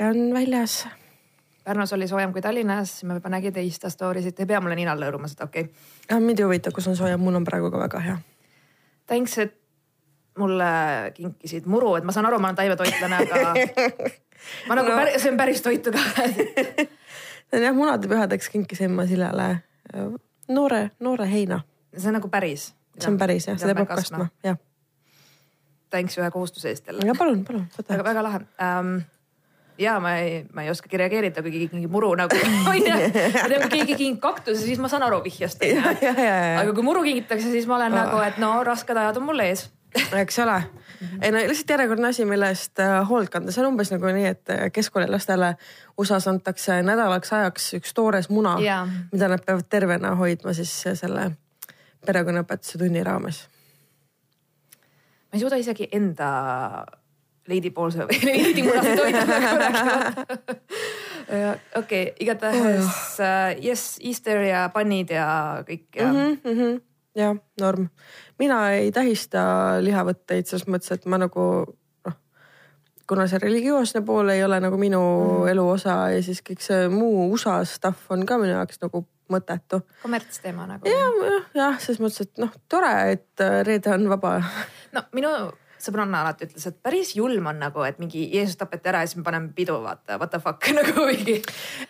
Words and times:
päike 0.00 0.18
on 0.18 0.34
väljas 0.34 0.86
Pärnus 1.64 1.92
oli 1.92 2.08
soojem 2.08 2.32
kui 2.32 2.40
Tallinnas, 2.42 3.04
ma 3.04 3.14
juba 3.14 3.28
nägin 3.28 3.52
teie 3.52 3.66
Insta 3.66 3.90
story 3.90 4.22
sid, 4.22 4.38
ei 4.40 4.46
pea 4.46 4.60
mulle 4.60 4.74
ninal 4.74 4.98
lõõruma 4.98 5.28
seda, 5.28 5.44
okei 5.44 5.62
okay.. 5.62 5.74
ah,. 6.08 6.20
mind 6.20 6.40
ei 6.40 6.44
huvita, 6.44 6.70
kus 6.72 6.88
on 6.88 6.96
soojem, 6.96 7.20
mul 7.20 7.36
on 7.36 7.44
praegu 7.44 7.70
ka 7.70 7.78
väga 7.78 8.00
hea. 8.00 8.16
Thanks, 9.06 9.36
et 9.38 9.54
mulle 10.38 10.70
kinkisid 11.14 11.68
muru, 11.68 11.94
et 11.98 12.08
ma 12.08 12.14
saan 12.16 12.26
aru, 12.26 12.38
ma 12.40 12.48
olen 12.48 12.56
taimetoitlane, 12.56 13.18
aga 13.26 13.52
ma 14.70 14.78
nagu 14.80 14.88
no. 14.88 14.96
päris, 15.02 15.20
söön 15.22 15.36
päris 15.36 15.62
toitu 15.62 15.92
ka 15.92 16.00
jah, 17.66 17.76
munadepühadeks 17.76 18.48
kinkisin 18.56 18.96
ma 18.96 19.06
Sillale 19.06 19.50
äh, 19.52 20.10
noore, 20.48 20.82
noore 21.00 21.28
heina. 21.30 21.60
see 21.96 22.08
on 22.08 22.18
nagu 22.22 22.32
päris? 22.32 22.70
see 22.96 23.12
on 23.12 23.20
päris 23.20 23.52
jah, 23.52 23.60
seda 23.60 23.76
peab 23.76 23.92
kastma, 23.92 24.32
jah. 24.48 24.56
Thanks 25.92 26.16
ühe 26.18 26.32
kohustuse 26.32 26.72
eest 26.72 26.88
jälle. 26.88 27.06
ja 27.06 27.14
palun, 27.18 27.44
palun. 27.44 27.68
väga, 27.84 28.04
väga 28.14 28.28
lahe 28.30 28.44
um, 28.56 29.00
ja 29.80 29.96
ma 30.02 30.14
ei, 30.20 30.44
ma 30.52 30.64
ei 30.66 30.70
oskagi 30.72 31.00
reageerida, 31.00 31.42
kui 31.42 31.52
keegi 31.54 31.70
kingib 31.72 31.92
muru 31.94 32.12
nagu 32.18 32.36
onju. 32.72 32.96
kui 33.10 33.70
keegi 33.72 33.96
kingib 33.96 34.22
kaktuse, 34.22 34.62
siis 34.66 34.80
ma 34.82 34.90
saan 34.92 35.06
aru 35.08 35.22
vihjast. 35.24 35.64
aga 35.64 36.70
kui 36.76 36.86
muru 36.86 37.04
kingitakse, 37.06 37.50
siis 37.50 37.68
ma 37.70 37.80
olen 37.80 37.94
oh. 37.94 38.00
nagu, 38.04 38.24
et 38.26 38.40
no 38.42 38.54
rasked 38.66 38.96
ajad 38.96 39.20
on 39.22 39.30
mul 39.30 39.46
ees 39.48 39.68
eks 40.20 40.38
ole 40.38 40.58
ei 41.22 41.32
no 41.32 41.38
lihtsalt 41.38 41.70
järjekordne 41.70 42.08
asi, 42.08 42.24
mille 42.28 42.50
eest 42.52 42.80
äh, 42.82 43.00
hoolt 43.08 43.30
kanda, 43.32 43.52
see 43.52 43.62
on 43.64 43.72
umbes 43.72 43.90
nagu 43.92 44.10
nii, 44.14 44.26
et 44.34 44.52
äh, 44.52 44.66
keskkoolilastele 44.74 45.54
USA-s 45.98 46.28
antakse 46.30 46.80
nädalaks 46.86 47.32
ajaks 47.32 47.70
üks 47.80 47.94
toores 47.96 48.30
muna, 48.30 48.56
mida 49.12 49.30
nad 49.32 49.44
peavad 49.46 49.68
tervena 49.72 50.14
hoidma 50.20 50.54
siis 50.56 50.72
selle 51.00 51.30
perekonnaõpetuse 52.06 52.78
tunni 52.80 53.02
raames. 53.04 53.42
ma 55.30 55.38
ei 55.38 55.42
suuda 55.42 55.58
isegi 55.60 55.88
enda 55.92 56.30
leidipoolse 57.50 58.06
või 58.08 58.20
leidimunasid 58.28 59.02
hoida 59.02 59.24
nagu 59.28 59.58
rääkimata. 59.64 60.38
okei, 61.80 62.04
igatahes 62.20 62.86
uh, 63.20 63.64
yes, 63.64 63.98
Easter 64.02 64.42
ja 64.46 64.64
pannid 64.74 65.12
ja 65.14 65.26
kõik 65.66 65.86
ja 65.96 66.08
mm. 66.08 66.16
-hmm, 66.16 66.40
mm 66.44 66.58
-hmm. 66.60 66.80
jah, 67.20 67.36
norm 67.60 67.90
mina 68.40 68.70
ei 68.72 68.92
tähista 68.92 69.42
lihavõtteid 69.84 70.48
selles 70.48 70.66
mõttes, 70.70 70.92
et 70.94 71.06
ma 71.10 71.18
nagu 71.20 71.46
noh, 72.06 72.18
kuna 73.08 73.26
see 73.30 73.40
religioosne 73.42 74.02
pool 74.06 74.32
ei 74.32 74.44
ole 74.44 74.60
nagu 74.62 74.78
minu 74.80 75.00
mm. 75.00 75.48
elu 75.52 75.68
osa 75.76 75.96
ja 76.14 76.22
siis 76.24 76.42
kõik 76.46 76.64
see 76.64 76.88
muu 76.92 77.28
USA 77.30 77.60
stuff 77.68 78.10
on 78.14 78.24
ka 78.26 78.38
minu 78.40 78.54
jaoks 78.56 78.80
nagu 78.84 79.04
mõttetu. 79.30 79.82
kommertsteema 80.02 80.66
nagu. 80.66 80.88
jah, 80.88 81.48
jah, 81.54 81.80
selles 81.82 82.00
mõttes, 82.02 82.26
et 82.26 82.42
noh, 82.42 82.52
tore, 82.68 82.94
et 83.16 83.44
äh, 83.44 83.60
reede 83.66 83.92
on 83.94 84.08
vaba. 84.10 84.38
no 84.96 85.04
minu 85.16 85.34
sõbranna 85.84 86.22
alati 86.24 86.48
ütles, 86.48 86.66
et 86.68 86.76
päris 86.82 87.14
julm 87.16 87.48
on 87.50 87.58
nagu, 87.62 87.84
et 87.86 87.98
mingi 88.02 88.26
Jeesus 88.34 88.58
tapeti 88.60 88.90
ära 88.92 89.02
ja 89.04 89.10
siis 89.10 89.20
me 89.20 89.26
paneme 89.26 89.50
pidu, 89.56 89.78
vaata, 89.84 90.18
what 90.20 90.32
the 90.34 90.40
fuck 90.42 90.70
nagu 90.78 91.06
mingi. 91.08 91.40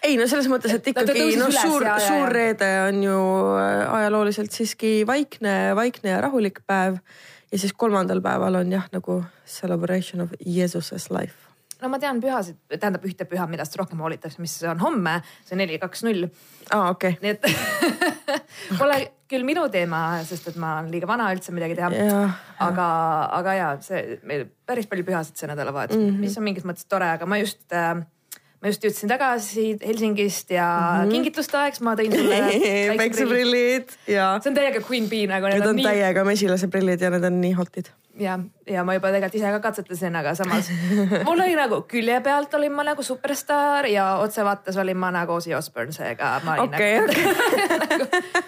ei 0.07 0.17
no 0.21 0.29
selles 0.31 0.49
mõttes, 0.53 0.75
et 0.79 0.93
ikkagi 0.93 1.27
noh, 1.41 1.53
suur, 1.55 1.87
suur 2.07 2.33
reede 2.35 2.71
on 2.87 3.03
ju 3.05 3.19
äh, 3.59 3.85
ajalooliselt 4.01 4.55
siiski 4.57 5.01
vaikne, 5.09 5.75
vaikne 5.79 6.17
ja 6.17 6.25
rahulik 6.25 6.63
päev. 6.67 7.03
ja 7.51 7.59
siis 7.59 7.77
kolmandal 7.77 8.23
päeval 8.25 8.63
on 8.63 8.73
jah, 8.73 8.89
nagu 8.95 9.23
celebration 9.47 10.27
of 10.27 10.35
Jesus's 10.47 11.11
life 11.11 11.50
no 11.83 11.91
ma 11.93 12.01
tean 12.03 12.21
pühasid, 12.23 12.59
tähendab 12.73 13.05
ühte 13.09 13.27
püha, 13.29 13.47
millest 13.51 13.77
rohkem 13.79 14.03
hoolitakse, 14.03 14.41
mis 14.43 14.57
on 14.69 14.83
homme, 14.83 15.17
see 15.49 15.59
neli, 15.59 15.79
kaks, 15.83 16.05
null. 16.07 16.29
aa, 16.71 16.91
okei. 16.93 17.17
nii 17.23 17.35
et 17.35 17.49
pole 18.81 19.01
küll 19.31 19.47
minu 19.47 19.67
teema, 19.73 20.21
sest 20.27 20.51
et 20.51 20.61
ma 20.61 20.77
olen 20.79 20.91
liiga 20.93 21.09
vana 21.11 21.31
üldse 21.35 21.55
midagi 21.55 21.79
teha. 21.79 21.91
aga, 22.67 22.87
aga 23.41 23.59
ja 23.59 23.69
see 23.85 24.21
meil 24.27 24.49
päris 24.67 24.89
palju 24.91 25.07
pühasid 25.07 25.39
see 25.39 25.51
nädalavahetus 25.51 25.99
mm, 25.99 26.09
-hmm. 26.09 26.25
mis 26.27 26.39
on 26.39 26.47
mingis 26.47 26.67
mõttes 26.67 26.89
tore, 26.89 27.09
aga 27.17 27.27
ma 27.27 27.41
just 27.41 27.63
äh, 27.73 27.95
ma 28.61 28.73
just 28.73 28.85
jõudsin 28.85 29.09
tagasi 29.09 29.67
Helsingist 29.81 30.51
ja 30.53 30.67
mm 30.67 31.05
-hmm. 31.05 31.15
kingituste 31.15 31.57
aeg, 31.61 31.81
ma 31.81 31.95
tõin 31.97 32.13
sulle 32.13 32.41
päikseprillid 33.01 33.97
ja. 34.07 34.35
see 34.43 34.53
on 34.53 34.59
täiega 34.59 34.85
Queen 34.85 35.09
Bee 35.09 35.27
nagu. 35.31 35.49
Need 35.49 35.65
on, 35.65 35.73
on 35.73 35.81
nii... 35.81 35.89
täiega 35.89 36.25
mesilase 36.25 36.69
prillid 36.69 37.01
ja 37.01 37.11
need 37.11 37.25
on 37.25 37.41
nii 37.41 37.57
hot'id 37.57 37.91
ja, 38.21 38.39
ja 38.67 38.85
ma 38.85 38.95
juba 38.97 39.13
tegelikult 39.15 39.41
ise 39.41 39.53
ka 39.55 39.61
katsetasin, 39.65 40.17
aga 40.21 40.35
samas 40.39 40.71
mul 41.29 41.41
oli 41.41 41.57
nagu 41.57 41.83
külje 41.89 42.21
pealt 42.25 42.55
olin 42.55 42.73
ma 42.77 42.85
nagu 42.93 43.03
superstaar 43.03 43.89
ja 43.89 44.17
otsevaates 44.25 44.77
olin 44.77 44.97
ma 44.97 45.11
nagu 45.15 45.39
Ozzy 45.39 45.55
Osbourne, 45.55 45.93
seega 45.93 46.41
ma 46.45 46.59
olin 46.59 46.75
okay, 46.75 47.01
nagu 47.01 48.03
okay. 48.03 48.43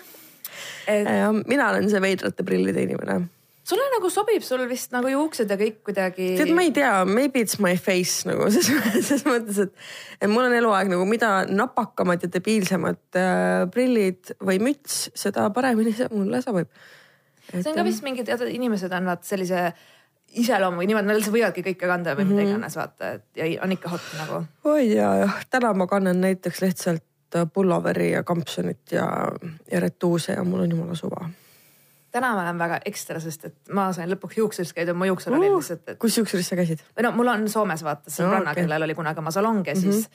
et... 0.96 1.08
mina 1.46 1.70
olen 1.70 1.88
see 1.90 2.00
veidrate 2.04 2.44
prillide 2.44 2.84
inimene 2.88 3.22
sulle 3.62 3.84
nagu 3.94 4.10
sobib, 4.10 4.42
sul 4.46 4.64
vist 4.70 4.94
nagu 4.94 5.10
juuksed 5.10 5.50
ja 5.50 5.58
kõik 5.60 5.82
kuidagi. 5.86 6.32
tead, 6.38 6.50
ma 6.54 6.64
ei 6.66 6.72
tea, 6.74 6.92
maybe 7.08 7.44
it's 7.44 7.60
my 7.62 7.76
face 7.78 8.26
nagu 8.28 8.48
ses 8.52 9.22
mõttes, 9.28 9.60
et, 9.66 9.76
et 10.20 10.30
mul 10.30 10.48
on 10.48 10.56
eluaeg 10.56 10.90
nagu 10.92 11.06
mida 11.08 11.44
napakamad 11.50 12.24
ja 12.24 12.30
debiilsemad 12.32 13.20
äh, 13.20 13.68
prillid 13.72 14.34
või 14.42 14.58
müts, 14.62 15.06
seda 15.18 15.48
paremini 15.54 15.94
see 15.96 16.10
mulle 16.14 16.42
sobib 16.44 16.70
see 17.50 17.70
on 17.70 17.78
ka 17.78 17.86
vist 17.86 18.04
mingi 18.06 18.24
teatud 18.26 18.50
inimesed 18.50 18.92
on 18.96 19.10
vaat 19.10 19.26
sellise 19.28 19.70
iseloomuga 20.42 20.86
niimoodi, 20.88 21.10
nad 21.10 21.30
võivadki 21.34 21.64
kõike 21.66 21.88
kanda 21.88 22.16
või 22.16 22.24
mm 22.24 22.30
-hmm. 22.30 22.34
mida 22.34 22.42
mhm. 22.42 22.50
iganes 22.56 22.76
vaata, 22.76 23.10
et 23.18 23.24
ja 23.36 23.48
on 23.64 23.72
ikka 23.72 23.92
hot 23.92 24.12
nagu. 24.18 24.44
oi 24.64 24.94
ja, 24.94 25.14
jah, 25.24 25.38
täna 25.50 25.74
ma 25.74 25.86
kannan 25.86 26.20
näiteks 26.20 26.62
lihtsalt 26.64 27.36
äh, 27.36 27.46
pulloveri 27.52 28.12
ja 28.12 28.22
kampsunit 28.22 28.92
ja, 28.92 29.06
ja 29.70 29.80
retuuse 29.80 30.32
ja 30.32 30.44
mul 30.44 30.66
on 30.66 30.70
jumala 30.70 30.94
suva 30.94 31.28
täna 32.12 32.34
ma 32.36 32.44
olen 32.44 32.60
väga 32.60 32.78
ekstra, 32.88 33.20
sest 33.22 33.48
et 33.48 33.72
ma 33.76 33.86
sain 33.96 34.10
lõpuks 34.12 34.36
juuksuris 34.36 34.74
käidud, 34.76 34.96
mu 34.98 35.08
juuksur 35.08 35.34
oli 35.36 35.48
lihtsalt 35.48 35.94
et.... 35.94 35.98
kus 36.02 36.18
juuksuris 36.20 36.52
sa 36.52 36.58
käisid? 36.58 36.84
või 36.96 37.06
no 37.06 37.12
mul 37.16 37.32
on 37.32 37.48
Soomes 37.48 37.84
vaata, 37.86 38.12
sõbranna 38.12 38.44
no, 38.44 38.52
okay., 38.52 38.62
kellel 38.66 38.86
oli 38.88 38.96
kunagi 38.98 39.22
oma 39.22 39.32
salong 39.34 39.66
ja 39.66 39.74
mm 39.74 39.80
-hmm. 39.80 39.98
siis 40.02 40.08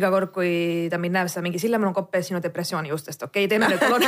iga 0.00 0.08
kord, 0.10 0.30
kui 0.32 0.88
ta 0.90 0.98
mind 0.98 1.16
näeb, 1.18 1.28
siis 1.28 1.36
ta 1.36 1.44
mingi, 1.44 1.60
Sille, 1.60 1.78
mul 1.78 1.90
on 1.90 1.96
kopp 1.96 2.14
ees 2.16 2.30
sinu 2.30 2.40
depressiooni 2.42 2.88
juustest, 2.88 3.22
okei 3.22 3.44
okay,, 3.44 3.48
teeme 3.48 3.68
nüüd 3.68 3.82
palun 3.84 4.04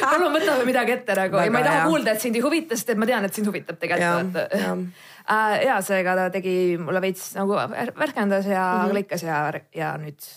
palun 0.00 0.36
võtame 0.36 0.64
midagi 0.68 0.92
ette 0.98 1.16
nagu 1.16 1.40
ja 1.40 1.50
ma 1.50 1.62
ei 1.62 1.68
taha 1.68 1.80
hea. 1.80 1.86
kuulda, 1.88 2.12
et 2.12 2.20
sind 2.20 2.36
ei 2.36 2.44
huvita, 2.44 2.76
sest 2.76 2.92
et 2.92 3.00
ma 3.00 3.08
tean, 3.08 3.24
et 3.24 3.34
sind 3.34 3.48
huvitab 3.48 3.78
tegelikult. 3.80 4.36
ja, 4.52 4.72
uh, 4.76 5.54
ja 5.68 5.80
seega 5.80 6.16
ta 6.16 6.30
tegi 6.30 6.56
mulle 6.80 7.00
veits 7.00 7.30
nagu 7.38 7.56
värskendas 7.96 8.46
ja 8.46 8.64
mm 8.64 8.88
-hmm. 8.90 8.98
lõikas 9.00 9.24
ja, 9.24 9.52
ja 9.74 9.96
nüüd, 9.96 10.28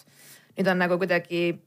nüüd 0.55 0.71
on 0.71 0.79
nagu 0.87 0.97
kuidagi 0.97 1.59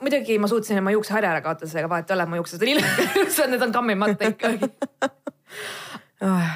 muidugi 0.00 0.38
ma 0.38 0.50
suutsin 0.50 0.78
oma 0.80 0.94
juukseharja 0.94 1.32
ära 1.34 1.42
kaotada, 1.44 1.70
seega 1.70 1.88
vahet 1.90 2.10
ei 2.10 2.16
ole, 2.16 2.26
mu 2.30 2.40
juuksed 2.40 2.62
on 2.62 2.74
ilusad 2.74 3.50
need 3.52 3.66
on 3.66 3.74
kammimata 3.74 4.30
ikkagi 4.32 4.70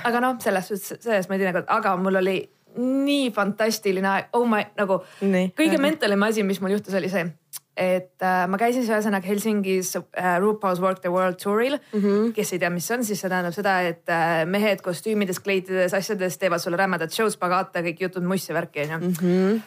aga 0.09 0.23
noh, 0.25 0.39
selles 0.43 0.71
suhtes, 0.71 1.03
selles 1.05 1.29
ma 1.29 1.37
ei 1.37 1.45
tea, 1.45 1.65
aga 1.79 1.97
mul 2.01 2.21
oli 2.23 2.39
nii 2.79 3.31
fantastiline 3.35 4.09
aeg, 4.09 4.29
oh 4.39 4.47
my 4.49 4.63
nagu 4.79 5.01
nii, 5.27 5.53
kõige 5.59 5.81
mentalim 5.83 6.23
asi, 6.27 6.45
mis 6.47 6.61
mul 6.63 6.77
juhtus, 6.77 6.95
oli 6.99 7.11
see, 7.11 7.25
et 7.79 8.27
äh, 8.27 8.43
ma 8.51 8.59
käisin 8.61 8.85
siis 8.85 8.93
ühesõnaga 8.93 9.27
Helsingis 9.27 9.95
äh, 9.99 10.37
RuPaul's 10.43 10.83
Work 10.83 11.01
the 11.05 11.13
World 11.13 11.41
Tour'il. 11.43 11.79
Mm. 11.93 12.03
-hmm. 12.03 12.33
kes 12.37 12.53
ei 12.53 12.63
tea, 12.63 12.71
mis 12.75 12.87
see 12.87 12.99
on, 12.99 13.05
siis 13.05 13.21
see 13.23 13.31
tähendab 13.31 13.55
seda, 13.55 13.81
et 13.87 14.11
äh, 14.11 14.45
mehed 14.47 14.83
kostüümides, 14.85 15.41
kleitides, 15.41 15.95
asjades 15.95 16.39
teevad 16.39 16.63
sulle 16.63 16.77
rämedat 16.77 17.15
show's, 17.15 17.39
pagata, 17.39 17.83
kõik 17.87 18.07
jutud, 18.07 18.27
muss 18.27 18.49
ja 18.49 18.55
värki 18.55 18.87
onju. 18.87 18.99
Mm 18.99 19.19
-hmm 19.23 19.61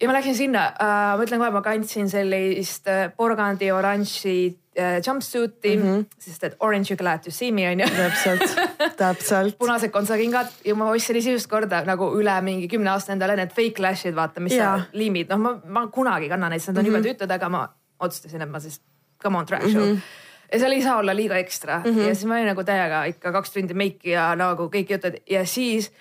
ja 0.00 0.08
ma 0.08 0.14
läksin 0.16 0.36
sinna 0.36 0.66
äh,, 0.66 1.16
ma 1.16 1.24
ütlen 1.24 1.40
kohe, 1.40 1.50
ma 1.54 1.62
kandsin 1.64 2.10
sellist 2.10 2.88
äh, 2.90 3.06
porgandi 3.16 3.70
oranži 3.72 4.36
äh, 4.78 4.98
jumpsuit'i 5.06 5.76
mm, 5.76 5.82
-hmm. 5.82 6.04
sest 6.18 6.44
et 6.44 6.56
orange 6.60 6.92
you 6.92 6.96
glad 6.96 7.24
to 7.24 7.30
see 7.30 7.52
me 7.52 7.68
on 7.70 7.80
ju. 7.80 7.88
täpselt, 7.96 8.60
täpselt 9.02 9.58
punased 9.58 9.90
kontsakingad 9.90 10.52
ja 10.64 10.74
ma 10.74 10.90
ostsin 10.90 11.16
esimest 11.16 11.50
korda 11.50 11.84
nagu 11.84 12.10
üle 12.18 12.40
mingi 12.40 12.68
kümne 12.68 12.90
aasta 12.90 13.12
endale 13.12 13.36
need 13.36 13.54
fake 13.56 13.82
lash'id, 13.82 14.14
vaata, 14.14 14.40
mis 14.40 14.58
ja. 14.58 14.80
liimid, 14.92 15.32
noh, 15.32 15.38
ma, 15.38 15.56
ma 15.64 15.86
kunagi 15.86 16.28
ei 16.28 16.34
kanna 16.34 16.48
neid, 16.52 16.60
sest 16.60 16.74
nad 16.74 16.78
on 16.78 16.84
mm 16.84 16.94
-hmm. 16.94 17.06
jube 17.06 17.08
tüütud, 17.08 17.34
aga 17.34 17.48
ma 17.48 17.68
otsustasin, 18.00 18.42
et 18.42 18.50
ma 18.50 18.60
siis 18.60 18.80
come 19.22 19.38
on 19.38 19.46
track 19.46 19.68
show 19.68 19.82
mm. 19.82 19.92
-hmm 19.92 20.24
ja 20.52 20.58
seal 20.58 20.72
ei 20.72 20.82
saa 20.82 20.96
olla 20.96 21.16
liiga 21.16 21.36
ekstra 21.36 21.78
mm 21.78 21.84
-hmm. 21.84 22.08
ja 22.08 22.14
siis 22.14 22.24
ma 22.24 22.34
olin 22.34 22.46
nagu 22.46 22.64
täiega 22.64 23.04
ikka 23.04 23.32
kaks 23.32 23.50
tundi 23.50 23.74
meiki 23.74 24.10
ja 24.10 24.34
nagu 24.34 24.68
kõik 24.74 24.90
jutud 24.90 25.16
ja 25.30 25.46
siis 25.46 25.92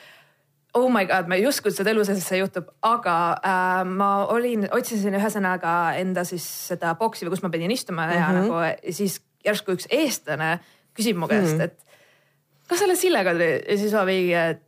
oh 0.75 0.89
my 0.91 1.05
god, 1.07 1.29
ma 1.31 1.37
ei 1.39 1.47
uskunud 1.47 1.75
seda 1.75 1.93
elu 1.93 2.03
sees, 2.07 2.19
et 2.19 2.27
see 2.27 2.41
juhtub, 2.41 2.67
aga 2.85 3.15
äh, 3.39 3.81
ma 3.87 4.09
olin, 4.33 4.67
otsisin 4.75 5.15
ühesõnaga 5.15 5.95
enda 6.01 6.25
siis 6.27 6.45
seda 6.71 6.93
boksi 6.99 7.25
või 7.25 7.35
kus 7.35 7.45
ma 7.45 7.51
pidin 7.53 7.71
istuma 7.71 8.05
mm 8.05 8.11
-hmm. 8.11 8.19
ja 8.19 8.27
mhm. 8.27 8.41
nagu 8.43 8.93
siis 8.99 9.21
järsku 9.45 9.77
üks 9.77 9.87
eestlane 9.93 10.59
küsib 10.97 11.17
mu 11.19 11.27
käest 11.27 11.55
mm, 11.55 11.59
-hmm. 11.59 11.63
et 11.63 12.67
kas 12.67 12.79
sa 12.79 12.85
oled 12.87 12.99
Sillega 12.99 13.35
ja 13.37 13.77
siis 13.77 13.93
ma 13.93 14.05
mingi, 14.05 14.33
et 14.33 14.61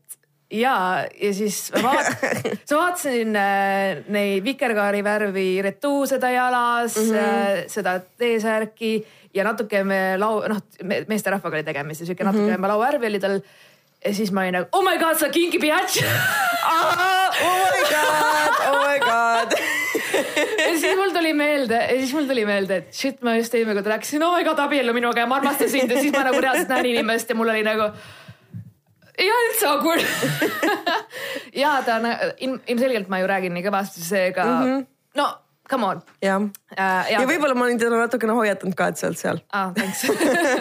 ja, 0.52 1.06
ja 1.22 1.34
siis 1.34 1.72
ma 1.76 1.94
vaat, 1.94 2.12
siis 2.64 2.72
ma 2.72 2.82
vaatasin 2.82 3.36
äh, 3.36 4.04
neid 4.14 4.44
vikerkaari 4.44 5.04
värvi 5.04 5.62
retuuseda 5.62 6.32
jalas 6.32 6.98
mm, 6.98 7.14
-hmm. 7.14 7.64
seda 7.68 8.00
T-särki 8.00 9.06
ja 9.34 9.44
natuke 9.44 9.84
me 9.84 10.18
lau, 10.18 10.42
noh, 10.48 10.62
meesterahvaga 11.08 11.58
oli 11.58 11.64
tegemist 11.64 12.02
ja 12.02 12.06
sihuke 12.06 12.24
mm 12.24 12.30
-hmm. 12.30 12.48
natuke 12.56 12.68
lauvärvi 12.68 13.08
oli 13.08 13.20
tal 13.20 13.40
ja 14.08 14.14
siis 14.16 14.32
ma 14.32 14.46
olin 14.46 14.60
nagu 14.60 14.70
oh 14.72 14.84
my 14.86 14.98
god, 15.02 15.20
sa 15.20 15.30
kingi 15.34 15.60
biatch 15.62 16.00
oh 16.74 17.56
my 17.74 17.84
god, 17.92 18.62
oh 18.72 18.78
my 18.82 19.00
god 19.04 19.58
ja 20.68 20.70
siis 20.80 20.96
mul 21.00 21.12
tuli 21.16 21.34
meelde 21.38 21.82
ja 21.82 21.98
siis 21.98 22.14
mul 22.16 22.30
tuli 22.30 22.46
meelde, 22.48 22.82
et 22.82 22.94
shit, 22.96 23.20
ma 23.26 23.36
just 23.38 23.56
eelmine 23.58 23.78
kord 23.80 23.92
rääkisin, 23.94 24.24
oh 24.26 24.38
my 24.38 24.46
god, 24.48 24.62
abiellu 24.64 24.96
minuga 24.96 25.24
ja 25.24 25.30
ma 25.30 25.42
armastan 25.42 25.72
sind 25.72 25.92
ja 25.92 26.00
siis 26.00 26.16
ma 26.16 26.24
nagu 26.30 26.42
reaalselt 26.44 26.72
näen 26.74 26.92
inimest 26.94 27.34
ja 27.34 27.38
mul 27.40 27.52
oli 27.54 27.66
nagu. 27.68 27.90
ole 29.26 29.42
üldse 29.50 29.68
awkward 29.68 30.06
ja 31.64 31.80
ta 31.86 32.00
on 32.00 32.08
ilm, 32.38 32.62
ilmselgelt 32.68 33.12
ma 33.12 33.22
ju 33.24 33.28
räägin 33.34 33.56
nii 33.58 33.66
kõvasti, 33.66 34.06
seega 34.06 34.46
mm 34.46 34.66
-hmm. 34.66 34.88
no 35.20 35.30
come 35.70 35.86
on. 35.86 36.02
jah 36.22 36.42
uh,, 36.42 36.50
ja, 36.78 37.20
ja 37.20 37.28
võib-olla 37.28 37.56
ma 37.56 37.66
olin 37.66 37.80
teda 37.80 37.98
natukene 38.00 38.34
hoiatanud 38.38 38.76
ka, 38.76 38.88
et 38.88 38.98
sealt 38.98 39.18
seal. 39.18 39.42
aa, 39.52 39.72
thanks 39.74 40.06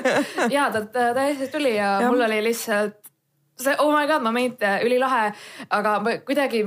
ja 0.56 0.70
ta, 0.72 0.86
ta 0.86 1.12
täiesti 1.14 1.48
tuli 1.52 1.76
ja, 1.76 1.98
ja 2.00 2.10
mul 2.10 2.24
oli 2.26 2.42
lihtsalt 2.50 3.05
see 3.56 3.74
oh 3.78 3.90
my 3.92 4.06
god 4.06 4.22
moment 4.22 4.62
ülilahe, 4.84 5.32
aga 5.70 5.98
kuidagi 6.26 6.64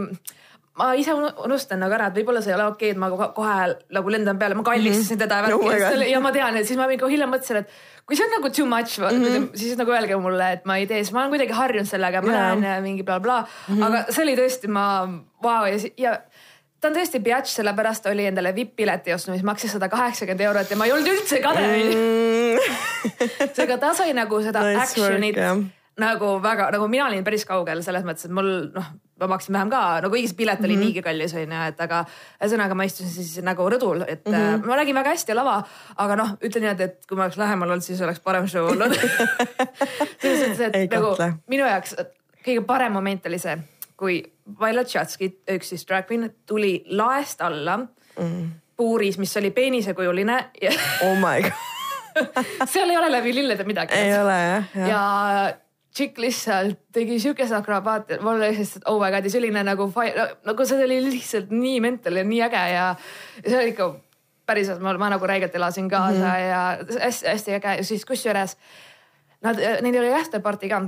ma 0.80 0.90
ise 0.96 1.14
unustan 1.14 1.82
nagu 1.84 1.96
ära, 1.96 2.10
et 2.10 2.18
võib-olla 2.20 2.42
see 2.44 2.54
ei 2.54 2.58
ole 2.58 2.68
okei 2.72 2.92
okay,, 2.92 2.96
et 2.96 3.00
ma 3.02 3.30
kohe 3.36 3.56
nagu 3.96 4.14
lendan 4.14 4.40
peale, 4.40 4.56
ma 4.56 4.64
kallistasin 4.68 5.18
mm 5.18 5.22
-hmm. 5.22 5.24
teda 5.24 5.36
ja 5.36 5.44
värki 5.46 6.04
oh 6.04 6.12
ja 6.14 6.20
ma 6.24 6.32
tean, 6.36 6.58
et 6.58 6.68
siis 6.68 6.80
ma 6.80 6.88
mingi 6.88 7.10
hiljem 7.14 7.32
mõtlesin, 7.34 7.64
et 7.64 7.70
kui 8.08 8.18
see 8.18 8.26
on 8.26 8.36
nagu 8.38 8.50
too 8.50 8.66
much 8.66 9.00
mm, 9.00 9.24
-hmm. 9.24 9.50
siis 9.56 9.78
nagu 9.78 9.92
öelge 9.92 10.18
mulle, 10.18 10.52
et 10.54 10.66
ma 10.66 10.78
ei 10.78 10.88
tee, 10.88 11.04
sest 11.04 11.14
ma 11.14 11.26
olen 11.26 11.34
kuidagi 11.36 11.54
harjunud 11.54 11.90
sellega, 11.90 12.22
ma 12.22 12.32
yeah. 12.32 12.62
lähen 12.62 12.84
mingi 12.84 13.04
blablabla 13.04 13.42
bla. 13.42 13.76
mm, 13.76 13.76
-hmm. 13.76 13.86
aga 13.88 14.14
see 14.14 14.24
oli 14.24 14.36
tõesti, 14.40 14.68
ma 14.68 14.86
vau 15.44 15.64
wow, 15.64 15.68
ja, 15.68 15.90
ja 15.98 16.22
ta 16.80 16.88
on 16.88 16.96
tõesti 16.96 17.20
biatš, 17.20 17.58
sellepärast 17.60 18.06
oli 18.06 18.26
endale 18.26 18.56
vipp-pileti 18.56 19.14
ostnud, 19.14 19.36
mis 19.36 19.44
maksis 19.44 19.72
sada 19.76 19.90
kaheksakümmend 19.90 20.46
eurot 20.48 20.72
ja 20.72 20.78
ma 20.78 20.86
ei 20.86 20.92
olnud 20.96 21.12
üldse 21.12 21.42
kade 21.44 21.66
mm.. 21.68 22.56
seega 23.58 23.78
ta 23.78 23.94
sai 23.94 24.14
nagu 24.14 24.42
seda 24.42 24.64
nice 24.64 24.82
action'it 24.86 25.36
nagu 26.00 26.32
väga, 26.44 26.70
nagu 26.74 26.88
mina 26.92 27.08
olin 27.08 27.24
päris 27.26 27.46
kaugel 27.48 27.84
selles 27.86 28.06
mõttes, 28.08 28.28
et 28.28 28.34
mul 28.36 28.50
noh, 28.74 28.90
ma 29.20 29.30
maksin 29.34 29.56
vähem 29.56 29.72
ka, 29.72 29.82
no 30.04 30.12
kuigi 30.14 30.30
see 30.32 30.38
pilet 30.40 30.62
oli 30.64 30.76
mm 30.76 30.82
-hmm. 30.82 30.86
niigi 30.86 31.04
kallis 31.06 31.34
onju, 31.36 31.62
et 31.68 31.82
aga 31.86 32.04
ühesõnaga 32.40 32.76
ma 32.76 32.88
istusin 32.88 33.12
siis 33.12 33.44
nagu 33.46 33.70
rõdul, 33.70 34.04
et 34.08 34.26
mm 34.26 34.34
-hmm. 34.34 34.68
ma 34.68 34.76
nägin 34.80 34.96
väga 34.96 35.16
hästi 35.16 35.36
lava, 35.36 35.64
aga 35.98 36.16
noh, 36.16 36.30
ütlen 36.42 36.66
niimoodi, 36.68 36.84
et 36.84 37.06
kui 37.08 37.18
ma 37.18 37.24
oleks 37.24 37.38
lähemal 37.38 37.70
olnud, 37.70 37.84
siis 37.84 38.02
oleks 38.02 38.20
parem 38.20 38.48
show 38.48 38.70
olnud 38.72 38.96
selles 40.22 40.48
mõttes, 40.48 40.62
et 40.68 40.76
Ei 40.76 40.88
nagu 40.88 41.16
kahtle. 41.16 41.34
minu 41.48 41.68
jaoks 41.68 41.96
kõige 42.46 42.66
parem 42.66 42.92
moment 42.92 43.26
oli 43.26 43.40
see, 43.40 43.58
kui 43.98 44.24
Violet 44.60 44.88
Chachki, 44.88 45.34
üks 45.52 45.70
siis 45.70 45.86
drag 45.86 46.06
queen, 46.10 46.32
tuli 46.46 46.84
laest 46.90 47.42
alla 47.42 47.78
mm. 47.78 48.52
puuris, 48.78 49.18
mis 49.18 49.38
oli 49.38 49.52
peenisekujuline 49.52 50.50
ja 50.62 50.72
oh 51.04 51.18
my 51.18 51.44
god 51.50 51.80
seal 52.70 52.90
ei 52.90 52.98
ole 52.98 53.12
läbi 53.12 53.34
lillede 53.36 53.64
midagi. 53.64 53.96
ei 53.96 54.14
ole 54.20 54.38
jah 54.38 54.64
ja. 54.76 54.88
ja 54.88 55.54
tšikk 55.94 56.20
lihtsalt 56.22 56.78
tegi 56.94 57.18
siukest 57.22 57.56
akrobaati, 57.58 58.20
mul 58.22 58.38
oli 58.38 58.52
lihtsalt 58.58 58.86
oh 58.90 59.00
my 59.02 59.10
god 59.14 59.26
ja 59.26 59.34
selline 59.34 59.64
nagu, 59.66 59.90
nagu 60.46 60.68
see 60.70 60.86
oli 60.86 61.00
lihtsalt 61.08 61.50
nii 61.54 61.80
mental 61.84 62.22
ja 62.22 62.28
nii 62.28 62.44
äge 62.46 62.68
ja 62.74 62.86
see 63.42 63.58
oli 63.58 63.74
ikka 63.74 63.90
päriselt, 64.50 64.82
ma, 64.82 64.94
ma 65.02 65.10
nagu 65.14 65.28
räigelt 65.30 65.56
elasin 65.56 65.90
kaasa 65.90 66.20
mm 66.20 66.26
-hmm. 66.26 66.50
ja 66.50 67.02
hästi-hästi 67.06 67.58
äge 67.58 67.76
ja 67.82 67.84
siis 67.84 68.06
kusjuures 68.06 68.58
nad, 69.42 69.60
neil 69.82 70.00
oli 70.00 70.14
afterparty 70.14 70.70
ka. 70.70 70.82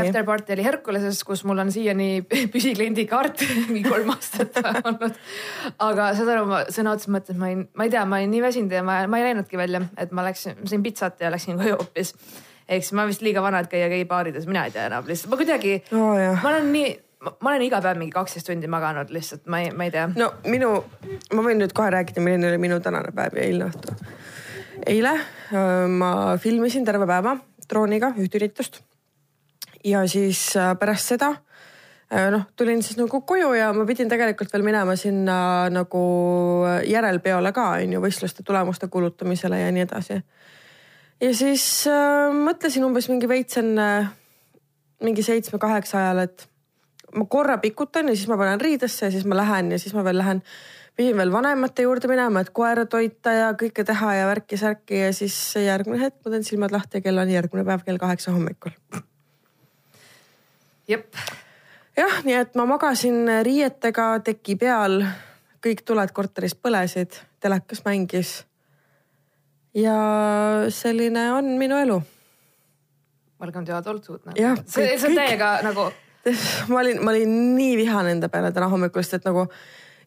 Afterparty 0.00 0.52
oli 0.52 0.64
Herkuleses, 0.64 1.22
kus 1.24 1.44
mul 1.44 1.58
on 1.62 1.70
siiani 1.72 2.22
püsikliendi 2.52 3.06
kaart 3.08 3.40
mingi 3.72 3.88
kolm 3.88 4.10
aastat 4.12 4.58
olnud. 4.88 5.14
aga 5.78 6.10
saad 6.14 6.28
aru, 6.28 6.44
ma 6.50 6.58
sõna 6.68 6.92
otseses 6.92 7.14
mõttes 7.14 7.38
ma 7.38 7.48
ei, 7.48 7.56
ma 7.74 7.86
ei 7.86 7.90
tea, 7.90 8.04
ma 8.04 8.18
olin 8.20 8.30
nii 8.34 8.42
väsinud 8.42 8.72
ja 8.72 8.82
ma, 8.82 9.06
ma 9.08 9.18
ei 9.18 9.30
läinudki 9.30 9.56
välja, 9.56 9.80
et 9.96 10.12
ma 10.12 10.26
läksin, 10.26 10.58
sõin 10.68 10.82
pitsat 10.84 11.20
ja 11.20 11.30
läksin 11.32 11.58
koju 11.60 11.78
hoopis 11.80 12.14
ehk 12.70 12.86
siis 12.86 12.94
ma 12.94 13.04
olen 13.04 13.12
vist 13.12 13.22
liiga 13.26 13.42
vana, 13.42 13.60
et 13.64 13.70
käia 13.70 13.90
geibaarides, 13.90 14.46
mina 14.50 14.64
ei 14.66 14.74
tea 14.74 14.86
enam 14.90 15.06
lihtsalt, 15.08 15.32
ma 15.32 15.40
kuidagi 15.40 15.76
oh,, 15.90 16.18
ma 16.42 16.52
olen 16.52 16.72
nii 16.74 16.90
ma 17.20 17.50
olen 17.50 17.66
iga 17.66 17.80
päev 17.84 17.98
mingi 18.00 18.14
kaksteist 18.14 18.48
tundi 18.48 18.70
maganud 18.70 19.10
lihtsalt, 19.12 19.44
ma 19.52 19.60
ei, 19.60 19.74
ma 19.76 19.86
ei 19.88 19.92
tea. 19.94 20.06
no 20.16 20.30
minu, 20.48 20.72
ma 21.34 21.44
võin 21.44 21.60
nüüd 21.60 21.74
kohe 21.76 21.90
rääkida, 21.92 22.22
milline 22.24 22.48
oli 22.48 22.60
minu 22.62 22.80
tänane 22.84 23.12
päev 23.16 23.36
ja 23.36 23.44
eilne 23.44 23.68
õhtu. 23.68 23.96
eile 24.88 25.14
ma 26.00 26.12
filmisin 26.40 26.86
terve 26.88 27.08
päeva 27.10 27.36
drooniga 27.68 28.14
üht 28.16 28.34
üritust. 28.40 28.80
ja 29.84 30.06
siis 30.08 30.46
pärast 30.80 31.12
seda 31.12 31.34
noh, 32.32 32.46
tulin 32.56 32.82
siis 32.82 32.96
nagu 32.98 33.20
koju 33.20 33.52
ja 33.54 33.70
ma 33.76 33.84
pidin 33.86 34.08
tegelikult 34.08 34.52
veel 34.52 34.64
minema 34.66 34.96
sinna 34.96 35.68
nagu 35.70 36.04
järelpeole 36.88 37.52
ka 37.52 37.68
on 37.76 37.98
ju, 37.98 38.00
võistluste 38.02 38.46
tulemuste 38.46 38.88
kuulutamisele 38.88 39.60
ja 39.60 39.68
nii 39.74 39.84
edasi 39.84 40.22
ja 41.20 41.34
siis 41.36 41.64
äh, 41.90 42.30
mõtlesin 42.34 42.84
umbes 42.86 43.08
mingi 43.12 43.28
veits 43.28 43.60
enne 43.60 43.90
mingi 45.04 45.24
seitsme-kaheksa 45.24 45.98
ajal, 46.00 46.24
et 46.26 46.46
ma 47.16 47.26
korra 47.30 47.58
pikutan 47.58 48.10
ja 48.10 48.16
siis 48.16 48.28
ma 48.30 48.38
panen 48.40 48.60
riidesse 48.60 49.06
ja 49.06 49.12
siis 49.14 49.24
ma 49.28 49.38
lähen 49.38 49.72
ja 49.72 49.78
siis 49.80 49.94
ma 49.96 50.04
veel 50.06 50.20
lähen, 50.20 50.42
pidin 50.96 51.16
veel 51.16 51.32
vanemate 51.32 51.86
juurde 51.86 52.10
minema, 52.10 52.42
et 52.44 52.52
koera 52.54 52.84
toita 52.86 53.32
ja 53.34 53.52
kõike 53.58 53.84
teha 53.86 54.14
ja 54.18 54.26
värki-särki 54.30 55.04
ja 55.06 55.12
siis 55.16 55.36
järgmine 55.56 56.02
hetk 56.02 56.20
ma 56.24 56.34
teen 56.34 56.44
silmad 56.46 56.74
lahti 56.74 57.00
ja 57.00 57.06
kell 57.06 57.22
on 57.22 57.32
järgmine 57.32 57.64
päev 57.68 57.86
kell 57.86 58.02
kaheksa 58.02 58.34
hommikul. 58.36 58.76
jep. 60.88 61.08
jah, 61.96 62.20
nii 62.26 62.36
et 62.42 62.54
ma 62.60 62.68
magasin 62.68 63.24
riietega 63.46 64.12
teki 64.26 64.56
peal, 64.60 65.02
kõik 65.64 65.82
tuled 65.88 66.12
korteris 66.16 66.56
põlesid, 66.56 67.18
telekas 67.40 67.84
mängis 67.88 68.40
ja 69.74 69.96
selline 70.68 71.32
on 71.32 71.52
minu 71.58 71.78
elu. 71.78 72.00
Adult 73.40 74.06
food 74.06 74.24
nagu. 74.26 74.62
see, 74.66 74.96
see 74.98 75.10
on 75.10 75.16
täiega 75.16 75.58
nagu. 75.64 75.90
ma 76.72 76.80
olin, 76.82 76.98
ma 77.04 77.14
olin 77.14 77.36
nii 77.56 77.76
vihane 77.80 78.16
enda 78.16 78.28
peale 78.28 78.52
täna 78.52 78.68
hommikul, 78.68 79.04
sest 79.06 79.20
et 79.20 79.28
nagu 79.30 79.46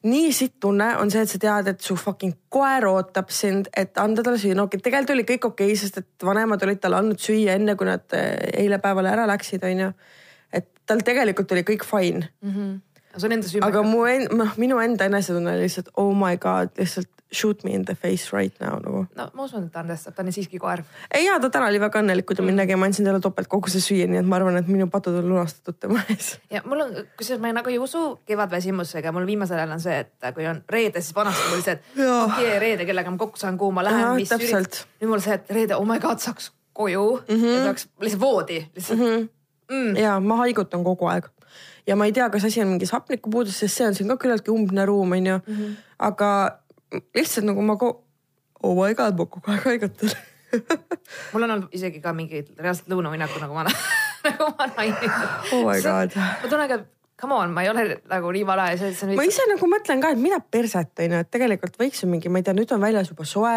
nii 0.04 0.31
sitt 0.36 0.60
tunne 0.62 0.89
on 1.00 1.12
see, 1.12 1.24
et 1.24 1.31
sa 1.31 1.39
tead, 1.42 1.69
et 1.71 1.81
su 1.81 1.95
fucking 1.98 2.36
koer 2.54 2.86
ootab 2.89 3.31
sind, 3.33 3.69
et 3.75 3.98
anda 4.01 4.24
talle 4.25 4.38
süüa. 4.42 4.57
no 4.57 4.68
tegelikult 4.68 5.13
oli 5.15 5.25
kõik 5.27 5.48
okei 5.50 5.71
okay,, 5.71 5.80
sest 5.80 6.01
et 6.04 6.27
vanemad 6.27 6.63
olid 6.68 6.81
talle 6.83 7.00
andnud 7.00 7.21
süüa 7.24 7.56
enne, 7.57 7.77
kui 7.80 7.88
nad 7.88 8.18
eh, 8.18 8.36
eile 8.65 8.81
päeval 8.83 9.10
ära 9.10 9.27
läksid, 9.31 9.63
onju. 9.69 9.92
et 10.54 10.69
tal 10.86 11.01
tegelikult 11.07 11.56
oli 11.56 11.63
kõik 11.71 11.88
fine 11.88 12.27
mm. 12.27 12.51
-hmm. 12.51 12.75
see 13.18 13.27
on 13.30 13.38
enda 13.39 13.48
süü. 13.48 13.63
aga 13.63 13.83
mu, 13.88 14.04
noh, 14.44 14.54
minu 14.57 14.80
enda 14.83 15.10
enesetunne 15.10 15.56
oli 15.56 15.65
lihtsalt 15.65 15.89
oh 15.98 16.13
my 16.13 16.38
god, 16.38 16.75
lihtsalt 16.77 17.10
shoot 17.34 17.64
me 17.64 17.74
in 17.74 17.86
the 17.86 17.96
face 17.96 18.32
right 18.34 18.60
now 18.62 18.78
nagu. 18.80 19.06
no 19.16 19.28
ma 19.34 19.44
usun, 19.44 19.66
et 19.68 19.74
ta 19.74 19.82
andestab, 19.84 20.16
ta 20.16 20.24
on 20.24 20.32
siiski 20.36 20.60
koer. 20.62 20.84
ei 21.14 21.26
ja 21.26 21.40
ta 21.42 21.50
täna 21.54 21.68
oli 21.72 21.82
väga 21.82 22.02
õnnelik, 22.04 22.28
kui 22.30 22.38
ta 22.38 22.46
mind 22.46 22.62
nägi, 22.62 22.78
ma 22.80 22.90
andsin 22.90 23.08
talle 23.08 23.22
topeltkoguse 23.24 23.82
süüa, 23.84 24.08
nii 24.12 24.22
et 24.22 24.30
ma 24.30 24.40
arvan, 24.40 24.58
et 24.62 24.72
minu 24.72 24.88
patud 24.94 25.18
on 25.20 25.30
lunastatud 25.30 25.80
tema 25.80 26.04
ees. 26.14 26.34
ja 26.54 26.64
mul 26.66 26.86
on, 26.86 26.96
kusjuures 27.20 27.44
ma 27.44 27.54
nagu 27.60 27.74
ei 27.74 27.80
usu 27.82 28.04
kevadväsimusega, 28.30 29.14
mul 29.16 29.28
viimasel 29.30 29.62
ajal 29.62 29.78
on 29.78 29.84
see, 29.84 30.00
et 30.06 30.34
kui 30.36 30.48
on 30.50 30.64
reede, 30.70 31.02
siis 31.02 31.16
vanasti 31.16 31.52
mul 31.52 31.64
see, 31.66 31.78
et 31.78 31.94
okei 31.94 32.10
okay, 32.26 32.60
reede, 32.64 32.90
kellega 32.90 33.14
ma 33.14 33.22
kokku 33.22 33.42
saan, 33.42 33.60
kuhu 33.62 33.76
ma 33.76 33.86
lähen, 33.86 34.10
mis 34.20 34.34
ürit-. 34.38 34.84
nüüd 35.02 35.16
mul 35.16 35.24
see, 35.24 35.40
et 35.40 35.56
reede, 35.58 35.80
oh 35.80 35.88
my 35.90 36.00
god, 36.04 36.22
saaks 36.24 36.52
koju 36.74 37.24
mm 37.28 37.36
-hmm. 37.36 37.56
ja 37.58 37.63
saaks 37.63 37.88
lihtsalt 38.02 38.22
voodi 38.22 38.68
lihtsalt 38.75 39.00
mm. 39.00 39.06
-hmm. 39.06 39.30
Mm. 39.72 39.96
ja 39.96 40.20
ma 40.20 40.36
haigutan 40.36 40.84
kogu 40.84 41.06
aeg 41.06 41.30
ja 41.88 41.96
ma 41.96 42.06
ei 42.06 42.12
tea, 42.12 42.30
kas 42.30 42.46
asi 42.48 42.62
on 42.62 42.68
mingis 42.68 42.92
hapnikupuudus, 42.92 43.60
sest 43.60 43.78
see 43.78 43.88
on 43.88 43.96
siin 43.96 44.12
ka 44.12 44.18
küllaltki 44.18 44.52
umbne 44.52 44.86
ruum, 44.86 45.12
onju 45.12 45.38
mm. 45.38 45.56
-hmm. 45.56 45.75
aga 46.00 46.60
lihtsalt 47.16 47.48
nagu 47.48 47.66
ma 47.66 47.78
ko-, 47.80 47.98
oh 48.64 48.76
my 48.78 48.94
god, 48.98 49.18
ma 49.20 49.26
kogu 49.26 49.52
aeg 49.54 49.68
haigatan 49.72 50.14
mul 51.34 51.46
on 51.46 51.56
olnud 51.56 51.76
isegi 51.76 52.02
ka 52.04 52.14
mingeid 52.16 52.52
reaalselt 52.60 52.92
lõunauinaku 52.92 53.42
nagu 53.42 53.56
ma 53.58 53.66
nagu 54.28 54.50
ma 54.58 54.68
naine. 54.76 55.14
oh 55.52 55.64
my 55.68 55.80
god. 55.84 56.18
ma 56.18 56.50
tunnen 56.50 56.70
ka, 56.72 56.80
come 57.20 57.38
on, 57.38 57.56
ma 57.56 57.66
ei 57.66 57.72
ole 57.72 57.86
nagu 58.10 58.34
nii 58.36 58.46
vale 58.48 58.68
ja 58.74 58.78
see, 58.82 58.94
see 58.98 59.10
on. 59.10 59.16
ma 59.20 59.26
ise 59.28 59.48
nagu 59.50 59.70
mõtlen 59.70 60.04
ka, 60.04 60.14
et 60.14 60.22
mida 60.22 60.40
perset 60.44 61.04
on 61.06 61.18
ju, 61.18 61.24
et 61.26 61.32
tegelikult 61.34 61.80
võiks 61.82 62.04
ju 62.04 62.12
mingi, 62.12 62.32
ma 62.32 62.42
ei 62.42 62.48
tea, 62.48 62.56
nüüd 62.58 62.72
on 62.76 62.84
väljas 62.84 63.12
juba 63.12 63.28
soe, 63.30 63.56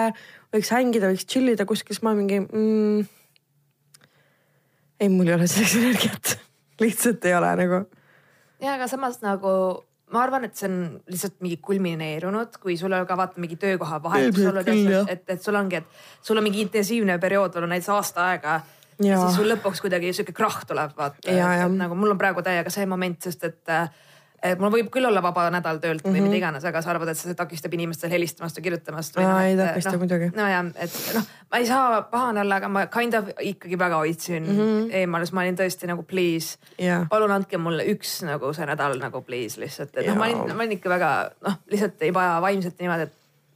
võiks 0.55 0.73
hängida, 0.75 1.13
võiks 1.13 1.29
chill 1.29 1.53
ida 1.53 1.69
kuskil, 1.69 1.97
siis 1.97 2.07
ma 2.07 2.15
mingi 2.19 2.41
mm,. 2.45 3.07
ei, 5.01 5.13
mul 5.13 5.29
ei 5.29 5.39
ole 5.39 5.51
selleks 5.51 5.79
energiat 5.83 6.37
lihtsalt 6.81 7.25
ei 7.25 7.37
ole 7.37 7.53
nagu. 7.63 7.85
ja, 8.61 8.77
aga 8.77 8.89
samas 8.91 9.21
nagu 9.25 9.53
ma 10.15 10.23
arvan, 10.23 10.47
et 10.47 10.55
see 10.55 10.69
on 10.71 10.79
lihtsalt 11.11 11.41
mingi 11.43 11.59
kulmineerunud, 11.63 12.61
kui 12.63 12.77
sul 12.79 12.95
on 12.95 13.07
ka 13.09 13.17
vaata 13.19 13.43
mingi 13.43 13.59
töökoha 13.61 13.99
vahetus 14.03 14.47
olnud, 14.47 14.71
et, 15.11 15.25
et 15.35 15.43
sul 15.43 15.59
ongi, 15.59 15.81
et 15.81 16.23
sul 16.23 16.39
on 16.39 16.47
mingi 16.47 16.63
intensiivne 16.63 17.19
periood 17.23 17.59
olnud 17.59 17.75
näiteks 17.75 17.91
aasta 17.95 18.29
aega. 18.31 18.61
ja 19.03 19.19
siis 19.21 19.39
sul 19.41 19.51
lõpuks 19.51 19.83
kuidagi 19.85 20.13
sihuke 20.17 20.33
krahh 20.37 20.63
tuleb 20.69 20.95
vaata, 20.97 21.67
nagu 21.75 21.99
mul 21.99 22.15
on 22.15 22.21
praegu 22.21 22.45
täiega 22.47 22.71
see 22.73 22.87
moment, 22.87 23.19
sest 23.27 23.45
et 23.51 23.75
äh, 23.75 23.91
et 24.43 24.61
mul 24.61 24.73
võib 24.73 24.89
küll 24.93 25.07
olla 25.09 25.23
vaba 25.25 25.47
nädal 25.53 25.79
töölt 25.81 26.05
või 26.05 26.11
mm 26.11 26.17
-hmm. 26.17 26.29
mida 26.29 26.37
iganes, 26.41 26.65
aga 26.69 26.83
sa 26.83 26.91
arvad, 26.93 27.09
et 27.09 27.19
see 27.19 27.35
takistab 27.35 27.75
inimestel 27.75 28.11
helistamast 28.11 28.59
või 28.59 28.67
kirjutamast 28.69 29.17
noh. 29.17 29.41
ei 29.41 29.57
takista 29.57 29.93
no, 29.95 29.99
muidugi. 30.03 30.31
nojah, 30.37 30.71
et 30.77 30.97
noh, 31.15 31.29
ma 31.51 31.61
ei 31.63 31.67
saa 31.67 32.03
pahane 32.11 32.41
olla, 32.41 32.61
aga 32.61 32.69
ma 32.69 32.87
kind 32.93 33.15
of 33.15 33.31
ikkagi 33.41 33.79
väga 33.79 34.01
hoidsin 34.03 34.43
mm 34.43 34.59
-hmm. 34.59 34.89
eemal, 35.01 35.25
sest 35.25 35.33
ma 35.33 35.45
olin 35.45 35.59
tõesti 35.61 35.91
nagu 35.91 36.03
please 36.03 36.59
yeah., 36.81 37.07
palun 37.09 37.31
andke 37.31 37.59
mulle 37.59 37.87
üks 37.95 38.19
nagu 38.27 38.53
see 38.53 38.67
nädal 38.67 38.99
nagu 38.99 39.23
please 39.23 39.61
lihtsalt, 39.61 39.97
et 39.97 40.07
noh, 40.07 40.17
ma 40.17 40.29
olin, 40.29 40.57
ma 40.57 40.63
olin 40.63 40.77
ikka 40.79 40.91
väga 40.91 41.31
noh, 41.47 41.59
lihtsalt 41.71 42.03
ei 42.03 42.15
vaja 42.15 42.41
vaimselt 42.41 42.79
niimoodi, 42.79 43.09
et 43.09 43.13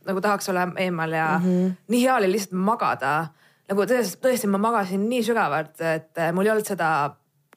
nagu 0.07 0.21
tahaks 0.21 0.49
olla 0.49 0.69
eemal 0.77 1.13
ja 1.13 1.39
mm 1.39 1.47
-hmm. 1.47 1.77
nii 1.89 2.03
hea 2.03 2.17
oli 2.17 2.33
lihtsalt 2.33 2.53
magada. 2.53 3.27
nagu 3.71 3.83
tõesti, 3.83 4.17
tõesti 4.19 4.47
ma 4.47 4.59
magasin 4.59 5.09
nii 5.09 5.23
sügavalt, 5.23 5.81
et 5.81 6.11
mul 6.33 6.47
ei 6.47 6.51
olnud 6.51 6.67
seda 6.67 7.11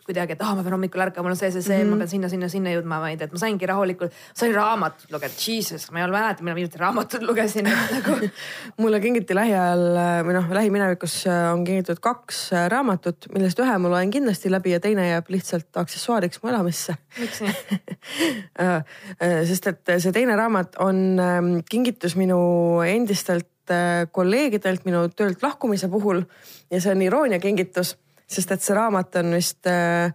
kuidagi, 0.08 0.36
et 0.36 0.42
ah 0.44 0.52
oh,, 0.52 0.58
ma 0.58 0.66
pean 0.66 0.76
hommikul 0.78 1.04
ärkama, 1.06 1.28
mul 1.28 1.36
on 1.36 1.40
see, 1.40 1.52
see, 1.52 1.62
see 1.62 1.78
mm, 1.78 1.84
-hmm. 1.84 1.90
ma 1.90 1.96
mhm. 1.96 2.04
pean 2.04 2.12
sinna, 2.14 2.30
sinna, 2.30 2.50
sinna 2.52 2.74
jõudma, 2.76 3.00
vaid 3.04 3.22
et 3.22 3.32
ma 3.32 3.40
saingi 3.40 3.70
rahulikult, 3.70 4.16
sain 4.36 4.56
raamatut 4.56 5.12
lugeda, 5.14 5.34
jesus, 5.46 5.90
ma 5.92 6.02
ei 6.02 6.06
ole 6.08 6.18
mäleta, 6.18 6.44
millal 6.44 6.60
viimati 6.60 6.82
raamatut 6.82 7.26
lugesin 7.28 7.70
nagu. 7.96 8.30
mulle 8.78 9.00
kingiti 9.04 9.36
lähiajal 9.36 9.86
või 10.28 10.38
noh, 10.38 10.52
lähiminevikus 10.60 11.18
on 11.54 11.64
kingitud 11.68 12.02
kaks 12.04 12.44
raamatut, 12.74 13.30
millest 13.34 13.60
ühe 13.64 13.78
ma 13.78 13.94
loen 13.96 14.12
kindlasti 14.12 14.52
läbi 14.52 14.76
ja 14.76 14.80
teine 14.84 15.08
jääb 15.10 15.32
lihtsalt 15.34 15.82
aksessuaariks 15.84 16.44
mu 16.44 16.52
elamisse. 16.54 16.98
miks 17.20 17.42
nii 17.46 17.54
sest 19.50 19.68
et 19.72 19.96
see 20.04 20.14
teine 20.16 20.36
raamat 20.38 20.78
on 20.84 21.02
ähm, 21.22 21.50
kingitus 21.70 22.16
minu 22.20 22.38
endistelt 22.88 23.72
äh, 23.72 24.06
kolleegidelt 24.12 24.86
minu 24.88 25.06
töölt 25.16 25.44
lahkumise 25.44 25.90
puhul 25.92 26.24
ja 26.72 26.82
see 26.82 26.94
on 26.94 27.04
iroonia 27.06 27.40
kingitus 27.44 27.96
sest 28.34 28.56
et 28.56 28.64
see 28.64 28.78
raamat 28.78 29.20
on 29.22 29.36
vist 29.38 29.70
äh, 29.70 30.14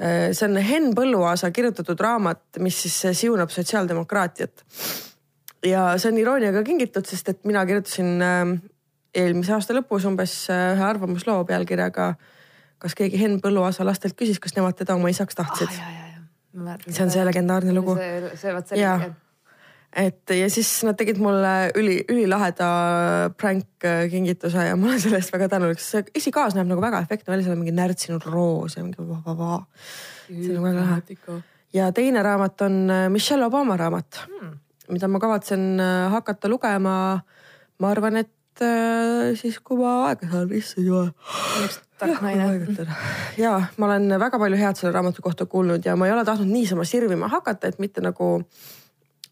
äh, 0.00 0.30
see 0.32 0.48
on 0.48 0.58
Henn 0.64 0.94
Põlluaasa 0.96 1.52
kirjutatud 1.54 2.00
raamat, 2.00 2.42
mis 2.64 2.82
siis 2.84 3.20
siunab 3.22 3.52
sotsiaaldemokraatiat. 3.54 4.64
ja 5.66 5.86
see 5.98 6.12
on 6.12 6.18
irooniaga 6.18 6.64
kingitud, 6.66 7.06
sest 7.06 7.32
et 7.34 7.40
mina 7.48 7.64
kirjutasin 7.66 8.12
äh, 8.26 8.44
eelmise 9.14 9.56
aasta 9.56 9.74
lõpus 9.76 10.06
umbes 10.08 10.34
ühe 10.50 10.86
arvamusloo 10.86 11.42
pealkirjaga 11.44 12.12
kas 12.80 12.94
keegi 12.96 13.18
Henn 13.20 13.40
Põlluaasa 13.44 13.84
lastelt 13.84 14.16
küsis, 14.18 14.40
kas 14.40 14.56
nemad 14.56 14.78
teda 14.78 14.96
oma 14.96 15.10
isaks 15.12 15.36
tahtsid 15.36 15.72
ah,. 15.74 16.78
see 16.88 17.02
on 17.04 17.12
see 17.12 17.26
legendaarne 17.26 17.74
lugu. 17.76 17.96
see, 17.98 18.36
see 18.40 18.54
vot 18.56 18.72
selline 18.72 19.29
et 19.96 20.32
ja 20.38 20.46
siis 20.52 20.68
nad 20.86 20.98
tegid 20.98 21.18
mulle 21.22 21.70
üli, 21.78 21.96
ülilaheda 22.12 22.70
prank 23.38 23.86
kingituse 24.10 24.68
ja 24.68 24.76
ma 24.78 24.90
olen 24.90 25.02
selle 25.02 25.18
eest 25.18 25.32
väga 25.34 25.48
tänulik, 25.50 25.82
sest 25.82 25.96
see 25.96 26.22
esikaas 26.22 26.54
näeb 26.54 26.70
nagu 26.70 26.82
väga 26.82 27.02
efektne 27.06 27.34
välja, 27.34 27.48
seal 27.48 27.56
on 27.56 27.64
mingi 27.64 27.74
närtsinud 27.74 28.26
roos 28.30 28.78
ja 28.78 28.84
mingi 28.86 29.02
va-va-va. 29.02 29.64
see 30.28 30.56
on 30.56 30.66
väga 30.68 30.84
lahe. 30.84 31.40
ja 31.74 31.90
teine 31.96 32.22
raamat 32.22 32.66
on 32.66 32.82
äh, 32.90 33.08
Michelle 33.10 33.46
Obama 33.50 33.76
raamat 33.76 34.22
hmm., 34.26 34.58
mida 34.94 35.08
ma 35.08 35.18
kavatsen 35.22 35.80
äh, 35.80 36.10
hakata 36.12 36.48
lugema. 36.48 37.22
ma 37.78 37.90
arvan, 37.90 38.16
et 38.16 38.62
äh, 38.62 39.34
siis, 39.34 39.58
kui 39.58 39.78
ma 39.80 40.08
aega 40.08 40.30
saan, 40.30 40.52
issand 40.54 40.86
jumal. 40.86 41.10
tark 41.98 42.22
naine. 42.22 42.86
ja 43.38 43.58
ma 43.76 43.86
olen 43.90 44.20
väga 44.20 44.38
palju 44.38 44.58
head 44.60 44.78
selle 44.78 44.94
raamatu 44.94 45.22
kohta 45.22 45.46
kuulnud 45.46 45.84
ja 45.84 45.96
ma 45.96 46.06
ei 46.06 46.12
ole 46.14 46.24
tahtnud 46.24 46.50
niisama 46.50 46.84
sirvima 46.84 47.28
hakata, 47.28 47.68
et 47.68 47.82
mitte 47.82 48.04
nagu 48.04 48.36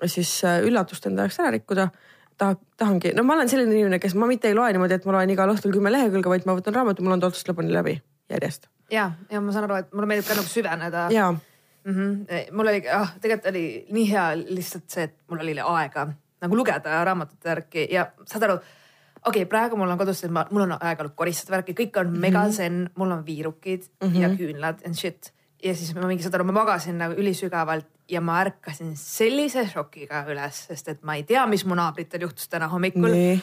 siis 0.06 0.44
äh, 0.44 0.60
üllatust 0.66 1.06
enda 1.06 1.26
jaoks 1.26 1.40
ära 1.40 1.50
rikkuda 1.50 1.88
taha, 2.38 2.56
tahangi, 2.76 3.12
no 3.16 3.24
ma 3.26 3.34
olen 3.34 3.50
selline 3.50 3.74
inimene, 3.74 3.98
kes 3.98 4.14
ma 4.14 4.28
mitte 4.30 4.48
ei 4.48 4.54
loe 4.54 4.70
niimoodi, 4.72 4.94
et 4.94 5.06
ma 5.08 5.16
loen 5.16 5.34
igal 5.34 5.50
õhtul 5.54 5.74
kümme 5.74 5.92
lehekülge, 5.92 6.30
vaid 6.30 6.46
ma 6.46 6.54
võtan 6.58 6.76
raamatu, 6.76 7.02
mul 7.02 7.16
on 7.16 7.20
ta 7.20 7.30
otsast 7.32 7.50
lõpuni 7.50 7.74
läbi 7.74 7.98
järjest. 8.30 8.68
ja, 8.90 9.10
ja 9.30 9.40
ma 9.40 9.52
saan 9.52 9.68
aru, 9.68 9.82
et 9.82 9.92
mulle 9.92 10.10
meeldib 10.12 10.28
ka 10.28 10.38
nagu 10.38 10.48
süveneda. 10.48 11.08
mm. 11.84 11.94
-hmm. 11.94 12.52
mul 12.52 12.72
oli, 12.72 12.82
ah 12.88 13.14
tegelikult 13.20 13.50
oli 13.50 13.64
nii 13.90 14.10
hea 14.10 14.26
lihtsalt 14.38 14.90
see, 14.90 15.08
et 15.10 15.16
mul 15.28 15.42
oli 15.44 15.58
aega 15.60 16.08
nagu 16.42 16.56
lugeda 16.56 17.04
raamatute 17.04 17.50
värki 17.50 17.88
ja 17.90 18.06
saad 18.26 18.42
aru 18.42 18.58
okei 19.26 19.42
okay,, 19.42 19.48
praegu 19.50 19.76
mul 19.76 19.90
on 19.90 19.98
kodus, 19.98 20.22
mul 20.50 20.66
on 20.66 20.76
aega 20.80 21.08
koristada 21.08 21.56
värki, 21.56 21.74
kõik 21.74 22.00
on 22.00 22.06
mm 22.06 22.14
-hmm. 22.14 22.20
mega 22.20 22.48
zen, 22.50 22.90
mul 22.94 23.10
on 23.10 23.26
viirukid 23.26 23.82
mm 24.02 24.08
-hmm. 24.08 24.20
ja 24.22 24.28
küünlad 24.28 24.86
and 24.86 24.94
shit. 24.94 25.32
Ja 25.64 25.74
siis 25.74 25.94
ma 25.96 26.06
mingi, 26.06 26.24
saad 26.24 26.38
aru, 26.38 26.48
ma 26.48 26.60
magasin 26.60 26.98
nagu 27.00 27.16
ülisügavalt 27.18 27.88
ja 28.08 28.22
ma 28.24 28.40
ärkasin 28.44 28.94
sellise 28.98 29.66
šokiga 29.68 30.24
üles, 30.32 30.64
sest 30.70 30.92
et 30.94 31.06
ma 31.06 31.18
ei 31.18 31.26
tea, 31.28 31.46
mis 31.50 31.66
mu 31.68 31.78
naabritel 31.78 32.28
juhtus 32.28 32.50
täna 32.52 32.70
hommikul 32.72 33.10
nee 33.12 33.38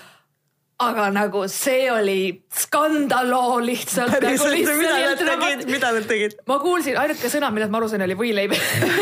aga 0.83 1.05
nagu 1.13 1.45
see 1.47 1.87
oli 1.91 2.43
skandaloo 2.51 3.61
lihtsalt. 3.63 4.17
Nagu 4.19 4.47
lihtsalt 4.51 4.81
mida 4.81 4.97
nad 4.99 5.21
tegid, 5.21 5.69
mida 5.71 5.91
nad 5.95 6.07
tegid? 6.09 6.35
ma 6.49 6.57
kuulsin, 6.59 6.97
ainuke 6.99 7.31
sõna, 7.31 7.51
millest 7.55 7.71
ma 7.71 7.79
aru 7.79 7.87
sain, 7.91 8.03
oli 8.03 8.17
võileib 8.19 8.55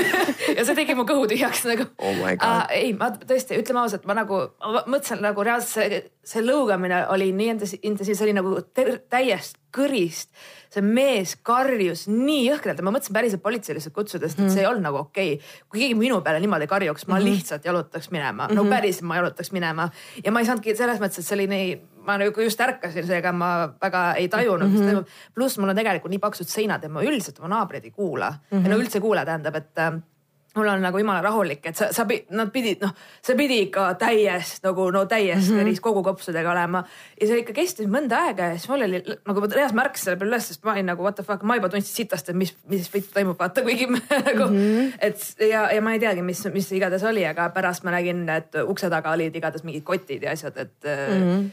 ja 0.57 0.65
see 0.67 0.77
tegi 0.77 0.93
mu 0.97 1.07
kõhu 1.09 1.25
tühjaks 1.31 1.65
nagu 1.69 1.87
oh. 1.97 2.21
Uh, 2.33 2.61
ei, 2.73 2.93
ma 2.97 3.09
tõesti, 3.15 3.57
ütleme 3.57 3.81
ausalt, 3.83 4.05
ma 4.09 4.17
nagu 4.21 4.43
ma 4.61 4.83
mõtlesin 4.85 5.23
nagu 5.25 5.45
reaalselt 5.45 5.73
see, 5.73 6.03
see 6.35 6.45
lõugamine 6.45 7.07
oli 7.13 7.31
nii 7.33 7.55
intensiivne, 7.55 8.05
see 8.05 8.27
oli 8.27 8.37
nagu 8.37 8.59
täiesti 8.69 9.57
kõrist 9.73 10.29
see 10.73 10.83
mees 10.85 11.35
karjus 11.45 12.05
nii 12.09 12.47
jõhkralt 12.47 12.81
ja 12.81 12.85
ma 12.85 12.93
mõtlesin 12.95 13.15
päriselt 13.15 13.43
politsei 13.43 13.77
lihtsalt 13.77 13.95
kutsuda, 13.95 14.29
sest 14.29 14.41
et 14.41 14.53
see 14.53 14.63
ei 14.63 14.69
olnud 14.69 14.85
nagu 14.87 15.01
okei 15.03 15.35
okay.. 15.37 15.55
kui 15.69 15.83
keegi 15.83 15.97
minu 15.99 16.19
peale 16.25 16.41
niimoodi 16.43 16.67
karjuks, 16.69 17.07
ma 17.07 17.15
mm 17.15 17.19
-hmm. 17.19 17.29
lihtsalt 17.29 17.65
jalutaks 17.65 18.11
minema, 18.11 18.47
no 18.51 18.63
mhm. 18.63 18.73
päriselt 18.73 19.07
ma 19.09 19.19
jalutaks 19.21 19.51
minema 19.51 19.89
ja 20.23 20.31
ma 20.31 20.39
ei 20.41 20.49
saanudki 20.49 20.75
selles 20.75 21.01
mõttes, 21.01 21.19
et 21.19 21.29
see 21.29 21.37
oli 21.37 21.47
nii, 21.47 21.75
ma 22.07 22.17
nagu 22.17 22.41
just 22.41 22.61
ärkasin, 22.61 23.07
seega 23.07 23.31
ma 23.31 23.51
väga 23.81 24.13
ei 24.19 24.27
tajunud 24.27 24.67
mm, 24.67 24.73
-hmm. 24.75 24.79
mis 24.79 24.91
toimub. 24.91 25.07
pluss 25.35 25.57
mul 25.57 25.69
on 25.69 25.75
tegelikult 25.75 26.11
nii 26.11 26.19
paksud 26.19 26.47
seinad 26.47 26.83
ja 26.83 26.89
ma 26.89 27.03
üldiselt 27.03 27.39
oma 27.39 27.55
naabreid 27.55 27.85
ei 27.85 27.91
kuula 27.91 28.31
mm, 28.31 28.57
-hmm. 28.57 28.69
no 28.69 28.77
üldse 28.77 28.97
ei 28.97 29.01
kuula, 29.01 29.25
tähendab, 29.25 29.55
et 29.55 29.77
äh, 29.77 29.93
mul 30.55 30.67
on 30.67 30.83
nagu 30.85 30.99
jumala 31.01 31.21
rahulik, 31.25 31.65
et 31.65 31.77
sa, 31.77 31.87
sa, 31.93 32.05
nad 32.37 32.51
pidid, 32.53 32.83
noh, 32.83 32.93
see 33.25 33.37
pidi 33.37 33.59
ikka 33.65 33.87
täiesti 34.01 34.67
nagu 34.67 34.85
no 34.93 35.05
täiesti 35.09 35.53
mm 35.53 35.59
-hmm. 35.59 35.79
kogu 35.81 36.03
kopsudega 36.03 36.51
olema. 36.51 36.83
ja 37.21 37.27
see 37.27 37.39
ikka 37.41 37.53
kestis 37.53 37.87
mõnda 37.87 38.19
aega 38.27 38.51
ja 38.51 38.57
siis 38.57 38.69
mul 38.69 38.85
oli 38.85 39.01
nagu 39.27 39.41
ma 39.41 39.47
reaalselt 39.47 39.79
märkasin 39.81 40.03
selle 40.05 40.17
peale 40.17 40.35
üles, 40.35 40.47
sest 40.47 40.63
ma 40.63 40.71
olin 40.71 40.85
nagu 40.85 41.03
what 41.03 41.15
the 41.15 41.23
fuck, 41.23 41.43
ma 41.43 41.55
juba 41.55 41.69
tundsin 41.69 41.95
sitast, 41.95 42.29
et 42.29 42.35
mis, 42.35 42.55
mis 42.69 42.89
võit 42.93 43.09
toimub, 43.13 43.39
vaata 43.39 43.61
kuigi 43.61 43.87
nagu 44.29 44.45
mm, 44.49 44.57
-hmm. 44.57 44.93
et 44.99 45.49
ja, 45.49 45.71
ja 45.71 45.81
ma 45.81 45.93
ei 45.93 45.99
teagi, 45.99 46.21
mis, 46.21 46.45
mis 46.53 46.71
igatahes 46.71 47.03
oli, 47.03 47.25
aga 47.25 47.49
pärast 47.49 47.83
ma 47.83 47.91
nägin, 47.91 48.29
et 48.29 48.55
ukse 48.67 48.89
taga 48.89 49.11
olid 49.11 49.35
igatahes 49.35 49.63
mingid 49.63 49.83
kotid 49.83 50.23
ja 50.23 50.31
asjad, 50.31 50.57
et 50.57 50.77
mm. 50.83 51.19
-hmm 51.19 51.51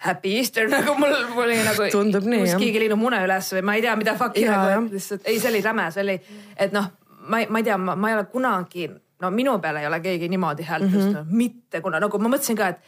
Happy 0.00 0.36
Easter 0.36 0.68
nagu 0.72 0.94
mul, 0.96 1.12
mul 1.34 1.42
oli 1.42 1.56
nagu. 1.64 1.90
tundub 1.92 2.24
nii 2.24 2.46
jah. 2.46 2.58
keegi 2.58 2.80
lõinud 2.80 2.96
mune 2.96 3.18
üles 3.26 3.52
või 3.52 3.62
ma 3.62 3.74
ei 3.76 3.82
tea, 3.84 3.96
mida 4.00 4.14
fuck'i 4.16 4.46
nagu, 4.48 4.86
et 4.86 4.92
lihtsalt 4.96 5.28
ei, 5.28 5.38
see 5.38 5.50
oli 5.50 5.60
räme, 5.60 5.90
see 5.92 6.02
oli, 6.06 6.14
et 6.56 6.72
noh 6.72 6.88
ma, 7.20 7.42
ma 7.48 7.58
ei 7.58 7.64
tea, 7.64 7.76
ma 7.78 8.08
ei 8.08 8.16
ole 8.16 8.24
kunagi, 8.32 8.88
no 9.20 9.30
minu 9.30 9.58
peale 9.60 9.80
ei 9.80 9.86
ole 9.86 10.00
keegi 10.00 10.28
niimoodi 10.32 10.66
häält 10.68 10.86
mhm. 10.86 10.96
tõstnud 10.96 11.20
mm 11.24 11.28
-hmm., 11.28 11.36
mitte 11.44 11.80
kuna 11.80 12.00
nagu 12.00 12.18
ma 12.18 12.32
mõtlesin 12.32 12.56
ka, 12.56 12.68
et 12.68 12.80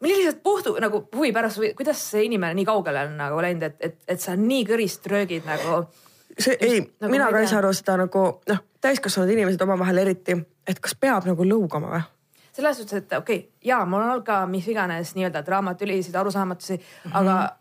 mul 0.00 0.12
lihtsalt 0.12 0.42
puhtu 0.42 0.76
nagu 0.80 1.08
huvi 1.14 1.32
pärast, 1.32 1.62
kuidas 1.76 2.02
see 2.10 2.24
inimene 2.24 2.54
nii 2.54 2.66
kaugele 2.66 3.06
on 3.06 3.16
nagu 3.18 3.40
läinud, 3.42 3.62
et, 3.62 3.76
et, 3.80 3.98
et 4.08 4.20
sa 4.20 4.36
nii 4.36 4.64
kõrist 4.66 5.06
röögid 5.10 5.46
nagu. 5.46 5.86
see 6.38 6.56
ei 6.60 6.80
nagu,, 7.00 7.10
mina 7.10 7.30
ka 7.30 7.40
ei 7.40 7.50
saa 7.50 7.58
aru 7.58 7.72
seda 7.72 7.96
nagu 7.96 8.26
noh, 8.48 8.60
täiskasvanud 8.80 9.30
inimesed 9.34 9.62
omavahel 9.62 9.98
eriti, 10.04 10.38
et 10.66 10.80
kas 10.80 10.94
peab 10.94 11.26
nagu 11.26 11.44
lõugama 11.44 11.94
või? 11.94 12.02
selles 12.58 12.76
suhtes, 12.76 13.04
et 13.04 13.12
okei 13.12 13.38
okay,, 13.38 13.50
ja 13.64 13.84
mul 13.86 14.02
on 14.02 14.10
olnud 14.10 14.26
ka 14.26 14.40
mis 14.50 14.66
iganes 14.68 15.14
nii-öelda 15.14 15.44
draamatülisid, 15.46 16.14
arusaamatusi 16.14 16.76
mm, 16.76 17.10
-hmm. 17.10 17.16
aga 17.20 17.56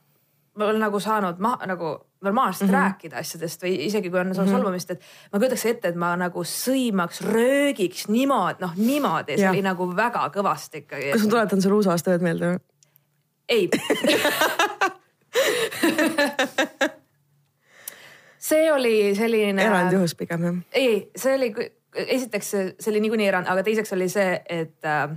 ma 0.57 0.65
olen 0.65 0.81
nagu 0.81 1.00
saanud 1.00 1.38
maha 1.39 1.65
nagu 1.69 1.91
normaalselt 2.21 2.71
mm 2.71 2.75
-hmm. 2.75 2.81
rääkida 2.81 3.17
asjadest 3.17 3.63
või 3.63 3.86
isegi 3.86 4.09
kui 4.09 4.19
on 4.19 4.27
mm 4.27 4.33
-hmm. 4.33 4.51
solvumist, 4.51 4.91
et 4.91 5.01
ma 5.33 5.39
kujutaks 5.39 5.65
ette, 5.65 5.88
et 5.88 5.95
ma 5.95 6.15
nagu 6.15 6.43
sõimaks, 6.43 7.21
röögiks 7.25 8.07
niimoodi, 8.07 8.57
noh 8.62 8.75
niimoodi, 8.75 9.38
see 9.38 9.50
oli 9.50 9.62
nagu 9.62 9.95
väga 9.95 10.31
kõvasti 10.36 10.77
ikkagi. 10.77 11.12
kas 11.12 11.24
ma 11.24 11.29
tuletan 11.29 11.62
sulle 11.62 11.75
uusaastaööd 11.75 12.21
meelde 12.21 12.45
või? 12.51 12.59
ei 13.50 13.69
see 18.50 18.71
oli 18.71 19.15
selline. 19.15 19.63
erandjuhus 19.63 20.15
pigem 20.15 20.43
jah? 20.43 20.55
ei, 20.71 21.12
see 21.15 21.36
oli, 21.36 21.53
esiteks 21.95 22.50
see 22.50 22.91
oli 22.91 23.00
niikuinii 23.00 23.27
erand, 23.27 23.47
aga 23.47 23.63
teiseks 23.63 23.93
oli 23.93 24.09
see, 24.09 24.41
et 24.50 24.86
äh, 24.86 25.09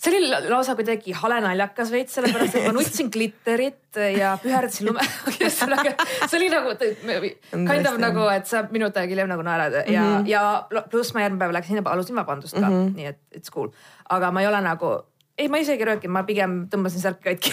see 0.00 0.16
oli 0.16 0.48
lausa 0.48 0.74
kuidagi 0.78 1.12
hale 1.12 1.40
naljakas 1.44 1.90
veits, 1.92 2.14
sellepärast 2.16 2.56
et 2.56 2.66
ma 2.66 2.72
nutsin 2.72 3.10
glitterit 3.12 3.98
ja 4.16 4.32
püherdasin 4.40 4.88
lume 4.88 5.04
ühesõnaga 5.34 5.92
see 6.22 6.38
oli 6.38 6.48
nagu 6.52 6.72
kind 6.80 7.90
of 7.90 7.98
nagu, 8.00 8.24
et 8.32 8.48
sa 8.48 8.64
minut 8.72 8.96
aega 8.96 9.12
hiljem 9.12 9.28
nagu 9.28 9.44
naerad 9.44 9.76
ja 9.82 9.84
mm, 9.84 10.16
-hmm. 10.16 10.26
ja 10.30 10.82
pluss 10.90 11.12
ma 11.14 11.26
järgmine 11.26 11.44
päev 11.44 11.54
läksin 11.58 11.82
ja 11.82 11.84
palusin 11.84 12.16
vabandust 12.16 12.56
ka 12.56 12.64
mm, 12.64 12.72
-hmm. 12.72 12.96
nii 12.96 13.06
et 13.12 13.20
it's 13.36 13.52
cool. 13.52 13.68
aga 14.08 14.30
ma 14.30 14.40
ei 14.40 14.48
ole 14.48 14.60
nagu, 14.64 14.96
ei, 15.38 15.48
ma 15.48 15.60
isegi 15.60 15.82
ei 15.82 15.92
röökinud, 15.92 16.16
ma 16.16 16.24
pigem 16.24 16.66
tõmbasin 16.72 17.04
särki 17.04 17.22
katki 17.28 17.52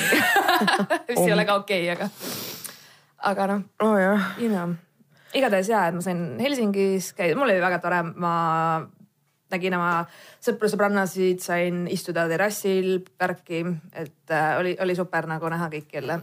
mis 1.10 1.20
ei 1.28 1.34
ole 1.34 1.46
ka 1.46 1.56
okei 1.56 1.92
okay,, 1.92 1.96
aga, 1.96 2.10
aga 3.18 3.48
noh 3.48 3.62
oh,. 3.80 4.20
You 4.40 4.50
know. 4.50 4.76
igatahes 5.34 5.70
ja, 5.70 5.88
et 5.88 5.96
ma 5.96 6.02
sain 6.02 6.40
Helsingis 6.40 7.12
käia, 7.14 7.36
mul 7.36 7.52
oli 7.52 7.60
väga 7.62 7.80
tore, 7.84 8.04
ma 8.16 8.88
nägin 9.54 9.76
oma 9.78 9.92
sõpru-sõbrannasid, 10.44 11.40
sain 11.44 11.86
istuda 11.92 12.28
terrassil, 12.30 13.00
värki, 13.20 13.64
et 13.94 14.34
äh, 14.34 14.52
oli, 14.60 14.76
oli 14.84 14.96
super 14.98 15.28
nagu 15.30 15.50
näha 15.52 15.70
kõiki 15.74 16.00
jälle. 16.00 16.20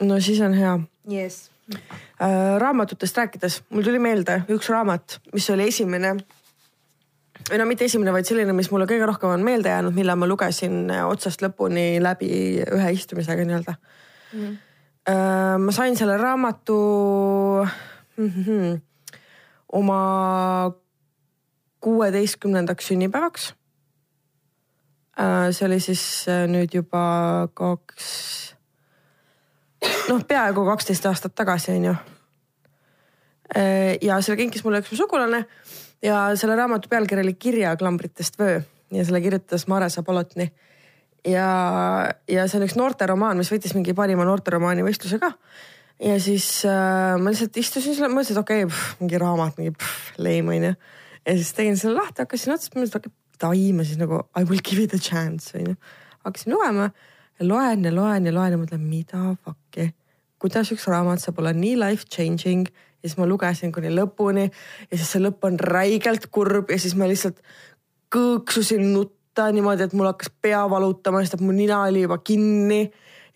no 0.00 0.20
siis 0.20 0.40
on 0.40 0.56
hea 0.56 0.78
yes.. 1.12 1.50
Äh, 1.68 2.56
raamatutest 2.58 3.16
rääkides, 3.16 3.62
mul 3.70 3.84
tuli 3.84 3.98
meelde 4.00 4.40
üks 4.48 4.70
raamat, 4.72 5.18
mis 5.34 5.50
oli 5.52 5.68
esimene 5.68 6.14
või 7.48 7.60
no 7.60 7.66
mitte 7.68 7.86
esimene, 7.88 8.12
vaid 8.12 8.28
selline, 8.28 8.54
mis 8.56 8.70
mulle 8.72 8.88
kõige 8.88 9.06
rohkem 9.08 9.34
on 9.34 9.44
meelde 9.44 9.70
jäänud, 9.72 9.94
mille 9.96 10.16
ma 10.16 10.28
lugesin 10.28 10.88
otsast 11.04 11.44
lõpuni 11.44 12.00
läbi 12.02 12.30
ühe 12.64 12.92
istumisega 12.96 13.44
nii-öelda 13.44 13.74
mm. 13.76 14.40
-hmm. 14.40 15.64
ma 15.64 15.76
sain 15.76 15.96
selle 15.96 16.16
raamatu 16.16 16.78
mm 18.16 18.32
-hmm, 18.32 18.80
oma 19.72 20.00
kuueteistkümnendaks 21.80 22.90
sünnipäevaks. 22.90 23.54
Äh, 25.20 25.48
see 25.50 25.66
oli 25.66 25.80
siis 25.82 26.02
äh, 26.30 26.46
nüüd 26.50 26.74
juba 26.74 27.48
kaks, 27.58 28.06
noh, 30.10 30.22
peaaegu 30.28 30.64
kaksteist 30.68 31.06
aastat 31.10 31.34
tagasi 31.34 31.74
on 31.76 31.90
ju. 31.92 31.98
ja 34.04 34.18
selle 34.20 34.36
kinkis 34.36 34.60
mulle 34.60 34.82
üks 34.82 34.90
mu 34.92 34.98
sugulane 34.98 35.38
ja 36.04 36.18
selle 36.36 36.56
raamatu 36.58 36.90
pealkiri 36.92 37.22
oli 37.24 37.32
Kirjaklamritest 37.34 38.36
vöö 38.38 38.58
ja 38.92 39.04
selle 39.04 39.20
kirjutas 39.20 39.66
Mare 39.66 39.88
Sabolotni. 39.88 40.52
ja, 41.26 41.48
ja 42.28 42.46
see 42.48 42.60
on 42.60 42.66
üks 42.68 42.76
noorteromaan, 42.78 43.36
mis 43.40 43.50
võitis 43.52 43.74
mingi 43.76 43.94
parima 43.96 44.24
noorteromaani 44.28 44.84
võistluse 44.86 45.18
ka. 45.22 45.32
ja 46.04 46.18
siis 46.22 46.46
äh, 46.68 47.16
ma 47.20 47.32
lihtsalt 47.32 47.56
istusin 47.60 47.96
selle, 47.96 48.10
mõtlesin, 48.12 48.38
et 48.38 48.44
okei 48.44 48.64
okay,, 48.64 48.80
mingi 49.02 49.20
raamat, 49.20 49.58
mingi 49.60 49.74
leim 50.22 50.52
onju. 50.54 50.74
Ja 51.28 51.36
siis 51.36 51.52
tegin 51.56 51.76
selle 51.76 52.00
lahti, 52.00 52.24
hakkasin 52.24 52.54
otsast, 52.54 52.74
mõtlesin, 52.74 52.94
et 52.94 52.98
okei 53.00 53.12
okay,, 53.12 53.38
davai, 53.38 53.68
ma 53.76 53.86
siis 53.86 54.00
nagu 54.00 54.22
I 54.38 54.48
will 54.48 54.62
give 54.64 54.82
it 54.82 54.94
a 54.96 55.00
chance 55.02 55.54
onju. 55.58 55.76
hakkasin 56.24 56.54
lugema 56.54 56.90
ja 57.38 57.46
loen 57.46 57.84
ja 57.84 57.94
loen 57.94 58.26
ja 58.26 58.34
loen 58.34 58.54
ja 58.56 58.60
mõtlen, 58.60 58.84
mida 58.88 59.22
fuck'i. 59.44 59.92
Kuidas 60.38 60.70
üks 60.74 60.86
raamat 60.90 61.22
saab 61.22 61.40
olla 61.42 61.52
nii 61.54 61.76
life 61.78 62.06
changing 62.10 62.66
ja 62.68 63.08
siis 63.08 63.18
ma 63.18 63.26
lugesin 63.26 63.72
kuni 63.74 63.90
lõpuni 63.94 64.46
ja 64.48 64.94
siis 64.94 65.10
see 65.12 65.22
lõpp 65.22 65.46
on 65.46 65.58
räigelt 65.60 66.28
kurb 66.34 66.70
ja 66.70 66.78
siis 66.80 66.96
ma 66.98 67.08
lihtsalt 67.10 67.42
kõõksusin 68.14 68.88
nutta 68.94 69.50
niimoodi, 69.54 69.86
et 69.86 69.94
mul 69.94 70.08
hakkas 70.10 70.32
pea 70.42 70.64
valutama, 70.70 71.22
sest 71.22 71.38
et 71.38 71.44
mu 71.44 71.54
nina 71.54 71.84
oli 71.86 72.06
juba 72.06 72.18
kinni 72.24 72.88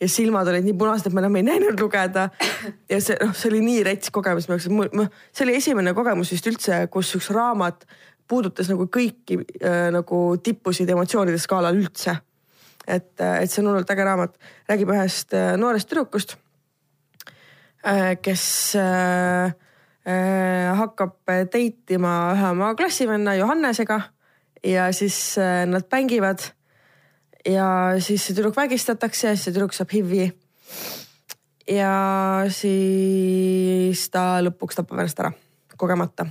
ja 0.03 0.11
silmad 0.11 0.51
olid 0.51 0.67
nii 0.67 0.77
punased, 0.79 1.07
et 1.09 1.17
ma 1.17 1.23
enam 1.23 1.39
ei 1.39 1.47
näinud 1.47 1.81
lugeda. 1.81 2.29
ja 2.91 3.01
see, 3.01 3.17
noh, 3.23 3.35
see 3.39 3.53
oli 3.53 3.63
nii 3.65 3.87
rets 3.87 4.11
kogemus 4.15 4.51
minu 4.51 4.59
jaoks, 4.59 5.23
see 5.33 5.47
oli 5.47 5.57
esimene 5.61 5.95
kogemus 5.97 6.35
vist 6.35 6.51
üldse, 6.51 6.83
kus 6.93 7.15
üks 7.19 7.31
raamat 7.35 7.87
puudutas 8.29 8.69
nagu 8.73 8.87
kõiki 8.91 9.41
äh, 9.63 9.89
nagu 9.95 10.23
tippusid 10.43 10.91
emotsioonide 10.91 11.41
skaalal 11.41 11.79
üldse. 11.79 12.19
et, 12.87 13.15
et 13.17 13.51
see 13.51 13.63
on 13.63 13.73
hullult 13.73 13.91
äge 13.95 14.07
raamat, 14.07 14.39
räägib 14.71 14.91
ühest 14.95 15.39
äh, 15.39 15.55
noorest 15.61 15.91
tüdrukust 15.91 16.37
Äh, 17.83 18.17
kes 18.23 18.77
äh, 18.77 19.51
äh, 20.07 20.71
hakkab 20.79 21.17
date 21.27 21.97
ima 21.97 22.31
ühe 22.31 22.51
oma 22.55 22.75
klassivenna 22.79 23.35
Johannesega 23.35 23.99
ja 24.63 24.93
siis 24.95 25.35
nad 25.67 25.89
mängivad. 25.91 26.53
Ja 27.49 27.67
siis 27.99 28.27
see 28.27 28.37
tüdruk 28.37 28.57
vägistatakse 28.57 29.35
see 29.37 29.53
tüdruk 29.53 29.75
saab 29.77 29.93
HIV-i. 29.93 30.31
ja 31.71 31.95
siis 32.53 34.07
ta 34.11 34.43
lõpuks 34.45 34.79
tapab 34.79 35.03
ennast 35.03 35.21
ära, 35.21 35.33
kogemata. 35.77 36.27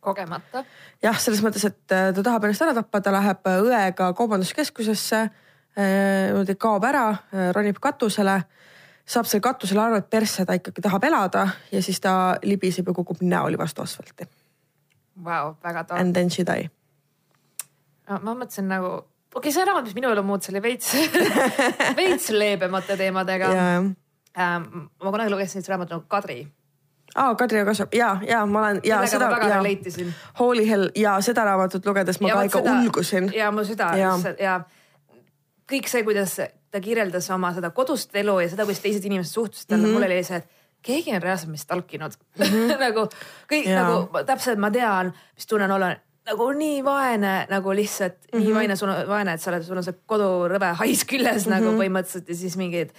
kogemata? 0.00 0.64
jah, 1.02 1.18
selles 1.20 1.42
mõttes, 1.44 1.64
et 1.68 1.80
ta 1.88 2.12
tahab 2.22 2.48
ennast 2.48 2.66
ära 2.66 2.76
tappa, 2.80 3.00
ta 3.00 3.14
läheb 3.14 3.52
õega 3.54 4.12
kaubanduskeskusesse, 4.18 5.24
niimoodi 5.78 6.58
kaob 6.58 6.84
ära, 6.88 7.10
ronib 7.54 7.78
katusele 7.82 8.40
saab 9.08 9.28
seal 9.28 9.42
katusel 9.44 9.80
aru, 9.80 9.98
et 10.00 10.08
persse 10.10 10.44
ta 10.46 10.56
ikkagi 10.58 10.84
tahab 10.84 11.04
elada 11.08 11.46
ja 11.72 11.80
siis 11.84 12.00
ta 12.04 12.12
libiseb 12.44 12.90
ja 12.90 12.94
kukub 12.96 13.22
näoli 13.24 13.58
vastu 13.58 13.82
asfalti. 13.82 14.28
Vau, 15.24 15.54
väga 15.64 15.84
tore. 15.84 16.00
And 16.00 16.14
then 16.14 16.30
she 16.30 16.44
die. 16.46 16.68
ma 18.08 18.34
mõtlesin 18.34 18.68
nagu, 18.68 18.90
okei 19.34 19.38
okay,, 19.38 19.52
see 19.52 19.64
raamat, 19.64 19.88
mis 19.88 19.94
minu 19.94 20.12
elu 20.12 20.22
muutus, 20.22 20.50
oli 20.52 20.62
veits 20.62 20.92
veits 22.00 22.30
leebemate 22.30 22.96
teemadega. 22.96 23.50
Ähm, 24.38 24.70
ma 25.02 25.10
kunagi 25.10 25.30
lugesin 25.30 25.58
sellist 25.58 25.72
raamatut 25.72 25.98
nagu 25.98 26.06
Kadri 26.08 26.46
aa 27.14 27.30
oh,, 27.30 27.36
Kadri 27.36 27.64
Kasvab 27.64 27.94
ja, 27.94 28.16
ja 28.28 28.46
ma 28.46 28.60
olen 28.60 28.80
ja 28.84 28.96
Millega 28.96 29.10
seda. 29.10 29.30
väga 29.30 29.48
relate 29.48 29.88
isin. 29.88 30.14
Holy 30.38 30.68
hell 30.68 30.88
ja 30.96 31.16
seda 31.24 31.44
raamatut 31.48 31.86
lugedes 31.86 32.20
ma 32.20 32.28
ja, 32.28 32.36
ka 32.36 32.42
ikka 32.48 32.62
seda, 32.62 32.76
ulgusin. 32.82 33.30
ja 33.34 33.50
mu 33.52 33.64
süda 33.64 33.88
ja, 33.98 34.12
ja 34.42 34.58
kõik 35.68 35.88
see, 35.90 36.04
kuidas 36.04 36.36
ta 36.38 36.82
kirjeldas 36.84 37.30
oma 37.34 37.52
seda 37.56 37.70
kodust 37.76 38.16
elu 38.16 38.38
ja 38.44 38.50
seda, 38.52 38.66
kuidas 38.68 38.84
teised 38.84 39.04
inimesed 39.08 39.32
suhtusid 39.32 39.70
talle 39.70 39.86
mm, 39.86 39.94
-hmm. 39.94 39.96
mul 39.96 40.08
oli 40.10 40.24
see, 40.24 40.36
et 40.36 40.50
keegi 40.84 41.14
on 41.16 41.22
reaalselt 41.22 41.50
mind 41.52 41.64
stalkinud 41.64 42.12
mm. 42.12 42.44
-hmm. 42.44 42.76
nagu 42.86 43.08
kõik 43.52 43.70
ja. 43.70 43.82
nagu 43.82 44.24
täpselt 44.26 44.60
ma 44.60 44.70
tean, 44.70 45.12
mis 45.34 45.46
tunne 45.46 45.64
on 45.64 45.76
olla 45.80 45.94
nagu 46.28 46.48
nii 46.60 46.80
vaene 46.84 47.34
nagu 47.50 47.74
lihtsalt 47.76 48.16
mm 48.16 48.26
-hmm. 48.30 48.38
nii 48.38 48.48
mhm. 48.48 48.56
vaene, 48.60 48.76
sul 48.76 48.92
on 48.92 49.08
vaene, 49.08 49.34
et 49.34 49.42
sa 49.42 49.50
oled, 49.50 49.66
sul 49.66 49.80
on 49.80 49.86
see 49.86 49.98
kodurõve 50.06 50.72
hais 50.82 51.04
küljes 51.04 51.46
mm 51.46 51.52
-hmm. 51.52 51.54
nagu 51.56 51.76
põhimõtteliselt 51.82 52.28
ja 52.28 52.34
siis 52.34 52.56
mingid 52.56 52.90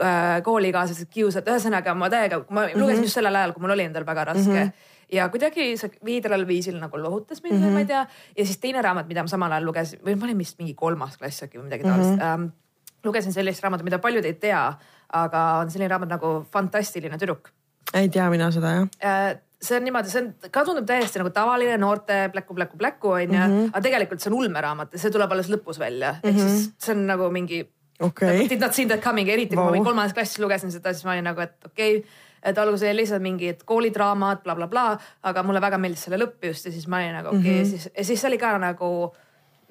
äh, 0.00 0.42
koolikaaslased 0.42 1.10
kiusavad, 1.10 1.52
ühesõnaga 1.54 1.94
ma 1.94 2.10
täiega, 2.10 2.44
ma 2.48 2.66
mm 2.66 2.68
-hmm. 2.68 2.80
lugesin 2.80 3.04
just 3.08 3.14
sellel 3.14 3.36
ajal, 3.36 3.52
kui 3.52 3.62
mul 3.62 3.76
oli 3.76 3.88
endal 3.90 4.06
väga 4.06 4.24
raske 4.24 4.50
mm. 4.50 4.66
-hmm 4.66 4.90
ja 5.12 5.28
kuidagi 5.28 5.76
see 5.76 5.92
veidral 6.04 6.46
viisil 6.48 6.78
nagu 6.80 6.96
lohutas 6.96 7.42
mind 7.42 7.58
mm, 7.58 7.64
-hmm. 7.64 7.72
ma 7.72 7.78
ei 7.78 7.86
tea. 7.86 8.06
ja 8.38 8.46
siis 8.46 8.58
teine 8.58 8.82
raamat, 8.82 9.08
mida 9.08 9.22
ma 9.22 9.28
samal 9.28 9.52
ajal 9.52 9.64
lugesin 9.68 10.00
või 10.06 10.16
ma 10.16 10.24
olin 10.24 10.38
vist 10.38 10.58
mingi 10.58 10.74
kolmas 10.74 11.16
klass 11.20 11.42
äkki 11.42 11.58
või 11.58 11.68
midagi 11.68 11.84
taolist 11.84 12.10
mm. 12.10 12.18
-hmm. 12.18 12.44
Ähm, 12.44 12.46
lugesin 13.04 13.32
sellist 13.32 13.62
raamatut, 13.62 13.84
mida 13.84 13.98
paljud 13.98 14.24
ei 14.24 14.34
tea, 14.34 14.72
aga 15.12 15.42
on 15.60 15.70
selline 15.70 15.88
raamat 15.88 16.08
nagu 16.08 16.46
Fantastiline 16.52 17.18
tüdruk. 17.18 17.52
ei 17.94 18.08
tea 18.08 18.30
mina 18.30 18.50
seda 18.50 18.74
jah 18.76 18.88
äh, 19.04 19.36
see 19.62 19.76
on 19.78 19.84
niimoodi, 19.86 20.10
see 20.10 20.22
on, 20.22 20.32
ka 20.50 20.64
tundub 20.66 20.86
täiesti 20.88 21.20
nagu 21.22 21.30
tavaline 21.34 21.76
noorte 21.78 22.24
pläku, 22.32 22.54
pläku, 22.54 22.78
pläku 22.80 23.14
onju 23.18 23.38
mm, 23.38 23.52
-hmm. 23.52 23.70
aga 23.72 23.84
tegelikult 23.84 24.20
see 24.20 24.32
on 24.32 24.38
ulmeraamat 24.40 24.92
ja 24.92 24.98
see 24.98 25.14
tuleb 25.14 25.32
alles 25.32 25.50
lõpus 25.52 25.78
välja 25.78 26.12
mm, 26.12 26.18
-hmm. 26.18 26.28
ehk 26.28 26.48
siis 26.48 26.72
see 26.78 26.96
on 26.96 27.06
nagu 27.06 27.30
mingi 27.30 27.62
okay.. 28.00 28.48
Did 28.48 28.60
not 28.60 28.74
see 28.74 28.86
that 28.86 29.00
coming, 29.00 29.28
eriti 29.28 29.56
wow. 29.56 29.70
kui 29.70 29.78
ma 29.78 29.84
kolmandas 29.84 30.14
klassis 30.14 30.38
lugesin 30.42 30.72
seda, 30.72 30.92
siis 30.92 31.04
ma 31.06 31.14
olin 31.16 31.28
nagu, 31.30 31.40
et 31.40 31.56
okei 31.66 31.96
okay, 31.98 32.08
et 32.42 32.58
alguses 32.58 32.88
oli 32.88 33.02
lihtsalt 33.02 33.22
mingid 33.22 33.62
koolidraamad 33.64 34.42
bla,, 34.42 34.56
blablabla, 34.58 34.98
aga 35.30 35.42
mulle 35.46 35.60
väga 35.62 35.78
meeldis 35.78 36.08
selle 36.08 36.18
lõpp 36.18 36.48
just 36.50 36.66
ja 36.66 36.72
siis 36.74 36.88
ma 36.90 37.02
olin 37.02 37.14
nagu 37.20 37.28
okei 37.28 37.40
okay, 37.40 37.52
mm, 37.52 37.62
-hmm. 37.62 37.70
siis, 37.70 37.90
ja 37.96 38.04
siis 38.04 38.24
oli 38.24 38.38
ka 38.38 38.56
nagu 38.58 39.12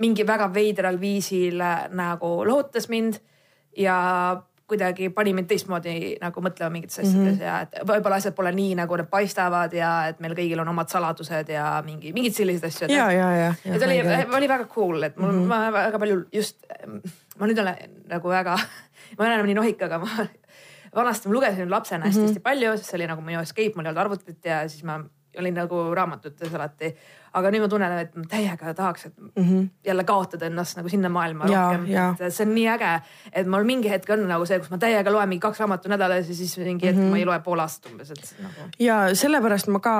mingi 0.02 0.28
väga 0.28 0.54
veidral 0.54 1.00
viisil 1.02 1.62
äh, 1.62 1.90
nagu 1.90 2.32
lohutas 2.48 2.90
mind 2.90 3.20
ja 3.78 3.98
kuidagi 4.72 5.10
pani 5.16 5.34
mind 5.36 5.50
teistmoodi 5.52 5.96
nagu 6.22 6.44
mõtlema 6.44 6.72
mingites 6.74 7.00
asjades 7.00 7.18
mm 7.18 7.38
-hmm. 7.38 7.46
ja 7.46 7.62
et 7.66 7.78
võib-olla 7.88 8.20
asjad 8.22 8.36
pole 8.38 8.52
nii, 8.56 8.76
nagu 8.80 9.00
need 9.00 9.10
paistavad 9.12 9.74
ja 9.76 9.92
et 10.12 10.20
meil 10.24 10.36
kõigil 10.38 10.62
on 10.64 10.72
omad 10.74 10.92
saladused 10.92 11.52
ja 11.52 11.66
mingi 11.86 12.14
mingid 12.16 12.38
sellised 12.38 12.68
asjad. 12.68 12.92
ja, 12.92 13.12
ja, 13.12 13.32
ja. 13.38 13.54
et 13.66 13.88
oli, 13.88 14.00
oli 14.40 14.52
väga 14.56 14.68
cool, 14.76 15.04
et 15.04 15.18
mul 15.18 15.32
mm, 15.32 15.42
-hmm. 15.42 15.48
ma 15.48 15.72
väga 15.72 16.00
palju 16.00 16.24
just, 16.34 16.66
ma 17.40 17.48
nüüd 17.48 17.60
olen 17.60 17.98
nagu 18.12 18.30
väga, 18.30 18.58
ma 19.18 19.26
olen 19.26 19.34
enam 19.34 19.50
nii 19.52 19.60
nohik, 19.60 19.82
aga 19.82 20.00
ma 20.00 20.28
vanasti 20.96 21.28
ma 21.28 21.34
lugesin 21.34 21.72
lapsena 21.72 22.06
hästi-hästi 22.06 22.34
mm 22.34 22.38
-hmm. 22.38 22.50
palju, 22.50 22.78
sest 22.78 22.90
see 22.90 23.00
oli 23.00 23.08
nagu 23.08 23.22
minu 23.22 23.42
escape, 23.42 23.74
mul 23.76 23.86
ei 23.86 23.92
olnud 23.92 24.06
arvutit 24.06 24.46
ja 24.46 24.68
siis 24.70 24.84
ma 24.84 25.02
olin 25.40 25.56
nagu 25.56 25.82
raamatutes 25.96 26.54
alati. 26.56 26.92
aga 27.32 27.48
nüüd 27.54 27.64
ma 27.64 27.68
tunnen, 27.72 27.94
et 28.02 28.16
ma 28.20 28.26
täiega 28.28 28.74
tahaks, 28.76 29.06
et 29.08 29.14
mm 29.20 29.44
-hmm. 29.44 29.68
jälle 29.88 30.04
kaotada 30.04 30.46
ennast 30.46 30.76
nagu 30.78 30.90
sinna 30.90 31.10
maailma 31.10 31.48
ja, 31.48 31.62
rohkem. 31.72 31.86
et 32.20 32.34
see 32.34 32.46
on 32.46 32.54
nii 32.56 32.68
äge, 32.68 32.90
et 33.32 33.48
mul 33.48 33.64
mingi 33.64 33.90
hetk 33.90 34.10
on 34.10 34.28
nagu 34.28 34.46
see, 34.46 34.60
kus 34.60 34.70
ma 34.70 34.78
täiega 34.78 35.12
loen 35.12 35.30
mingi 35.30 35.40
kaks 35.40 35.60
raamatut 35.60 35.92
nädalas 35.92 36.28
ja 36.30 36.36
siis 36.36 36.58
mingi 36.58 36.88
hetk 36.88 36.98
mm 36.98 37.06
-hmm. 37.06 37.10
ma 37.10 37.18
ei 37.18 37.26
loe 37.26 37.40
pool 37.40 37.60
aastat 37.60 37.92
umbes, 37.92 38.12
et 38.12 38.36
nagu. 38.44 38.70
ja 38.80 39.16
sellepärast 39.16 39.68
ma 39.68 39.80
ka 39.80 39.96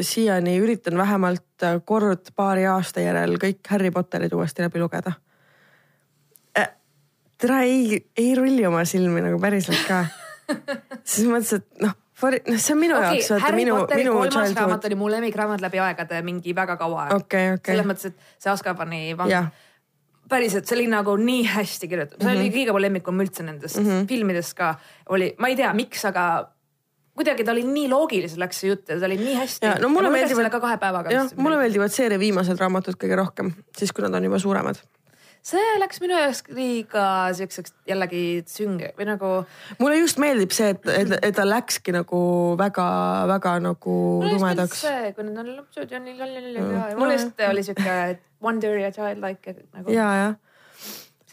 siiani 0.00 0.58
üritan 0.60 0.96
vähemalt 0.96 1.66
kord 1.84 2.30
paari 2.36 2.66
aasta 2.66 3.00
järel 3.00 3.36
kõik 3.36 3.58
Harry 3.68 3.90
Potterid 3.90 4.32
uuesti 4.32 4.62
läbi 4.62 4.78
lugeda 4.78 5.12
äh,. 6.58 6.68
tere 7.38 7.62
ei, 7.62 8.06
ei 8.16 8.34
rulli 8.34 8.66
oma 8.66 8.84
silmi 8.84 9.20
nagu 9.20 9.40
päriselt 9.40 9.86
ka 9.88 10.04
siis 11.04 11.26
mõtlesin, 11.26 11.56
et 11.56 11.82
noh 11.82 11.94
noh, 12.22 12.58
see 12.58 12.74
on 12.74 12.80
minu 12.80 12.98
okay, 12.98 13.20
jaoks. 13.20 13.44
Harry 13.44 13.62
minu, 13.62 13.78
minu 13.92 14.16
childhood. 14.26 14.58
raamat 14.58 14.84
oli 14.88 14.98
mu 14.98 15.08
lemmikraamat 15.12 15.64
läbi 15.64 15.80
aegade 15.84 16.20
mingi 16.26 16.54
väga 16.56 16.76
kaua 16.80 17.06
aega 17.06 17.22
okay,. 17.22 17.54
Okay. 17.56 17.74
selles 17.74 17.88
mõttes, 17.88 18.12
et 18.12 18.44
see 18.44 18.52
Azkabani 18.52 19.00
vang 19.18 19.32
yeah. 19.32 19.48
päriselt, 20.30 20.68
see 20.68 20.78
oli 20.80 20.86
nagu 20.92 21.16
nii 21.20 21.46
hästi 21.54 21.90
kirjutatud, 21.90 22.20
see 22.20 22.26
mm 22.26 22.34
-hmm. 22.34 22.40
oli 22.40 22.50
mhm. 22.50 22.58
kõige 22.58 22.76
mu 22.76 22.84
lemmikum 22.86 23.24
üldse 23.24 23.46
nendest 23.46 23.80
mm 23.80 23.90
-hmm. 23.90 24.06
filmidest 24.10 24.54
ka 24.58 24.74
oli, 25.14 25.34
ma 25.38 25.48
ei 25.48 25.56
tea, 25.56 25.72
miks, 25.74 26.04
aga 26.04 26.26
kuidagi 27.18 27.44
ta 27.44 27.52
oli 27.52 27.64
nii 27.66 27.88
loogiliselt 27.90 28.38
läks 28.38 28.60
see 28.62 28.70
jutt 28.70 28.88
ja 28.88 28.98
ta 28.98 29.06
oli 29.06 29.16
nii 29.18 29.34
hästi. 29.34 29.74
no 29.82 29.88
mulle 29.88 30.10
meeldivad 30.10 30.50
ka 30.50 30.60
kahe 30.60 30.76
päevaga. 30.76 31.10
jah, 31.10 31.32
mulle 31.36 31.56
meeldivad 31.56 31.94
seeria 31.94 32.18
viimased 32.18 32.58
raamatud 32.58 32.94
kõige 32.94 33.16
rohkem, 33.16 33.52
siis 33.76 33.92
kui 33.92 34.06
nad 34.06 34.14
on 34.14 34.24
juba 34.30 34.38
suuremad 34.38 34.82
see 35.42 35.74
läks 35.80 36.00
minu 36.04 36.16
jaoks 36.18 36.44
liiga 36.54 37.04
siukseks 37.38 37.74
jällegi 37.88 38.22
sünge 38.50 38.92
või 38.98 39.08
nagu. 39.08 39.32
mulle 39.78 40.00
just 40.00 40.20
meeldib 40.22 40.54
see, 40.54 40.72
et, 40.74 40.88
et, 40.92 41.14
et 41.30 41.36
ta 41.36 41.46
läkski 41.48 41.94
nagu 41.96 42.20
väga-väga 42.60 43.58
nagu 43.64 43.98
tumedaks. 44.26 44.84
see, 44.86 45.12
kui 45.16 45.28
need 45.28 45.42
on 45.44 45.54
lõpusud 45.54 45.94
ja 45.94 46.02
nii 46.02 46.18
lolli 46.18 46.54
ja 46.58 46.90
mul 46.98 47.14
just 47.16 47.46
oli 47.48 47.64
siuke 47.66 47.96
wonder 48.42 48.76
ja 48.82 48.92
childlike 48.94 49.56
nagu. 49.72 49.90
ja, 49.92 50.10
jah 50.22 50.36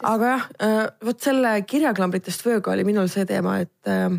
aga 0.04 0.32
jah, 0.32 0.48
äh, 0.60 0.80
vot 1.04 1.20
selle 1.22 1.52
kirjaklamritest 1.68 2.44
vööga 2.44 2.74
oli 2.74 2.84
minul 2.84 3.08
see 3.12 3.24
teema, 3.28 3.60
et 3.64 3.90
äh, 3.90 4.10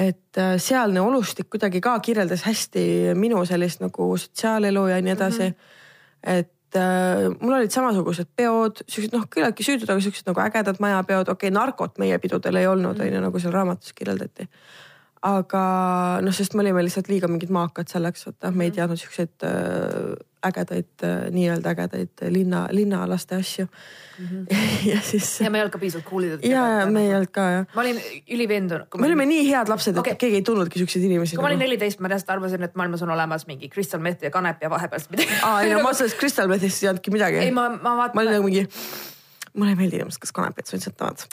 et 0.00 0.38
äh, 0.38 0.54
sealne 0.62 1.02
olustik 1.02 1.50
kuidagi 1.52 1.82
ka 1.84 1.98
kirjeldas 2.00 2.46
hästi 2.46 3.12
minu 3.18 3.42
sellist 3.44 3.82
nagu 3.82 4.06
sotsiaalelu 4.16 4.86
ja 4.88 5.00
nii 5.02 5.12
edasi 5.12 5.48
mm. 5.48 5.54
-hmm. 5.54 6.38
et 6.38 6.52
äh, 6.78 7.26
mul 7.40 7.56
olid 7.56 7.72
samasugused 7.74 8.30
peod, 8.36 8.82
siuksed 8.86 9.14
noh, 9.16 9.26
küllaltki 9.32 9.66
süütud, 9.66 9.90
aga 9.90 10.02
siuksed 10.04 10.28
nagu 10.30 10.42
ägedad 10.44 10.80
majapeod, 10.82 11.32
okei 11.32 11.48
okay,, 11.48 11.56
narkot 11.56 11.98
meie 12.02 12.18
pidudel 12.22 12.60
ei 12.60 12.68
olnud, 12.70 12.98
mm. 12.98 13.06
on 13.06 13.18
ju, 13.18 13.24
nagu 13.26 13.42
seal 13.42 13.54
raamatus 13.54 13.94
kirjeldati. 13.96 14.48
aga 15.26 15.62
noh, 16.24 16.32
sest 16.32 16.54
me 16.56 16.64
olime 16.64 16.84
lihtsalt 16.86 17.10
liiga 17.12 17.28
mingid 17.28 17.50
maakad 17.52 17.90
selleks, 17.92 18.24
vaata, 18.28 18.52
me 18.54 18.68
ei 18.68 18.70
mm. 18.70 18.76
teadnud 18.78 19.02
siukseid 19.02 19.48
äh, 19.48 20.14
ägedaid, 20.46 21.04
nii-öelda 21.30 21.74
ägedaid 21.74 22.22
linna, 22.32 22.66
linnalaste 22.70 23.36
asju 23.36 23.66
mm. 23.66 24.26
-hmm. 24.26 24.56
ja 24.92 25.00
siis. 25.02 25.40
ja 25.40 25.50
me 25.50 25.58
ei 25.58 25.62
olnud 25.62 25.72
ka 25.72 25.78
piisavalt 25.78 26.08
cool'id. 26.08 26.46
ja, 26.48 26.66
ja 26.80 26.86
me 26.86 27.04
ei 27.06 27.14
olnud 27.14 27.32
ka 27.32 27.40
jah. 27.50 27.66
ma 27.74 27.80
olin 27.80 28.00
üliveendunud. 28.30 28.86
me 28.98 29.06
olime 29.06 29.26
nii 29.26 29.50
head 29.50 29.68
lapsed, 29.68 29.94
et 29.94 30.00
okay. 30.00 30.14
keegi 30.14 30.40
ei 30.40 30.42
tundnudki 30.42 30.78
siukseid 30.78 31.04
inimesi. 31.04 31.36
kui 31.36 31.42
ma 31.42 31.48
olin 31.48 31.58
nagu. 31.58 31.68
neliteist, 31.68 32.00
ma 32.00 32.08
reaalselt 32.08 32.30
arvasin, 32.36 32.62
et 32.62 32.74
maailmas 32.74 33.02
on 33.02 33.10
olemas 33.10 33.46
mingi 33.46 33.68
crystal 33.68 34.00
meth 34.00 34.24
ja 34.24 34.30
kanep 34.30 34.62
ja 34.62 34.70
vahepealselt 34.70 35.10
midagi. 35.16 35.40
aa 35.42 35.62
ei 35.62 35.74
no 35.74 35.82
ma 35.82 35.92
sellest 36.00 36.18
crystal 36.18 36.48
meth'ist 36.48 36.82
ei 36.82 36.88
teadnudki 36.88 37.16
midagi. 37.16 37.36
ei 37.46 37.50
ma, 37.50 37.68
ma 37.68 37.96
vaatan. 37.96 38.14
ma 38.14 38.20
olin 38.20 38.38
nagu 38.38 38.48
mingi 38.48 38.68
mulle 39.56 39.72
ei 39.74 39.78
meeldi 39.78 39.98
inimesed, 39.98 40.20
kes 40.22 40.32
kanepit 40.32 40.66
suitsetavad. 40.70 41.24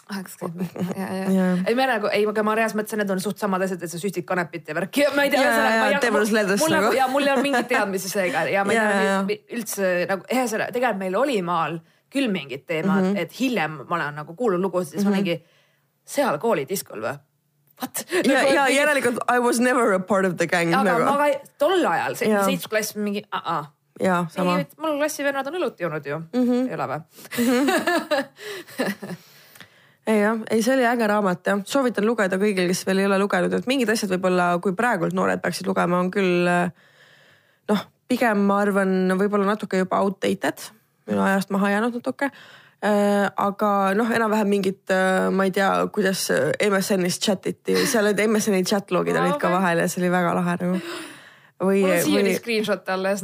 ja, 0.98 1.08
ja, 1.14 1.32
ja. 1.32 1.48
ei 1.68 1.76
me 1.76 1.86
nagu, 1.90 2.10
ei, 2.14 2.26
aga 2.30 2.44
ma 2.46 2.56
reaalselt 2.58 2.80
mõtlesin, 2.82 3.02
need 3.04 3.14
on 3.14 3.22
suht 3.24 3.42
samad 3.42 3.66
asjad, 3.66 3.84
et 3.86 3.94
sa 3.94 4.00
süstid 4.02 4.26
kanepit 4.28 4.70
ja 4.70 4.78
värki 4.78 5.04
ja 5.06 5.12
ma 5.16 5.28
ei 5.28 5.34
tea. 5.34 5.44
nagu, 6.74 6.92
ja 6.98 7.08
mul 7.12 7.28
ei 7.28 7.34
olnud 7.34 7.46
mingit 7.46 7.70
teadmisi 7.70 8.10
seega 8.12 8.48
ja 8.52 8.66
ma 8.66 8.74
ei 8.74 8.82
tea 8.82 9.38
üldse 9.60 9.94
nagu 10.10 10.26
ühesõnaga 10.26 10.74
tegelikult 10.74 11.04
meil 11.04 11.20
oli 11.20 11.38
maal 11.46 11.80
küll 12.14 12.32
mingid 12.32 12.66
teemad 12.66 13.04
mm, 13.04 13.14
-hmm. 13.14 13.22
et 13.22 13.40
hiljem 13.40 13.80
ma 13.84 14.00
olen 14.00 14.22
nagu 14.24 14.36
kuulnud 14.36 14.64
lugusid, 14.64 14.96
siis 14.96 15.04
mm 15.04 15.08
-hmm. 15.08 15.12
ma 15.12 15.18
mhm. 15.18 15.24
mingi 15.24 15.46
seal 16.06 16.38
koolidiskol 16.42 17.02
või? 17.04 17.16
What? 17.78 18.06
ja, 18.32 18.42
ja 18.54 18.68
järelikult 18.74 19.22
I 19.30 19.40
was 19.40 19.60
never 19.60 19.94
a 19.94 20.00
part 20.00 20.26
of 20.26 20.38
the 20.38 20.48
gang. 20.48 20.74
aga 20.74 20.98
nagu. 20.98 21.06
ma 21.06 21.18
ka 21.18 21.50
tol 21.58 21.86
ajal, 21.86 22.16
seitsmes 22.16 22.68
klass 22.68 22.96
mingi 22.96 23.24
uh, 23.34 23.42
-uh 23.42 23.77
jaa, 24.04 24.28
sama. 24.34 24.60
mul 24.82 25.00
klassivennad 25.00 25.48
on 25.48 25.58
õlut 25.60 25.80
joonud 25.82 26.06
ju. 26.06 26.20
Mm, 26.34 26.46
-hmm. 26.50 26.68
ei 26.70 26.76
ole 26.76 26.88
või 26.92 27.00
ei 30.08 30.20
jah, 30.22 30.38
ei 30.50 30.62
see 30.64 30.76
oli 30.76 30.86
äge 30.88 31.08
raamat 31.08 31.48
jah, 31.48 31.62
soovitan 31.66 32.06
lugeda 32.08 32.40
kõigil, 32.40 32.70
kes 32.72 32.86
veel 32.88 33.04
ei 33.04 33.10
ole 33.10 33.20
lugenud, 33.20 33.54
et 33.54 33.68
mingid 33.68 33.90
asjad 33.92 34.14
võib-olla, 34.16 34.54
kui 34.64 34.76
praegult 34.78 35.14
noored 35.18 35.42
peaksid 35.44 35.68
lugema, 35.68 36.00
on 36.00 36.12
küll 36.12 36.48
noh, 36.48 37.84
pigem 38.08 38.46
ma 38.48 38.62
arvan, 38.64 39.12
võib-olla 39.20 39.52
natuke 39.52 39.82
juba 39.84 40.00
outdated, 40.06 40.70
minu 41.10 41.26
ajast 41.26 41.52
maha 41.56 41.76
jäänud 41.76 42.00
natuke. 42.00 42.32
Äh, 42.78 43.26
aga 43.42 43.70
noh, 43.98 44.10
enam-vähem 44.14 44.52
mingid, 44.54 44.84
äh, 44.94 45.32
ma 45.34 45.48
ei 45.48 45.52
tea, 45.52 45.70
kuidas 45.90 46.28
MSN-is 46.62 47.18
chat 47.18 47.48
iti, 47.50 47.74
seal 47.90 48.06
olid 48.06 48.22
MSN-i 48.28 48.62
chat-log'id 48.70 49.18
olid 49.18 49.34
okay. 49.34 49.48
ka 49.48 49.54
vahel 49.56 49.82
ja 49.82 49.88
see 49.90 50.04
oli 50.04 50.12
väga 50.14 50.36
lahe 50.38 50.54
nagu 50.62 50.78
või. 51.64 51.82
mul 51.82 51.92
on 51.92 52.02
siiani 52.06 52.32
või... 52.32 52.40
screenshot'e 52.40 52.94
alles. 52.94 53.24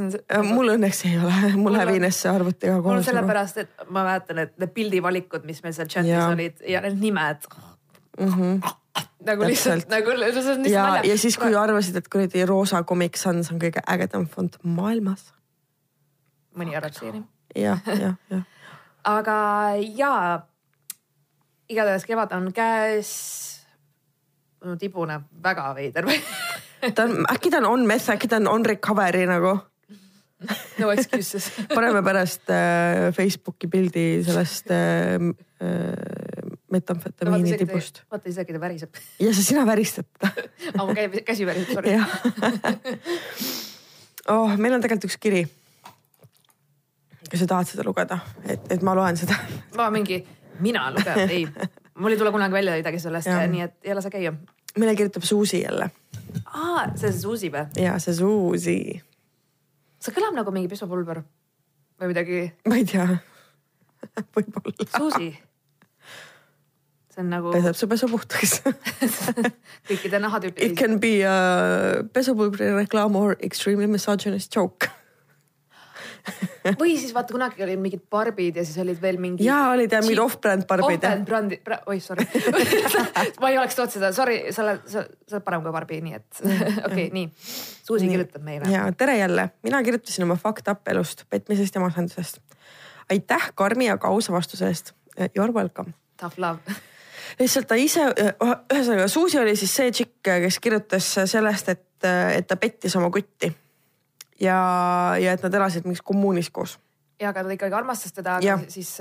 mul 0.50 0.74
õnneks 0.76 1.04
ei 1.10 1.18
ole, 1.22 1.54
mul 1.60 1.78
hävines 1.80 2.22
see 2.24 2.32
arvutiga 2.32 2.78
koos. 2.82 2.94
mul 2.94 3.08
sellepärast, 3.08 3.60
et 3.66 3.90
ma 3.90 4.06
mäletan, 4.06 4.46
et 4.46 4.56
need 4.62 4.74
pildivalikud, 4.76 5.46
mis 5.50 5.64
meil 5.66 5.76
seal 5.78 5.92
chat'is 5.92 6.14
ja. 6.14 6.30
olid 6.32 6.64
ja 6.68 6.82
need 6.86 7.02
nimed 7.02 7.50
mm. 8.20 8.32
-hmm 8.32 8.80
nagu 9.26 9.44
lihtsalt 9.48 9.90
nagu. 9.90 10.12
ja, 10.70 11.02
ja 11.04 11.18
siis, 11.18 11.38
kui 11.38 11.56
arvasid, 11.56 11.96
et 11.96 12.08
kuradi 12.08 12.46
roosa 12.46 12.84
Comic 12.84 13.18
Sans 13.18 13.52
on 13.52 13.60
kõige 13.62 13.82
ägedam 13.90 14.28
fond 14.30 14.58
maailmas. 14.64 15.34
mõni 16.58 16.76
arvab 16.78 16.94
siiani. 16.94 17.24
jah, 17.56 17.82
jah, 17.88 18.16
jah. 18.30 18.44
aga 19.04 19.38
jaa, 19.98 20.48
igatahes 21.70 22.06
kevad 22.06 22.32
on 22.32 22.52
käes. 22.54 23.14
tibune 24.80 25.22
väga 25.44 25.74
veider 25.76 26.06
ta 26.92 27.04
on, 27.04 27.24
äkki 27.32 27.52
ta 27.52 27.62
on 27.62 27.66
on 27.66 27.86
meth, 27.88 28.10
äkki 28.12 28.28
ta 28.28 28.40
on 28.42 28.48
on 28.48 28.66
recovery 28.66 29.26
nagu. 29.30 29.58
no 30.80 30.92
excuses 30.92 31.52
paneme 31.76 32.02
pärast 32.04 32.50
äh, 32.52 33.14
Facebooki 33.16 33.68
pildi 33.72 34.24
sellest 34.28 34.72
äh, 34.72 35.16
äh, 35.64 36.52
metamfetamiini 36.72 37.52
no, 37.52 37.58
tipust. 37.58 38.02
vaata 38.12 38.30
isegi 38.30 38.54
ta 38.54 38.60
väriseb. 38.60 39.00
ja 39.20 39.32
see 39.34 39.44
sina 39.44 39.64
väristad 39.66 40.10
teda 40.20 40.48
aa, 40.78 40.88
mu 40.88 40.96
käi, 40.98 41.24
käsi 41.24 41.48
väriseb, 41.48 41.74
sorry. 41.74 41.96
oh, 44.36 44.58
meil 44.58 44.76
on 44.76 44.84
tegelikult 44.84 45.08
üks 45.08 45.20
kiri. 45.22 45.46
kas 47.30 47.40
sa 47.40 47.50
tahad 47.56 47.72
seda 47.72 47.88
lugeda, 47.88 48.20
et, 48.44 48.68
et 48.76 48.84
ma 48.84 48.98
loen 49.00 49.20
seda? 49.20 49.40
ma 49.80 49.88
mingi, 49.96 50.20
mina 50.60 50.90
lugen, 50.92 51.24
ei, 51.30 51.48
mul 51.96 52.18
ei 52.18 52.20
tule 52.20 52.36
kunagi 52.36 52.60
välja 52.60 52.76
midagi 52.76 53.00
sellest, 53.00 53.32
nii 53.32 53.68
et 53.70 53.80
ei 53.88 53.96
lase 53.96 54.12
käia. 54.12 54.36
meile 54.76 55.00
kirjutab 55.00 55.24
Suusi 55.24 55.64
jälle 55.64 55.94
aa, 56.46 56.88
see 57.00 57.12
Zuzi 57.16 57.50
või? 57.54 57.66
jaa, 57.80 57.98
see 58.04 58.14
Zuzi. 58.18 58.78
see 60.04 60.16
kõlab 60.16 60.36
nagu 60.38 60.54
mingi 60.56 60.72
pesupulber 60.72 61.24
või 62.02 62.12
midagi. 62.14 62.44
ma 62.68 62.80
ei 62.80 62.86
tea 62.90 63.08
võib-olla. 64.36 64.88
Zuzi. 64.98 65.30
see 67.14 67.22
on 67.24 67.30
nagu. 67.32 67.54
peseb 67.56 67.78
su 67.78 67.88
pesu 67.92 68.10
puhtaks 68.12 68.58
kõikide 69.90 70.20
nahatüüpide. 70.24 70.72
It 70.72 70.78
can 70.80 71.00
be 71.04 71.22
a 71.28 72.04
pesupulbri 72.14 72.74
reklaam 72.78 73.16
or 73.20 73.38
extremely 73.40 73.88
misogynist 73.88 74.52
joke 74.56 74.90
või 76.82 76.96
siis 76.98 77.12
vaata 77.16 77.34
kunagi 77.36 77.64
olid 77.66 77.82
mingid 77.82 78.04
barbid 78.12 78.58
ja 78.60 78.66
siis 78.66 78.78
olid 78.82 79.00
veel 79.02 79.20
mingid. 79.22 79.46
ja 79.46 79.58
olid 79.74 79.92
ja 79.92 80.02
mingid 80.04 80.22
off-brand 80.24 80.68
barbid. 80.70 81.04
Off-brand 81.04 81.28
brändi, 81.28 81.60
oi 81.92 82.00
sorry 82.04 82.26
ma 83.42 83.52
ei 83.52 83.60
oleks 83.60 83.78
toonud 83.78 83.96
seda, 83.96 84.12
sorry, 84.16 84.40
sa 84.56 84.64
oled, 84.66 84.86
sa 84.88 85.04
oled 85.04 85.46
parem 85.46 85.66
kui 85.66 85.76
barbi, 85.76 86.00
nii 86.06 86.18
et 86.20 86.30
okei 86.44 86.86
okay,, 86.88 87.10
nii. 87.16 87.28
Suusi 87.84 88.08
nii. 88.08 88.16
kirjutab 88.16 88.48
meile. 88.48 88.72
ja 88.72 88.86
tere 88.98 89.18
jälle, 89.20 89.50
mina 89.68 89.84
kirjutasin 89.84 90.28
oma 90.28 90.40
fakt 90.40 90.72
up 90.72 90.88
elust, 90.88 91.26
petmisest 91.30 91.76
ja 91.76 91.84
masendusest. 91.84 92.40
aitäh 93.12 93.52
karmi 93.56 93.92
ja 93.92 94.00
ausa 94.10 94.34
vastuse 94.34 94.68
eest. 94.72 94.96
You 95.36 95.44
are 95.44 95.54
welcome. 95.54 95.94
Tough 96.18 96.40
love 96.40 96.80
lihtsalt 97.40 97.68
ta 97.70 97.76
ise, 97.80 98.06
ühesõnaga 98.74 99.08
Suusi 99.10 99.40
oli 99.40 99.56
siis 99.58 99.74
see 99.76 99.92
tšikk, 99.94 100.32
kes 100.46 100.60
kirjutas 100.62 101.10
sellest, 101.30 101.70
et, 101.70 101.86
et 102.06 102.48
ta 102.48 102.58
pettis 102.60 102.96
oma 103.00 103.10
kutti 103.14 103.52
ja, 104.40 104.58
ja 105.20 105.34
et 105.34 105.44
nad 105.44 105.54
elasid 105.54 105.88
mingis 105.88 106.02
kommuunis 106.02 106.50
koos. 106.50 106.80
ja, 107.20 107.30
aga 107.30 107.44
ta 107.44 107.56
ikkagi 107.56 107.76
armastas 107.76 108.14
teda, 108.14 108.38
aga 108.38 108.60
siis. 108.68 108.98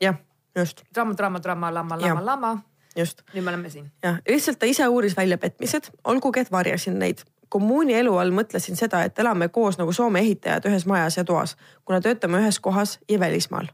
jah, 0.00 0.16
just. 0.58 0.82
draama, 0.94 1.14
draama, 1.16 1.42
draama, 1.42 1.74
lama, 1.74 2.00
lama, 2.00 2.24
lama. 2.24 2.56
just. 2.96 3.22
nüüd 3.34 3.44
me 3.44 3.54
oleme 3.54 3.70
siin. 3.70 3.92
jah, 4.02 4.20
lihtsalt 4.28 4.58
ta 4.58 4.66
ise 4.66 4.88
uuris 4.88 5.16
välja 5.16 5.38
petmised, 5.38 5.90
olgugi 6.04 6.44
et 6.44 6.52
varjasin 6.52 6.98
neid 6.98 7.24
kommuuni 7.54 7.94
elu 7.94 8.16
all 8.18 8.34
mõtlesin 8.34 8.78
seda, 8.78 9.04
et 9.06 9.18
elame 9.22 9.48
koos 9.54 9.78
nagu 9.78 9.92
Soome 9.94 10.22
ehitajad 10.24 10.66
ühes 10.70 10.86
majas 10.90 11.20
ja 11.20 11.24
toas, 11.28 11.56
kuna 11.84 12.00
töötame 12.02 12.40
ühes 12.42 12.58
kohas 12.60 12.98
ja 13.08 13.20
välismaal. 13.20 13.68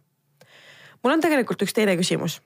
mul 1.02 1.12
on 1.12 1.20
tegelikult 1.20 1.62
üks 1.62 1.74
teine 1.74 1.96
küsimus. 1.96 2.42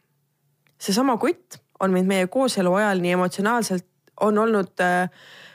seesama 0.79 1.17
kutt 1.17 1.59
on 1.81 1.93
mind 1.93 2.07
meie 2.07 2.27
kooselu 2.27 2.75
ajal 2.75 3.01
nii 3.03 3.17
emotsionaalselt, 3.19 3.87
on 4.21 4.38
olnud 4.38 4.81
äh, 4.81 5.11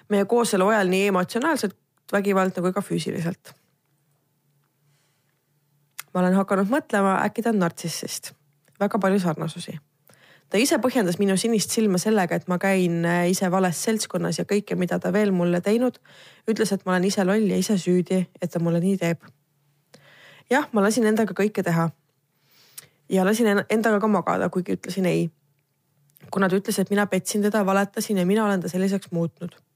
meie 0.10 0.26
kooselu 0.26 0.68
ajal 0.68 0.90
nii 0.92 1.08
emotsionaalselt 1.08 1.78
vägivaldne 2.14 2.62
kui 2.62 2.74
ka 2.74 2.82
füüsiliselt. 2.82 3.54
ma 6.14 6.24
olen 6.24 6.34
hakanud 6.34 6.72
mõtlema, 6.72 7.20
äkki 7.22 7.44
ta 7.46 7.52
on 7.54 7.60
nartsissist, 7.62 8.32
väga 8.82 9.00
palju 9.00 9.20
sarnasusi. 9.20 9.78
ta 10.50 10.58
ise 10.58 10.80
põhjendas 10.82 11.20
minu 11.20 11.38
sinist 11.38 11.70
silma 11.70 11.98
sellega, 11.98 12.36
et 12.36 12.48
ma 12.48 12.58
käin 12.58 13.06
äh, 13.06 13.30
ise 13.30 13.52
vales 13.52 13.84
seltskonnas 13.84 14.40
ja 14.40 14.46
kõike, 14.46 14.76
mida 14.76 15.00
ta 15.00 15.14
veel 15.14 15.32
mulle 15.32 15.62
teinud, 15.62 16.00
ütles, 16.50 16.74
et 16.74 16.86
ma 16.86 16.96
olen 16.96 17.06
ise 17.06 17.24
loll 17.24 17.46
ja 17.50 17.58
ise 17.58 17.78
süüdi, 17.78 18.26
et 18.42 18.52
ta 18.52 18.60
mulle 18.60 18.80
nii 18.80 18.98
teeb. 18.98 19.22
jah, 20.50 20.70
ma 20.74 20.82
lasin 20.82 21.06
endaga 21.06 21.34
kõike 21.34 21.64
teha. 21.64 21.90
ja 23.10 23.26
lasin 23.26 23.66
endaga 23.70 24.00
ka 24.00 24.08
magada, 24.08 24.50
kuigi 24.50 24.74
ütlesin 24.74 25.06
ei. 25.06 25.30
kuna 26.32 26.50
ta 26.50 26.56
ütles, 26.56 26.80
et 26.80 26.90
mina 26.90 27.06
petsin 27.06 27.42
teda, 27.42 27.66
valetasin 27.66 28.18
ja 28.18 28.26
mina 28.26 28.46
olen 28.46 28.62
ta 28.62 28.70
selliseks 28.70 29.12
muutnud 29.12 29.69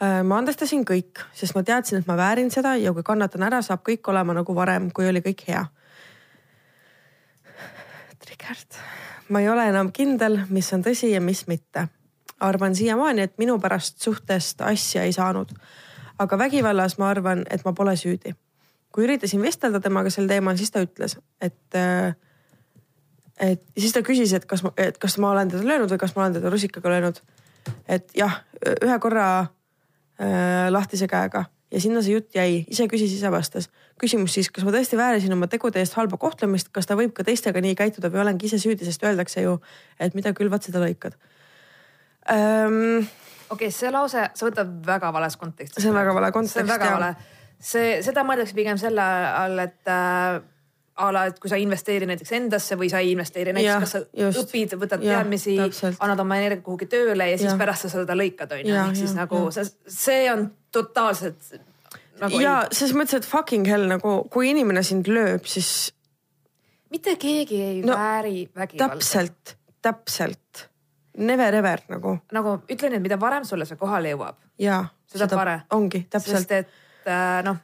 ma 0.00 0.38
andestasin 0.38 0.84
kõik, 0.84 1.22
sest 1.32 1.56
ma 1.56 1.62
teadsin, 1.64 2.00
et 2.00 2.08
ma 2.08 2.16
väärin 2.18 2.50
seda 2.52 2.74
ja 2.76 2.92
kui 2.92 3.04
kannatan 3.06 3.46
ära, 3.48 3.62
saab 3.64 3.80
kõik 3.86 4.08
olema 4.12 4.34
nagu 4.36 4.54
varem, 4.54 4.90
kui 4.92 5.08
oli 5.08 5.22
kõik 5.24 5.46
hea. 5.48 5.64
Triggered. 8.20 8.80
ma 9.28 9.40
ei 9.40 9.48
ole 9.48 9.68
enam 9.68 9.92
kindel, 9.92 10.42
mis 10.50 10.68
on 10.72 10.84
tõsi 10.84 11.12
ja 11.12 11.20
mis 11.20 11.46
mitte. 11.46 11.88
arvan 12.40 12.74
siiamaani, 12.76 13.22
et 13.22 13.38
minu 13.38 13.58
pärast 13.58 14.02
suhtest 14.02 14.60
asja 14.60 15.02
ei 15.02 15.12
saanud. 15.12 15.54
aga 16.18 16.38
vägivallas 16.38 16.98
ma 16.98 17.10
arvan, 17.10 17.44
et 17.50 17.64
ma 17.64 17.72
pole 17.72 17.96
süüdi. 17.96 18.34
kui 18.92 19.04
üritasin 19.04 19.42
vestelda 19.42 19.80
temaga 19.80 20.10
sel 20.10 20.28
teemal, 20.28 20.56
siis 20.56 20.70
ta 20.70 20.80
ütles, 20.80 21.18
et 21.40 21.74
äh, 21.74 22.14
et 23.40 23.62
siis 23.78 23.92
ta 23.92 24.02
küsis, 24.02 24.32
et 24.32 24.44
kas 24.48 24.62
ma, 24.62 24.72
et 24.76 24.98
kas 24.98 25.18
ma 25.18 25.30
olen 25.30 25.50
teda 25.52 25.66
löönud 25.66 25.92
või 25.92 26.00
kas 26.00 26.14
ma 26.16 26.24
olen 26.24 26.38
teda 26.38 26.50
rusikaga 26.50 26.88
löönud. 26.88 27.20
et 27.88 28.10
jah, 28.14 28.42
ühe 28.82 28.98
korra 28.98 29.46
äh, 30.20 30.66
lahtise 30.72 31.08
käega 31.10 31.46
ja 31.72 31.82
sinna 31.82 32.02
see 32.04 32.14
jutt 32.14 32.36
jäi, 32.36 32.62
ise 32.70 32.86
küsis, 32.90 33.12
ise 33.16 33.30
vastas. 33.32 33.68
küsimus 34.00 34.34
siis, 34.36 34.50
kas 34.52 34.64
ma 34.66 34.72
tõesti 34.74 34.98
väärisin 34.98 35.34
oma 35.34 35.48
tegude 35.50 35.80
eest 35.82 35.96
halba 35.98 36.18
kohtlemist, 36.20 36.70
kas 36.74 36.86
ta 36.86 36.96
võib 36.98 37.14
ka 37.16 37.24
teistega 37.26 37.62
nii 37.64 37.74
käituda 37.78 38.10
või 38.12 38.22
olengi 38.22 38.46
ise 38.48 38.60
süüdi, 38.62 38.86
sest 38.86 39.02
öeldakse 39.04 39.42
ju, 39.42 39.56
et 40.00 40.14
mida 40.18 40.34
külvad, 40.36 40.64
seda 40.66 40.82
lõikad 40.84 41.16
ähm,. 42.30 43.06
okei 43.50 43.68
okay,, 43.68 43.72
see 43.74 43.90
lause, 43.94 44.28
sa 44.34 44.48
võtad 44.48 44.74
väga 44.86 45.12
vales 45.16 45.38
kontekstis. 45.40 45.82
see 45.82 45.90
on 45.90 45.98
väga 45.98 46.14
vale 46.14 46.32
kontekst. 46.32 46.58
see 46.58 46.66
on 46.66 46.74
väga 46.74 46.92
vale. 46.94 47.14
see, 47.58 47.88
seda 48.06 48.26
mõeldakse 48.26 48.54
pigem 48.58 48.78
selle 48.78 49.08
all, 49.32 49.58
et 49.66 49.90
äh, 49.90 50.38
a 50.96 51.10
la, 51.12 51.26
et 51.28 51.38
kui 51.40 51.50
sa 51.50 51.58
ei 51.58 51.64
investeeri 51.66 52.08
näiteks 52.08 52.32
endasse 52.38 52.76
või 52.80 52.88
sa 52.92 53.02
ei 53.04 53.10
investeeri 53.12 53.52
näiteks, 53.56 53.82
kas 53.82 53.94
sa 53.96 54.00
just, 54.16 54.46
õpid, 54.46 54.76
võtad 54.80 55.02
ja, 55.04 55.18
teadmisi, 55.18 55.56
annad 55.92 56.22
oma 56.22 56.38
energia 56.40 56.64
kuhugi 56.64 56.88
tööle 56.92 57.28
ja 57.32 57.36
siis 57.36 57.50
ja. 57.50 57.56
pärast 57.60 57.84
sa 57.84 57.90
seda 57.92 58.16
lõikad, 58.16 58.54
on 58.56 58.62
ju. 58.64 58.76
ehk 58.82 58.96
siis 58.96 59.12
nagu 59.16 59.42
ja. 59.44 59.56
see, 59.58 59.92
see 59.92 60.22
on 60.32 60.46
totaalselt 60.72 61.50
nagu. 62.22 62.40
ja 62.40 62.54
ei... 62.64 62.78
selles 62.78 62.96
mõttes, 62.96 63.20
et 63.20 63.28
fucking 63.28 63.68
hell 63.68 63.84
nagu, 63.90 64.16
kui 64.32 64.50
inimene 64.54 64.84
sind 64.86 65.10
lööb, 65.10 65.44
siis. 65.50 65.90
mitte 66.94 67.18
keegi 67.20 67.60
ei 67.60 67.84
no, 67.84 67.92
vääri 67.92 68.46
vägivalda. 68.56 68.96
täpselt, 68.96 69.56
täpselt. 69.84 70.66
Never 71.16 71.54
ever 71.56 71.80
nagu. 71.88 72.18
nagu 72.36 72.58
ütlen, 72.72 72.96
et 72.96 73.04
mida 73.04 73.20
varem 73.20 73.44
sulle 73.48 73.68
see 73.68 73.78
kohale 73.80 74.12
jõuab. 74.12 74.40
seda, 74.56 75.26
seda 75.26 75.36
parem. 75.36 75.62
ongi, 75.76 76.06
täpselt. 76.12 76.40
sest 76.40 76.56
et 76.56 76.82
äh, 77.08 77.42
noh. 77.44 77.56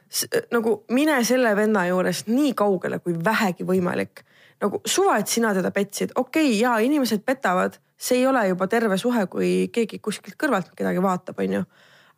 nagu 0.51 0.75
mine 0.93 1.19
selle 1.27 1.55
venna 1.55 1.85
juurest 1.87 2.29
nii 2.31 2.53
kaugele 2.57 2.99
kui 2.99 3.15
vähegi 3.25 3.65
võimalik. 3.67 4.23
nagu 4.63 4.79
suva, 4.85 5.17
et 5.19 5.27
sina 5.27 5.53
teda 5.53 5.71
petsid, 5.71 6.13
okei 6.15 6.45
okay,, 6.47 6.59
ja 6.59 6.77
inimesed 6.79 7.23
petavad, 7.25 7.79
see 7.97 8.21
ei 8.21 8.27
ole 8.27 8.47
juba 8.47 8.67
terve 8.67 8.97
suhe, 8.97 9.25
kui 9.27 9.69
keegi 9.73 9.99
kuskilt 9.99 10.37
kõrvalt 10.39 10.71
kedagi 10.75 11.01
vaatab, 11.03 11.39
onju. 11.39 11.63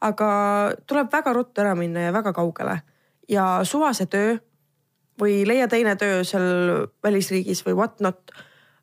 aga 0.02 0.28
tuleb 0.86 1.10
väga 1.12 1.34
ruttu 1.34 1.62
ära 1.62 1.76
minna 1.76 2.08
ja 2.08 2.14
väga 2.14 2.34
kaugele 2.34 2.82
ja 3.30 3.46
suvase 3.64 4.06
töö 4.06 4.36
või 5.22 5.46
leia 5.48 5.68
teine 5.72 5.96
töö 5.96 6.24
seal 6.28 6.88
välisriigis 7.04 7.64
või 7.66 7.78
what 7.80 8.00
not. 8.00 8.32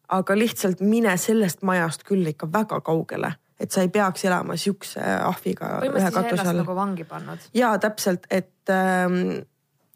aga 0.09 0.35
lihtsalt 0.37 0.81
mine 0.81 1.17
sellest 1.17 1.63
majast 1.63 2.03
küll 2.05 2.27
ikka 2.27 2.49
väga 2.53 2.81
kaugele 2.81 3.33
et 3.63 3.71
sa 3.71 3.85
ei 3.85 3.91
peaks 3.93 4.27
elama 4.27 4.57
siukse 4.59 5.03
ahviga 5.03 5.77
ühe 5.87 6.11
katuse 6.15 6.49
all. 6.49 6.63
nagu 6.63 6.75
vangi 6.77 7.07
pannud. 7.09 7.47
ja 7.55 7.73
täpselt, 7.83 8.27
et, 8.31 8.53
ähm, 8.73 9.45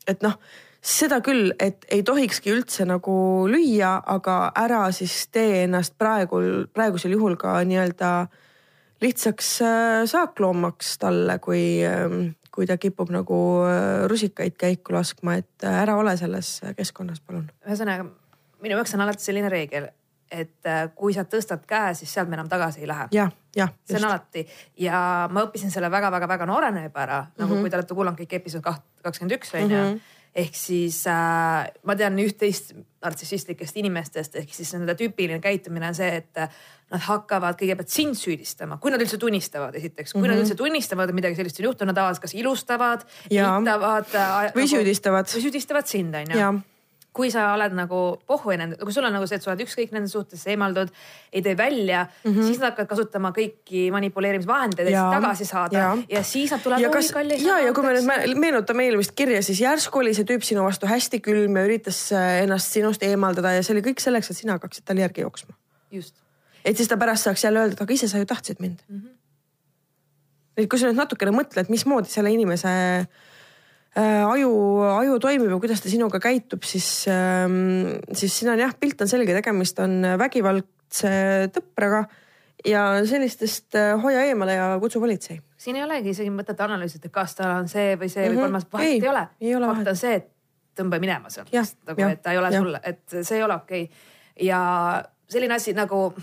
et 0.06 0.22
noh, 0.22 0.38
seda 0.86 1.20
küll, 1.24 1.50
et 1.60 1.86
ei 1.90 2.04
tohikski 2.06 2.52
üldse 2.54 2.86
nagu 2.86 3.16
lüüa, 3.50 3.96
aga 4.06 4.38
ära 4.56 4.84
siis 4.94 5.26
tee 5.34 5.64
ennast 5.64 5.96
praegu, 5.98 6.40
praegusel 6.74 7.16
juhul 7.16 7.34
ka 7.40 7.58
nii-öelda 7.66 8.12
lihtsaks 9.02 9.52
äh, 9.66 10.02
saakloomaks 10.08 10.96
talle, 11.02 11.40
kui, 11.42 11.82
ähm, 11.84 12.30
kui 12.54 12.68
ta 12.70 12.78
kipub 12.80 13.10
nagu 13.12 13.40
äh, 13.66 14.06
rusikaid 14.08 14.56
käiku 14.60 14.94
laskma, 14.96 15.40
et 15.42 15.66
ära 15.66 15.98
ole 16.00 16.16
selles 16.16 16.60
keskkonnas, 16.78 17.20
palun. 17.26 17.50
ühesõnaga 17.66 18.06
minu 18.62 18.78
jaoks 18.78 18.94
on 18.96 19.04
alati 19.04 19.26
selline 19.26 19.50
reegel 19.52 19.90
et 20.30 20.66
äh, 20.66 20.88
kui 20.94 21.14
sa 21.14 21.24
tõstad 21.28 21.62
käe, 21.68 21.94
siis 21.94 22.12
sealt 22.12 22.30
me 22.30 22.38
enam 22.38 22.48
tagasi 22.50 22.82
ei 22.82 22.90
lähe. 22.90 23.06
jah, 23.14 23.30
jah. 23.56 23.72
see 23.86 24.00
on 24.00 24.08
alati 24.08 24.44
ja 24.82 24.98
ma 25.30 25.46
õppisin 25.46 25.72
selle 25.72 25.90
väga-väga-väga 25.92 26.48
noorena 26.50 26.82
juba 26.82 27.02
ära 27.04 27.22
mm, 27.22 27.30
-hmm. 27.30 27.40
nagu 27.42 27.54
mhm. 27.54 27.62
kui 27.62 27.70
te 27.70 27.80
olete 27.80 27.94
kuulanud 27.94 28.20
kõik 28.20 28.36
episood 28.40 28.66
kakskümmend 29.02 29.38
üks 29.38 29.54
on 29.54 29.70
ju 29.70 29.82
mhm. 29.82 30.00
ehk 30.34 30.54
siis 30.58 31.06
äh, 31.06 31.70
ma 31.82 31.96
tean 31.96 32.18
üht-teist 32.18 32.74
nartsissistlikest 33.06 33.76
inimestest, 33.76 34.36
ehk 34.36 34.54
siis 34.54 34.72
nende 34.74 34.96
tüüpiline 34.98 35.38
käitumine 35.40 35.88
on 35.88 35.94
see, 35.94 36.16
et 36.16 36.42
äh, 36.42 36.50
nad 36.90 37.02
hakkavad 37.06 37.58
kõigepealt 37.60 37.90
sind 37.90 38.18
süüdistama, 38.18 38.80
kui 38.82 38.90
nad 38.90 39.02
üldse 39.02 39.18
tunnistavad, 39.18 39.74
esiteks, 39.74 40.12
kui 40.12 40.20
mm 40.20 40.24
-hmm. 40.24 40.28
nad 40.28 40.36
mhm. 40.36 40.44
üldse 40.44 40.54
tunnistavad, 40.54 41.08
et 41.08 41.14
midagi 41.14 41.36
sellist 41.36 41.60
on 41.60 41.70
juhtunud, 41.70 41.92
nad 41.92 42.00
tavaliselt 42.00 42.22
kas 42.22 42.34
ilustavad, 42.34 43.06
eitavad 43.30 44.14
äh,. 44.14 44.54
või 44.54 44.66
nagu, 44.66 44.74
süüdistavad. 44.74 45.26
või 45.34 45.42
süüdistavad 45.46 45.86
sind, 45.86 46.14
on 46.14 46.34
ju 46.34 46.62
kui 47.16 47.30
sa 47.32 47.46
oled 47.54 47.72
nagu 47.76 48.00
pohhu 48.28 48.52
nende, 48.58 48.76
kui 48.82 48.92
sul 48.92 49.06
on 49.08 49.14
nagu 49.16 49.26
see, 49.28 49.38
et 49.38 49.44
sa 49.44 49.52
oled 49.52 49.62
ükskõik 49.64 49.94
nende 49.94 50.10
suhtes, 50.12 50.42
eemaldud, 50.52 50.92
ei 51.32 51.42
tee 51.44 51.56
välja 51.58 52.04
mm, 52.04 52.32
-hmm. 52.32 52.48
siis 52.48 52.60
nad 52.60 52.72
hakkavad 52.72 52.90
kasutama 52.90 53.32
kõiki 53.36 53.86
manipuleerimisvahendeid, 53.94 54.90
et 54.90 54.98
tagasi 55.16 55.48
saada 55.48 55.78
ja. 55.78 55.90
ja 56.12 56.22
siis 56.26 56.52
nad 56.52 56.62
tulevad. 56.64 56.84
ja 56.84 56.90
kas, 56.92 57.12
ja, 57.40 57.58
ja 57.64 57.72
kui 57.76 57.86
me 57.86 57.94
nüüd 57.96 58.40
meenutame 58.42 58.88
eelmist 58.88 59.16
kirja, 59.16 59.42
siis 59.42 59.60
järsku 59.64 60.02
oli 60.04 60.14
see 60.16 60.28
tüüp 60.28 60.44
sinu 60.44 60.66
vastu 60.66 60.90
hästi 60.90 61.22
külm 61.24 61.56
ja 61.56 61.64
üritas 61.68 62.00
äh, 62.12 62.42
ennast 62.44 62.76
sinust 62.76 63.02
eemaldada 63.06 63.56
ja 63.56 63.64
see 63.64 63.76
oli 63.76 63.84
kõik 63.90 64.02
selleks, 64.04 64.30
et 64.30 64.42
sina 64.42 64.58
hakkaksid 64.58 64.84
talle 64.84 65.06
järgi 65.06 65.24
jooksma. 65.24 65.56
just. 65.90 66.16
et 66.64 66.76
siis 66.76 66.88
ta 66.88 67.00
pärast 67.00 67.28
saaks 67.28 67.44
jälle 67.44 67.64
öelda, 67.64 67.78
et 67.78 67.86
aga 67.86 67.96
ise 67.96 68.08
sa 68.12 68.20
ju 68.20 68.26
tahtsid 68.26 68.60
mind 68.60 68.82
mm. 68.88 69.00
-hmm. 69.00 69.14
et 70.56 70.68
kui 70.68 70.78
sa 70.78 70.90
nüüd 70.90 71.00
natukene 71.00 71.32
mõtled, 71.32 71.72
mismoodi 71.72 72.12
selle 72.12 72.30
inimese 72.30 72.68
aju, 73.96 74.52
aju 74.92 75.18
toimib 75.22 75.50
ja 75.50 75.58
kuidas 75.62 75.80
ta 75.80 75.88
sinuga 75.88 76.20
käitub, 76.20 76.66
siis, 76.68 77.06
ähm, 77.08 77.96
siis 78.12 78.34
siin 78.38 78.52
on 78.52 78.60
jah, 78.60 78.74
pilt 78.76 79.00
on 79.00 79.08
selge, 79.08 79.32
tegemist 79.36 79.78
on 79.80 80.02
vägivaldse 80.20 81.12
tõpraga 81.54 82.04
ja 82.66 82.86
sellistest 83.06 83.74
äh, 83.74 83.94
hoia 84.02 84.24
eemale 84.30 84.54
ja 84.54 84.68
kutsu 84.80 85.00
politsei. 85.00 85.40
siin 85.56 85.76
ei 85.76 85.84
olegi 85.84 86.12
isegi 86.14 86.30
mõtet 86.30 86.60
analüüsida, 86.62 87.10
kas 87.12 87.34
tal 87.38 87.52
on 87.60 87.68
see 87.68 87.96
või 87.96 88.08
see 88.12 88.22
mm 88.22 88.26
-hmm. 88.26 88.30
või 88.30 88.36
mhm. 88.36 88.42
kolmas, 88.42 88.66
vahet 88.72 88.88
ei, 88.88 89.00
ei 89.00 89.08
ole. 89.08 89.66
ole. 89.66 89.74
fakt 89.74 89.88
on 89.88 89.96
see, 89.96 90.14
et 90.14 90.30
tõmba 90.76 91.00
minema 91.00 91.30
sealt, 91.30 91.52
nagu 91.86 92.08
et 92.08 92.22
ta 92.22 92.32
ei 92.32 92.38
ole 92.38 92.50
ja. 92.52 92.60
sulle, 92.60 92.80
et 92.82 93.18
see 93.22 93.36
ei 93.38 93.42
ole 93.42 93.54
okei 93.54 93.82
okay. 93.82 94.46
ja 94.46 94.60
selline 95.28 95.54
asi 95.54 95.72
nagu 95.72 96.14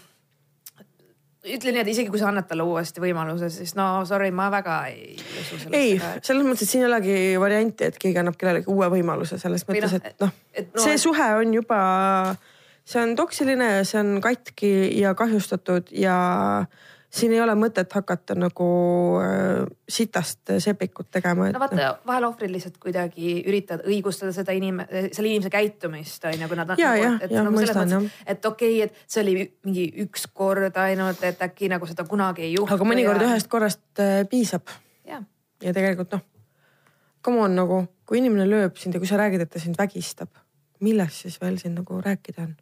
ütle 1.43 1.73
nii, 1.73 1.81
et 1.83 1.91
isegi 1.91 2.11
kui 2.11 2.21
sa 2.21 2.29
annad 2.29 2.47
talle 2.47 2.65
uuesti 2.67 3.03
võimaluse, 3.03 3.49
siis 3.51 3.73
no 3.75 3.87
sorry, 4.07 4.31
ma 4.35 4.47
väga 4.53 4.77
ei 4.91 5.17
usu 5.17 5.59
sellesse. 5.59 5.75
ei, 5.75 5.97
selles 6.23 6.47
mõttes, 6.47 6.65
et 6.65 6.71
siin 6.71 6.85
ei 6.85 6.89
olegi 6.89 7.17
varianti, 7.41 7.89
et 7.89 7.99
keegi 7.99 8.21
annab 8.21 8.37
kellelegi 8.39 8.71
uue 8.71 8.87
võimaluse 8.93 9.39
selles 9.41 9.67
mõttes, 9.67 9.97
noh, 9.97 10.07
et 10.07 10.23
noh, 10.23 10.33
no, 10.63 10.85
see 10.85 10.95
suhe 11.01 11.29
on 11.41 11.53
juba, 11.57 11.81
see 12.87 13.03
on 13.03 13.15
toksiline 13.19 13.69
ja 13.73 13.83
see 13.87 13.99
on 13.99 14.15
katki 14.23 14.73
ja 15.01 15.13
kahjustatud 15.19 15.91
ja 15.99 16.17
siin 17.13 17.33
ei 17.35 17.41
ole 17.43 17.53
mõtet 17.57 17.93
hakata 17.93 18.35
nagu 18.37 18.67
äh, 19.21 19.63
sitast 19.89 20.53
sepikut 20.63 21.11
tegema. 21.13 21.49
no 21.53 21.61
vaata 21.61 21.91
vahel 22.07 22.27
ohvrid 22.29 22.53
lihtsalt 22.53 22.79
kuidagi 22.81 23.35
üritavad 23.41 23.85
õigustada 23.89 24.33
seda 24.35 24.55
inim-, 24.57 24.81
selle 24.89 25.29
inimese 25.29 25.51
käitumist 25.53 26.25
on 26.29 26.37
ju, 26.39 26.49
kui 26.49 26.59
nad. 26.59 26.73
ja, 26.81 26.95
ja, 26.97 27.13
ja 27.21 27.45
nagu 27.45 27.55
mõistan 27.55 27.95
jah. 27.97 28.09
et 28.25 28.45
okei 28.45 28.79
okay,, 28.81 28.89
et 28.89 29.15
see 29.15 29.23
oli 29.25 29.35
mingi 29.67 29.87
üks 30.05 30.27
kord 30.33 30.77
ainult, 30.83 31.23
et 31.27 31.41
äkki 31.45 31.69
nagu 31.71 31.89
seda 31.89 32.07
kunagi 32.09 32.47
ei 32.47 32.55
juhtu. 32.55 32.73
aga 32.73 32.89
mõnikord 32.89 33.21
ja... 33.21 33.31
ühest 33.31 33.51
korrast 33.51 34.03
äh, 34.03 34.23
piisab. 34.29 34.73
ja 35.07 35.21
tegelikult 35.63 36.17
noh, 36.17 36.25
come 37.23 37.45
on 37.45 37.55
nagu, 37.55 37.83
kui 38.09 38.19
inimene 38.19 38.49
lööb 38.49 38.79
sind 38.81 38.97
ja 38.97 39.01
kui 39.03 39.09
sa 39.09 39.21
räägid, 39.21 39.45
et 39.45 39.53
ta 39.53 39.61
sind 39.61 39.77
vägistab, 39.79 40.33
millest 40.83 41.23
siis 41.23 41.39
veel 41.41 41.61
siin 41.61 41.77
nagu 41.77 42.01
rääkida 42.03 42.47
on? 42.47 42.57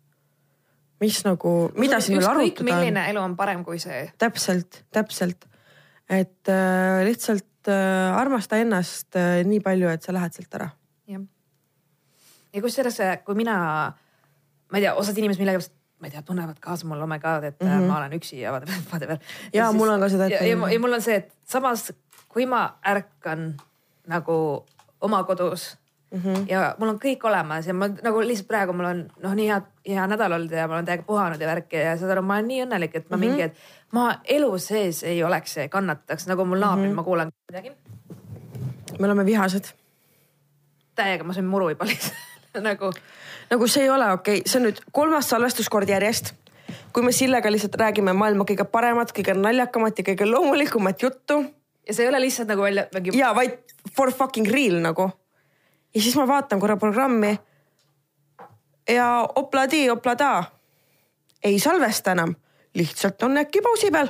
Mis 1.01 1.21
nagu, 1.25 1.53
mida 1.81 1.99
siin 2.03 2.19
veel 2.19 2.29
arutada 2.29 2.63
on. 2.63 2.69
milline 2.69 3.05
elu 3.11 3.23
on 3.23 3.35
parem 3.39 3.65
kui 3.65 3.79
see. 3.81 4.03
täpselt, 4.21 4.83
täpselt. 4.93 5.47
et 6.09 6.51
äh, 6.51 7.01
lihtsalt 7.07 7.69
äh, 7.71 8.17
armasta 8.17 8.61
ennast 8.61 9.17
äh, 9.19 9.41
nii 9.47 9.61
palju, 9.65 9.89
et 9.91 10.05
sa 10.05 10.15
lähed 10.15 10.37
sealt 10.37 10.59
ära. 10.59 10.69
jah. 11.09 11.25
ja 12.53 12.63
kusjuures, 12.63 12.99
äh, 13.05 13.19
kui 13.25 13.37
mina, 13.39 13.57
ma 14.71 14.79
ei 14.79 14.87
tea, 14.87 14.95
osad 14.95 15.17
inimesed 15.17 15.43
millegipärast 15.43 15.77
ma 16.01 16.09
ei 16.09 16.13
tea, 16.15 16.23
tunnevad 16.25 16.57
kaasa 16.61 16.87
mulle, 16.89 17.05
oh 17.05 17.09
my 17.09 17.19
god, 17.21 17.43
et 17.43 17.59
mm 17.61 17.67
-hmm. 17.67 17.89
ma 17.89 17.97
olen 17.97 18.13
üksi 18.17 18.39
ja 18.41 18.51
whatever. 18.51 19.17
ja, 19.53 19.65
ja 19.65 19.71
mul 19.71 19.89
on 19.89 19.99
ka 19.99 20.09
seda 20.09 20.25
ette. 20.25 20.47
Ja, 20.47 20.69
ja 20.73 20.79
mul 20.79 20.93
on 20.93 21.01
see, 21.01 21.15
et 21.15 21.33
samas 21.45 21.91
kui 22.27 22.45
ma 22.45 22.79
ärkan 22.85 23.53
nagu 24.07 24.65
oma 25.01 25.23
kodus 25.23 25.77
Mm 26.11 26.21
-hmm. 26.23 26.45
ja 26.49 26.75
mul 26.79 26.89
on 26.89 26.99
kõik 26.99 27.23
olemas 27.23 27.67
ja 27.67 27.73
ma 27.73 27.87
nagu 27.87 28.19
lihtsalt 28.19 28.47
praegu 28.47 28.73
mul 28.73 28.85
on 28.85 28.97
noh, 29.23 29.33
nii 29.35 29.45
hea, 29.47 29.61
hea 29.87 30.07
nädal 30.07 30.31
olnud 30.31 30.51
ja 30.51 30.67
ma 30.67 30.73
olen 30.73 30.85
täiega 30.85 31.03
puhanud 31.07 31.41
ja 31.41 31.47
värki 31.47 31.75
ja 31.75 31.93
saad 31.97 32.11
aru, 32.11 32.21
ma 32.21 32.33
olen 32.33 32.47
nii 32.47 32.63
õnnelik, 32.65 32.95
et 32.95 33.09
ma 33.09 33.17
mm 33.17 33.23
-hmm. 33.23 33.27
mingi, 33.27 33.41
et 33.41 33.55
ma 33.91 34.19
elu 34.25 34.57
sees 34.57 35.03
ei 35.03 35.23
oleks, 35.23 35.55
kannataks 35.69 36.27
nagu 36.27 36.45
mul 36.45 36.59
naabril 36.59 36.85
mm, 36.85 36.91
-hmm. 36.91 36.95
ma 36.95 37.03
kuulen 37.03 37.31
midagi. 37.51 37.71
me 38.99 39.05
oleme 39.05 39.25
vihased. 39.25 39.71
täiega, 40.95 41.23
ma 41.23 41.33
sõin 41.33 41.47
muru 41.47 41.69
juba 41.69 41.85
lihtsalt 41.85 42.63
nagu. 42.69 42.91
nagu 43.49 43.67
see 43.67 43.83
ei 43.83 43.89
ole 43.89 44.11
okei 44.11 44.37
okay., 44.37 44.49
see 44.51 44.59
on 44.59 44.67
nüüd 44.67 44.83
kolmas 44.91 45.29
salvestuskord 45.29 45.89
järjest 45.89 46.33
kui 46.93 47.03
me 47.03 47.11
Sillega 47.11 47.51
lihtsalt 47.51 47.75
räägime 47.75 48.13
maailma 48.13 48.43
kõige 48.43 48.63
paremat, 48.63 49.11
kõige 49.11 49.33
naljakamat 49.33 49.97
ja 49.97 50.03
kõige 50.03 50.31
loomulikumat 50.31 51.01
juttu. 51.01 51.45
ja 51.87 51.93
see 51.93 52.03
ei 52.03 52.09
ole 52.09 52.19
lihtsalt 52.19 52.47
nagu 52.47 52.61
välja 52.61 52.87
mingi. 52.93 53.17
ja 53.17 53.35
vaid 53.35 53.51
for 53.95 54.11
fucking 54.11 54.47
real 54.47 54.81
nagu 54.81 55.11
ja 55.95 56.01
siis 56.01 56.15
ma 56.15 56.27
vaatan 56.27 56.59
korra 56.59 56.77
programmi. 56.77 57.39
ja 58.89 59.29
opladi, 59.35 59.89
oplada. 59.89 60.43
ei 61.43 61.59
salvesta 61.59 62.11
enam, 62.11 62.35
lihtsalt 62.73 63.23
on 63.23 63.37
äkki 63.37 63.61
pausi 63.61 63.91
peal. 63.91 64.07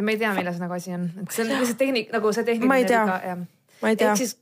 me 0.00 0.12
ei 0.12 0.18
tea, 0.18 0.34
milles 0.34 0.58
nagu 0.60 0.74
asi 0.74 0.92
on, 0.92 1.10
et 1.22 1.30
see 1.30 1.44
on 1.44 1.58
lihtsalt 1.58 1.78
tehnik, 1.78 2.10
nagu 2.12 2.32
see 2.32 2.44
tehniline. 2.44 2.68
ma 2.68 2.76
ei 2.76 2.84
tea, 2.84 3.06
ma 3.82 3.88
ei 3.88 3.96
tea. 3.96 4.10
ehk 4.10 4.22
siis 4.22 4.36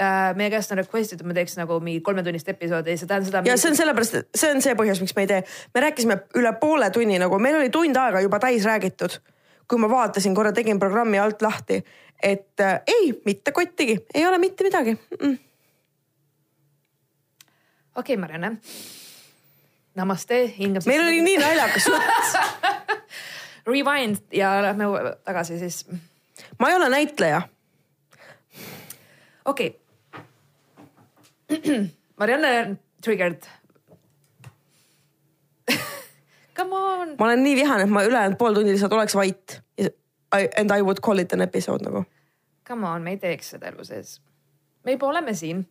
äh, 0.00 0.34
meie 0.36 0.50
käest 0.50 0.72
on 0.72 0.78
request 0.82 1.16
itud, 1.16 1.26
me 1.26 1.34
teeks 1.34 1.56
nagu 1.58 1.80
mingi 1.80 2.00
kolmetunnist 2.04 2.48
episoodi 2.48 2.94
ja 2.94 3.00
see 3.00 3.10
tähendab 3.10 3.32
seda. 3.32 3.42
ja 3.50 3.56
see 3.56 3.72
on 3.72 3.80
sellepärast, 3.80 4.20
et 4.20 4.42
see 4.42 4.52
on 4.54 4.62
see 4.62 4.76
põhjus, 4.78 5.02
miks 5.02 5.16
me 5.16 5.26
ei 5.26 5.32
tee. 5.32 5.42
me 5.74 5.84
rääkisime 5.88 6.20
üle 6.38 6.54
poole 6.60 6.90
tunni 6.94 7.18
nagu, 7.18 7.40
meil 7.42 7.58
oli 7.62 7.74
tund 7.74 7.96
aega 7.96 8.22
juba 8.24 8.40
täis 8.42 8.68
räägitud. 8.68 9.18
kui 9.68 9.80
ma 9.80 9.90
vaatasin 9.90 10.34
korra, 10.34 10.52
tegin 10.52 10.78
programmi 10.78 11.18
alt 11.20 11.42
lahti, 11.42 11.82
et 12.22 12.60
äh, 12.60 12.80
ei, 12.86 13.12
mitte 13.24 13.52
kottigi, 13.52 13.98
ei 14.14 14.26
ole 14.26 14.38
mitte 14.38 14.64
midagi 14.64 14.94
mm. 14.94 15.26
-mm 15.26 15.47
okei 17.98 18.14
okay,, 18.14 18.20
Marianne. 18.20 18.58
Namaste, 19.94 20.46
hingab. 20.58 20.86
meil 20.86 21.02
oli 21.02 21.20
nii 21.20 21.38
naljakas 21.42 21.88
Rewind 23.70 24.16
ja 24.32 24.62
lähme 24.62 24.84
tagasi 25.24 25.58
siis. 25.58 25.86
ma 26.58 26.68
ei 26.68 26.76
ole 26.76 26.88
näitleja. 26.88 27.42
okei 29.44 29.80
okay. 31.48 31.88
Marianne 32.20 32.76
triggered 33.02 33.42
Come 36.56 36.74
on. 36.74 37.16
ma 37.18 37.24
olen 37.24 37.42
nii 37.42 37.56
vihane, 37.56 37.82
et 37.82 37.90
ma 37.90 38.02
ülejäänud 38.02 38.38
pool 38.38 38.54
tundi 38.54 38.72
lihtsalt 38.72 38.92
oleks 38.92 39.14
vait. 39.14 39.60
And 40.32 40.70
I 40.76 40.82
would 40.82 41.00
call 41.00 41.18
it 41.18 41.32
an 41.32 41.40
episode 41.40 41.84
nagu. 41.84 42.04
Come 42.68 42.86
on, 42.86 43.02
me 43.02 43.10
ei 43.10 43.16
teeks 43.16 43.50
seda 43.54 43.70
elu 43.72 43.84
sees 43.84 44.20
me 44.88 44.92
juba 44.92 45.06
oleme 45.06 45.34
siin. 45.34 45.68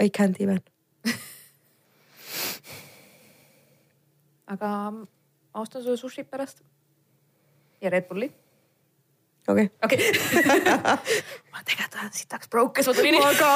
I 0.00 0.10
can't 0.10 0.40
even 0.40 0.60
aga 4.54 4.70
ma 4.90 5.60
ostan 5.62 5.82
sulle 5.82 5.96
sushit 5.96 6.30
pärast. 6.30 6.62
ja 7.80 7.90
Red 7.90 8.08
Bulli. 8.08 8.32
okei. 9.48 9.70
okei. 9.84 9.98
ma 11.52 11.62
tegelikult 11.64 12.00
olen 12.00 12.12
sitaks 12.12 12.48
broke, 12.48 12.72
kes 12.78 12.86
ma 12.90 12.94
tulin. 12.96 13.18
aga 13.32 13.50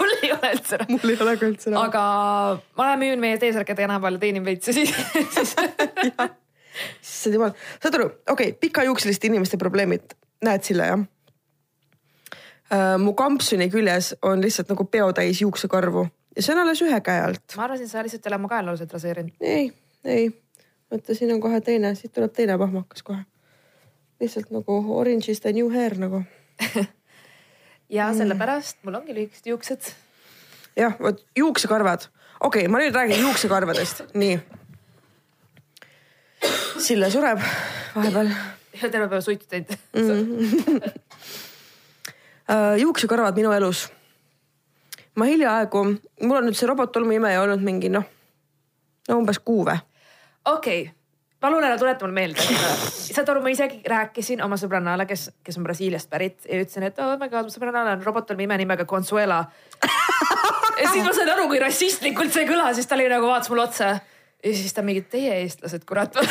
mul 0.00 0.14
ei 0.22 0.32
ole 0.36 0.52
üldse 0.56 0.80
raha. 0.80 0.90
mul 0.90 1.14
ei 1.14 1.20
ole 1.26 1.36
ka 1.40 1.50
üldse 1.50 1.74
raha. 1.74 1.84
aga 1.88 2.04
ma 2.76 2.88
lähen 2.88 3.04
müün 3.04 3.20
meie 3.22 3.38
T-särke 3.42 3.76
tänaval, 3.78 4.18
teenin 4.22 4.44
veits 4.46 4.70
ja 4.70 4.76
siis, 4.76 4.94
issand 7.04 7.38
jumal, 7.38 7.54
saad 7.82 8.00
aru, 8.00 8.10
okei 8.26 8.50
okay,, 8.50 8.58
pikajuukseliste 8.66 9.30
inimeste 9.30 9.60
probleemid, 9.60 10.16
näed 10.44 10.66
Sille 10.66 10.88
jah? 10.90 11.04
Mu 12.98 13.12
kampsuni 13.14 13.68
küljes 13.70 14.14
on 14.22 14.40
lihtsalt 14.42 14.70
nagu 14.72 14.84
peotäis 14.84 15.40
juuksekarvu 15.40 16.06
ja 16.36 16.42
see 16.42 16.54
on 16.54 16.62
alles 16.62 16.82
ühe 16.82 17.00
käe 17.04 17.20
alt. 17.20 17.56
ma 17.56 17.66
arvasin, 17.68 17.88
sa 17.88 18.02
lihtsalt 18.02 18.26
ei 18.26 18.32
ole 18.32 18.40
mu 18.42 18.50
kaelalused 18.50 18.90
raseerinud. 18.92 19.36
ei, 19.40 19.68
ei, 20.04 20.26
mõtle, 20.92 21.16
siin 21.16 21.32
on 21.34 21.42
kohe 21.42 21.60
teine, 21.64 21.94
siit 21.98 22.12
tuleb 22.14 22.32
teine 22.34 22.58
pahmakas 22.58 23.06
kohe. 23.06 23.22
lihtsalt 24.20 24.50
nagu 24.54 24.80
orange 24.98 25.32
is 25.32 25.40
the 25.44 25.52
new 25.52 25.70
hair 25.72 25.96
nagu 25.98 26.24
ja 27.98 28.10
sellepärast 28.16 28.82
mul 28.82 29.00
ongi 29.00 29.14
lühikesed 29.14 29.52
juuksed. 29.52 29.94
jah, 30.76 30.98
vot 31.00 31.24
juuksekarvad, 31.38 32.08
okei 32.40 32.64
okay,, 32.64 32.72
ma 32.72 32.82
nüüd 32.82 32.94
räägin 32.94 33.24
juuksekarvadest, 33.28 34.06
nii 34.14 34.38
Sille 36.84 37.08
sureb 37.10 37.40
vahepeal. 37.94 38.28
ja 38.82 38.88
terve 38.90 39.08
päev 39.08 39.22
suitsu 39.24 39.48
teinud 39.48 39.76
mm. 39.94 40.10
uh, 40.10 40.88
juuksekarvad 42.80 43.36
minu 43.36 43.52
elus. 43.52 43.86
ma 45.16 45.30
hiljaaegu, 45.30 45.84
mul 46.22 46.40
on 46.40 46.48
nüüd 46.48 46.58
see 46.58 46.68
robottolmuimeja 46.68 47.42
olnud 47.44 47.62
mingi 47.64 47.88
noh, 47.92 48.04
no 49.08 49.18
umbes 49.22 49.38
kuu 49.38 49.64
või? 49.64 49.78
okei 50.44 50.82
okay 50.82 50.92
palun 51.44 51.64
ära 51.64 51.76
tuleta 51.78 52.06
mulle 52.06 52.14
meelde. 52.16 52.40
saad 52.94 53.28
aru, 53.28 53.42
ma 53.44 53.52
isegi 53.52 53.82
rääkisin 53.90 54.40
oma 54.44 54.56
sõbrannale, 54.60 55.04
kes, 55.08 55.26
kes 55.44 55.58
on 55.60 55.66
Brasiiliast 55.66 56.08
pärit 56.10 56.46
ja 56.48 56.56
ütlesin, 56.62 56.86
et 56.88 57.00
oh 57.04 57.14
my 57.20 57.28
god, 57.28 57.48
mu 57.48 57.52
sõbrannal 57.52 57.90
on 57.92 58.04
robotolmi 58.06 58.46
ime 58.48 58.56
nimega 58.62 58.86
Consuela 58.88 59.42
ja 60.80 60.88
siis 60.88 61.04
ma 61.04 61.12
sain 61.12 61.28
aru, 61.34 61.46
kui 61.50 61.60
rassistlikult 61.60 62.32
see 62.32 62.48
kõlas, 62.48 62.78
siis 62.78 62.88
ta 62.88 62.96
oli 62.96 63.10
nagu 63.12 63.28
vaatas 63.28 63.52
mulle 63.52 63.66
otsa 63.66 63.90
ja 63.92 64.54
siis 64.56 64.72
ta 64.72 64.84
mingi, 64.86 65.04
teie 65.10 65.36
eestlased, 65.42 65.84
kurat 65.88 66.16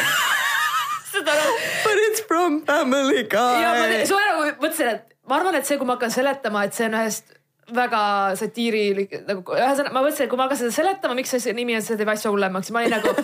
seda 1.23 1.47
But 1.83 2.03
it's 2.07 2.25
from 2.27 2.61
family 2.67 3.23
guy. 3.29 3.61
ja 3.63 3.73
ma 3.79 4.05
su 4.07 4.19
ära 4.19 4.35
mõtlesin, 4.51 4.91
et 4.93 5.15
ma 5.29 5.39
arvan, 5.39 5.57
et 5.59 5.69
see, 5.69 5.79
kui 5.79 5.89
ma 5.89 5.97
hakkan 5.97 6.13
seletama, 6.13 6.65
et 6.67 6.77
see 6.77 6.87
on 6.89 6.99
ühest 6.99 7.33
väga 7.73 8.03
satiirilik 8.39 9.13
nagu 9.27 9.57
ühesõnaga 9.57 9.95
ma 9.95 10.03
mõtlesin, 10.03 10.27
et 10.27 10.31
kui 10.31 10.39
ma 10.39 10.47
hakkan 10.47 10.61
seda 10.63 10.75
seletama, 10.75 11.17
miks 11.19 11.35
see 11.35 11.55
nimi 11.55 11.77
on, 11.77 11.85
see 11.85 11.99
teeb 11.99 12.11
asja 12.13 12.31
hullemaks 12.33 12.73
ma 12.75 12.83
olin 12.83 12.97
nagu 12.99 13.13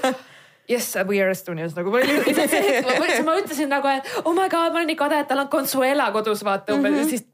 Yes, 0.69 0.93
we 1.07 1.17
are 1.17 1.33
Estonians 1.33 1.73
nagu 1.73 1.89
ma 1.89 2.03
olin, 2.03 2.21
ma, 2.85 3.09
ma 3.25 3.35
ütlesin 3.41 3.71
nagu, 3.73 3.89
et 3.89 4.21
oh 4.23 4.35
my 4.37 4.47
god, 4.51 4.71
ma 4.71 4.81
olen 4.81 4.91
nii 4.91 4.99
kade, 4.99 5.23
et 5.23 5.29
tal 5.29 5.43
on 5.43 5.51
Consuela 5.51 6.11
kodus 6.13 6.45
vaata 6.45 6.75
umbes 6.77 6.93
mm 6.93 7.01
-hmm. 7.01 7.09
siis 7.09 7.25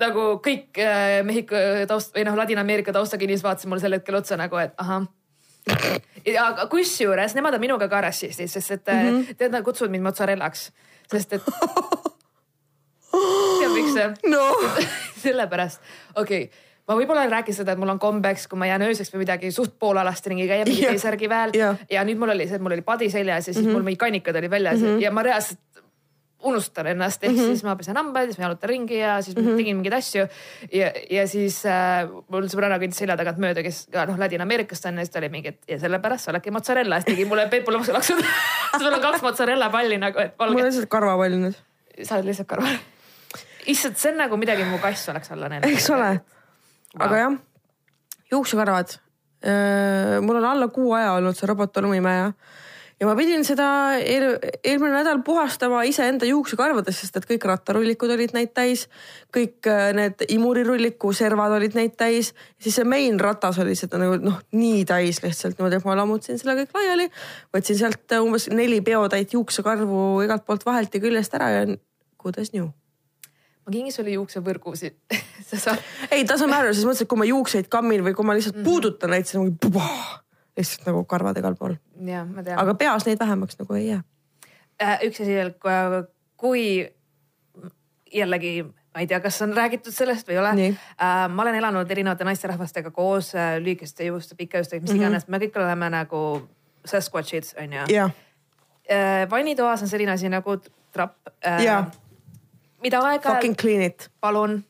nagu 0.00 0.26
kõik 0.44 0.78
äh, 0.78 1.22
Mehhiko 1.26 1.56
taust 1.88 2.14
või 2.14 2.24
noh, 2.28 2.36
Ladina-Ameerika 2.36 2.92
taustaga 2.92 3.24
inimesed 3.24 3.44
vaatasid 3.44 3.72
mulle 3.72 3.82
sel 3.82 3.96
hetkel 3.98 4.20
otsa 4.20 4.36
nagu, 4.36 4.56
et 4.60 4.74
ahah 4.78 5.06
aga 6.46 6.66
kusjuures 6.70 7.34
nemad 7.34 7.54
on 7.54 7.60
minuga 7.60 7.88
ka 7.88 8.00
rassistid, 8.08 8.50
sest 8.50 8.70
et 8.70 8.86
mm 8.86 9.08
-hmm. 9.08 9.36
tead, 9.36 9.52
nad 9.52 9.64
kutsuvad 9.64 9.90
mind 9.90 10.04
mozzarellaks, 10.04 10.70
sest 11.10 11.32
et 11.32 11.42
tead 13.60 13.72
miks 13.74 13.92
see 13.94 14.08
no. 14.30 14.44
sellepärast, 15.24 15.80
okei 16.14 16.44
okay 16.44 16.64
ma 16.86 16.94
võib-olla 16.94 17.26
räägin 17.26 17.54
seda, 17.54 17.72
et 17.72 17.78
mul 17.78 17.90
on 17.90 17.98
kombeks, 17.98 18.46
kui 18.46 18.58
ma 18.58 18.66
jään 18.66 18.82
ööseks 18.86 19.12
või 19.14 19.24
midagi 19.24 19.50
suht 19.54 19.74
poolalast 19.78 20.26
ringi 20.30 20.46
käia 20.48 20.66
mingi 20.68 20.86
T-särgi 20.86 21.28
väel 21.28 21.56
ja. 21.58 21.74
ja 21.90 22.04
nüüd 22.06 22.20
mul 22.20 22.30
oli 22.34 22.46
see, 22.46 22.60
et 22.60 22.62
mul 22.62 22.76
oli 22.76 22.84
padi 22.86 23.10
seljas 23.10 23.48
ja 23.48 23.54
siis 23.54 23.64
mm 23.64 23.70
-hmm. 23.70 23.72
mul 23.74 23.82
mingid 23.82 24.02
kannikad 24.04 24.36
olid 24.36 24.50
väljas 24.50 24.80
mm 24.80 24.86
-hmm. 24.86 25.02
ja 25.02 25.10
ma 25.10 25.22
reaalselt 25.22 25.60
unustan 26.46 26.86
ennast, 26.92 27.24
ehk 27.24 27.32
mm 27.32 27.38
-hmm. 27.38 27.54
siis 27.54 27.64
ma 27.66 27.76
pesen 27.76 27.96
hambaid, 27.98 28.30
siis 28.30 28.38
ma 28.38 28.46
jalutan 28.46 28.70
ringi 28.70 28.98
ja 28.98 29.16
siis 29.22 29.36
mm 29.36 29.42
-hmm. 29.44 29.56
tegin 29.60 29.76
mingeid 29.76 29.96
asju. 29.98 30.26
ja, 30.72 30.90
ja 31.10 31.26
siis 31.28 31.62
äh, 31.66 32.08
mul 32.28 32.48
sõbranna 32.52 32.78
kõndis 32.82 33.00
selja 33.02 33.16
tagant 33.16 33.38
mööda, 33.38 33.62
kes 33.62 33.86
ka 33.92 34.06
noh, 34.06 34.18
Ladina-Ameerikast 34.18 34.88
on 34.88 34.98
ja 35.00 35.06
siis 35.06 35.14
ta 35.14 35.18
oli 35.18 35.28
mingi, 35.28 35.48
et 35.48 35.62
ja 35.68 35.78
sellepärast 35.78 36.24
sa 36.24 36.30
oledki 36.30 36.50
mozzarella, 36.50 37.00
siis 37.00 37.10
tegi 37.12 37.24
mulle 37.24 37.48
Peep 37.48 37.68
Lõhmus 37.68 37.92
laksud 37.92 38.22
sul 38.78 38.92
on 38.92 39.00
kaks 39.00 39.22
mozzarella 39.22 39.70
palli 39.70 39.98
nagu, 39.98 40.18
et 40.18 40.38
valge. 40.38 40.52
mul 40.52 40.62
on 40.62 40.70
lihtsalt 40.70 40.90
karvapall 40.90 41.40
nüüd. 41.40 41.56
sa 42.02 42.18
oled 42.18 42.30
lihtsalt 42.30 42.48
karva. 42.48 42.68
issand, 43.66 43.96
see 43.96 44.12
on 44.12 44.22
nagu 44.24 44.36
midagi 44.36 44.64
mu 44.64 44.78
kass 44.78 45.08
oleks 45.08 45.32
alla 45.32 45.48
näinud. 45.48 45.70
eks 45.70 45.90
ole, 45.90 46.20
aga 46.98 47.16
jah, 47.16 47.40
juuksekarvad. 48.30 49.00
Äh, 49.46 50.20
mul 50.20 50.36
on 50.36 50.44
alla 50.44 50.68
kuu 50.68 50.92
aja 50.96 51.12
olnud 51.12 51.36
see 51.36 51.46
robotolumimäe 51.46 52.32
ja 53.00 53.08
ma 53.08 53.14
pidin 53.18 53.44
seda 53.44 53.66
eel, 54.00 54.38
eelmine 54.64 54.94
nädal 54.94 55.20
puhastama 55.24 55.82
iseenda 55.88 56.28
juuksekarvadest, 56.28 57.02
sest 57.04 57.18
et 57.20 57.26
kõik 57.28 57.44
rattarullikud 57.50 58.14
olid 58.14 58.32
neid 58.36 58.54
täis, 58.56 58.86
kõik 59.34 59.68
äh, 59.70 59.90
need 59.96 60.24
imurirulliku 60.32 61.12
servad 61.16 61.56
olid 61.58 61.76
neid 61.76 61.96
täis, 62.00 62.32
siis 62.62 62.78
see 62.78 62.88
main 62.88 63.20
ratas 63.20 63.60
oli 63.62 63.76
seda 63.78 64.00
nagu 64.00 64.16
noh, 64.22 64.40
nii 64.56 64.86
täis 64.88 65.20
lihtsalt 65.24 65.58
niimoodi, 65.58 65.80
et 65.80 65.88
ma 65.88 65.98
lammutasin 66.00 66.40
selle 66.40 66.56
kõik 66.62 66.72
laiali, 66.78 67.10
võtsin 67.54 67.80
sealt 67.82 68.16
umbes 68.22 68.48
neli 68.54 68.80
peotäit 68.86 69.36
juuksekarvu 69.36 70.24
igalt 70.24 70.48
poolt 70.48 70.66
vahelt 70.66 70.96
ja 70.96 71.04
küljest 71.04 71.36
ära 71.36 71.52
ja 71.52 71.62
kuidas 72.16 72.54
new 72.56 72.72
ma 73.66 73.72
kingin 73.74 73.92
sulle 73.92 74.14
juuksevõrgusid 74.14 75.18
sa 75.50 75.58
saad. 75.58 75.88
ei, 76.10 76.24
tasame 76.24 76.54
ära, 76.56 76.70
selles 76.70 76.86
mõttes, 76.88 77.04
et 77.04 77.10
kui 77.10 77.20
ma 77.20 77.26
juukseid 77.28 77.68
kammin 77.72 78.04
või 78.06 78.14
kui 78.16 78.24
ma 78.24 78.36
lihtsalt 78.38 78.56
mm 78.56 78.62
-hmm. 78.62 78.70
puudutan 78.70 79.12
neid, 79.12 79.26
siis 79.26 79.40
nagu 79.40 79.56
lihtsalt 80.56 80.86
nagu 80.86 81.04
karvad 81.04 81.36
igal 81.38 81.56
pool. 81.58 81.76
aga 82.56 82.74
peas 82.74 83.06
neid 83.06 83.20
vähemaks 83.20 83.58
nagu 83.58 83.74
ei 83.74 83.88
jää 83.88 84.02
äh,. 84.82 84.98
üks 85.08 85.20
asi 85.20 85.34
veel, 85.34 85.54
kui 86.36 86.88
jällegi 88.12 88.62
ma 88.96 89.02
ei 89.04 89.06
tea, 89.06 89.20
kas 89.20 89.42
on 89.44 89.52
räägitud 89.52 89.92
sellest 89.92 90.28
või 90.28 90.38
ei 90.38 90.40
ole. 90.40 90.52
Äh, 90.72 91.26
ma 91.28 91.42
olen 91.44 91.58
elanud 91.58 91.90
erinevate 91.92 92.24
naisterahvastega 92.24 92.90
koos 92.96 93.34
äh, 93.36 93.58
lühikeste 93.60 94.06
juuste, 94.08 94.38
pika 94.38 94.62
juustega, 94.62 94.80
mis 94.80 94.90
mm 94.90 94.96
-hmm. 94.96 95.02
iganes, 95.02 95.28
me 95.28 95.40
kõik 95.42 95.58
oleme 95.60 95.90
nagu 95.92 96.22
Sasquatchid 96.86 97.52
onju 97.60 97.84
yeah.. 97.90 98.10
Äh, 98.90 99.30
vannitoas 99.30 99.82
on 99.82 99.88
selline 99.88 100.12
asi 100.12 100.28
nagu 100.28 100.56
trapp 100.92 101.28
äh,. 101.46 101.62
Yeah. 101.62 101.86
mida 102.82 103.00
aeg-ajalt. 103.00 103.34
Fucking 103.34 103.56
clean 103.56 103.82
it. 103.82 104.10
palun, 104.20 104.64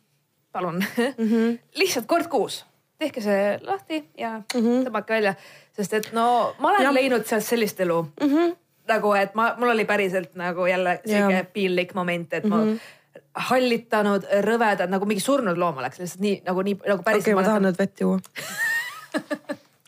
palun 0.53 0.75
mm. 0.75 1.29
-hmm. 1.29 1.59
lihtsalt 1.81 2.07
kord 2.07 2.27
kuus 2.27 2.65
tehke 2.99 3.21
see 3.21 3.59
lahti 3.63 4.05
ja 4.19 4.39
mm 4.39 4.61
-hmm. 4.61 4.87
tõmmake 4.89 5.13
välja 5.13 5.35
sest 5.77 5.97
et 5.99 6.13
no 6.17 6.55
ma 6.59 6.73
olen 6.73 6.89
ja. 6.89 6.93
leidnud 6.95 7.27
sealt 7.29 7.45
sellist 7.45 7.81
elu 7.81 8.03
mm. 8.03 8.29
-hmm. 8.29 8.55
nagu, 8.89 9.13
et 9.15 9.35
ma, 9.35 9.55
mul 9.59 9.75
oli 9.75 9.85
päriselt 9.85 10.35
nagu 10.35 10.67
jälle 10.67 11.01
sihuke 11.07 11.47
piinlik 11.53 11.95
moment, 11.95 12.33
et 12.33 12.45
mm 12.45 12.53
-hmm. 12.53 12.79
ma 12.79 13.43
hallitanud, 13.49 14.25
rõvedad 14.45 14.89
nagu 14.89 15.07
mingi 15.07 15.21
surnud 15.21 15.59
loom 15.59 15.79
oleks 15.79 15.99
lihtsalt 15.99 16.21
nii 16.21 16.43
nagu 16.47 16.63
nii 16.63 16.79
nagu 16.87 17.03
päris. 17.03 17.23
okei 17.23 17.35
okay,, 17.35 17.43
ma 17.43 17.49
tahan 17.49 17.69
nüüd 17.69 17.79
vett 17.79 18.01
juua 18.01 18.19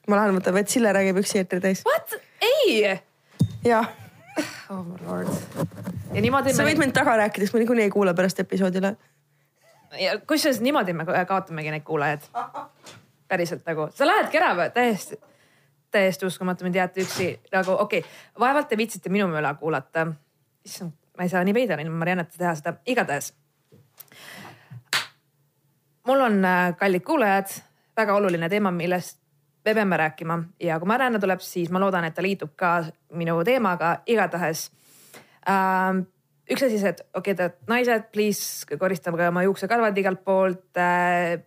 ma 0.09 0.17
lähen 0.17 0.37
võtan 0.39 0.57
vett, 0.57 0.73
Sille 0.73 0.93
räägib 0.93 1.21
üksi 1.21 1.43
eetri 1.43 1.61
täis. 1.61 1.85
What? 1.89 2.17
ei. 2.41 2.99
jah. 3.65 3.89
oh 4.71 4.83
my 4.85 4.97
lord. 5.07 5.29
ja 6.15 6.23
niimoodi. 6.25 6.55
sa 6.57 6.67
võid 6.67 6.81
mind 6.81 6.97
taga 6.97 7.17
rääkida, 7.21 7.47
sest 7.47 7.57
ma 7.57 7.63
niikuinii 7.63 7.89
ei 7.89 7.95
kuule 7.95 8.15
pärast 8.17 8.41
episoodile. 8.41 8.95
ja 10.01 10.19
kusjuures 10.21 10.61
niimoodi 10.65 10.97
me 10.97 11.07
kaotamegi 11.29 11.75
neid 11.75 11.87
kuulajaid. 11.89 12.29
päriselt 13.29 13.67
nagu, 13.69 13.91
sa 13.95 14.09
lähedki 14.09 14.41
ära 14.41 14.71
täiesti 14.75 15.21
täiesti 15.91 16.27
uskumatu, 16.27 16.65
mind 16.65 16.75
jäeti 16.75 17.05
üksi 17.05 17.29
nagu 17.53 17.77
okei 17.79 18.01
okay,, 18.01 18.11
vaevalt 18.39 18.69
te 18.69 18.77
viitsite 18.77 19.13
minu 19.13 19.29
möla 19.29 19.55
kuulata. 19.55 20.07
issand, 20.65 20.93
ma 21.17 21.25
ei 21.25 21.29
saa 21.33 21.45
nii 21.45 21.55
veider 21.55 21.81
ilma 21.81 22.03
Marianneta 22.03 22.39
teha 22.39 22.55
seda, 22.55 22.75
igatahes. 22.87 23.33
mul 26.07 26.21
on 26.21 26.45
äh, 26.45 26.77
kallid 26.77 27.05
kuulajad, 27.05 27.57
väga 27.97 28.15
oluline 28.15 28.49
teema, 28.49 28.71
millest 28.71 29.19
me 29.65 29.75
peame 29.75 29.97
rääkima 29.97 30.39
ja 30.61 30.79
kui 30.79 30.89
Marianne 30.89 31.19
tuleb, 31.19 31.41
siis 31.41 31.71
ma 31.71 31.81
loodan, 31.81 32.05
et 32.05 32.15
ta 32.15 32.23
liitub 32.23 32.55
ka 32.57 32.85
minu 33.13 33.41
teemaga 33.45 33.99
igatahes 34.07 34.71
ähm, 35.49 36.07
üks 36.49 36.65
asi 36.65 36.81
see, 36.81 36.93
et 36.95 37.03
okei 37.15 37.35
okay,, 37.35 37.51
et 37.51 37.71
naised, 37.71 38.09
please 38.13 38.79
koristage 38.81 39.29
oma 39.29 39.45
juuksekarvad 39.47 39.99
igalt 40.01 40.25
poolt 40.25 40.81
äh, 40.81 41.39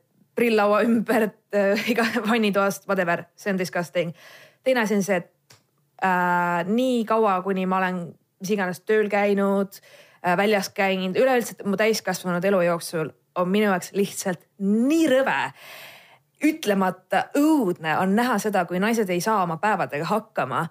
prilllaua 0.41 0.81
ümber 0.87 1.29
äh, 1.29 1.89
iga 1.93 2.07
vannitoast, 2.29 2.87
whatever, 2.89 3.27
see 3.37 3.53
on 3.53 3.61
disgusting. 3.61 4.15
teine 4.63 4.81
asi 4.81 4.97
on 4.97 5.05
see, 5.05 5.21
et 5.21 5.57
äh, 6.03 6.65
nii 6.67 7.05
kaua, 7.09 7.39
kuni 7.45 7.67
ma 7.69 7.81
olen 7.81 8.03
mis 8.41 8.53
iganes 8.55 8.81
tööl 8.81 9.09
käinud 9.11 9.77
äh,, 9.77 10.35
väljas 10.37 10.71
käinud, 10.73 11.17
üleüldse 11.17 11.61
mu 11.65 11.77
täiskasvanud 11.77 12.45
elu 12.45 12.65
jooksul 12.71 13.13
on 13.37 13.49
minu 13.49 13.69
jaoks 13.69 13.93
lihtsalt 13.95 14.41
nii 14.59 15.07
rõve 15.11 15.39
ütlemata 16.41 17.27
õudne 17.37 17.95
on 18.01 18.15
näha 18.17 18.37
seda, 18.41 18.65
kui 18.65 18.81
naised 18.81 19.09
ei 19.13 19.21
saa 19.21 19.43
oma 19.43 19.57
päevadega 19.61 20.07
hakkama. 20.09 20.67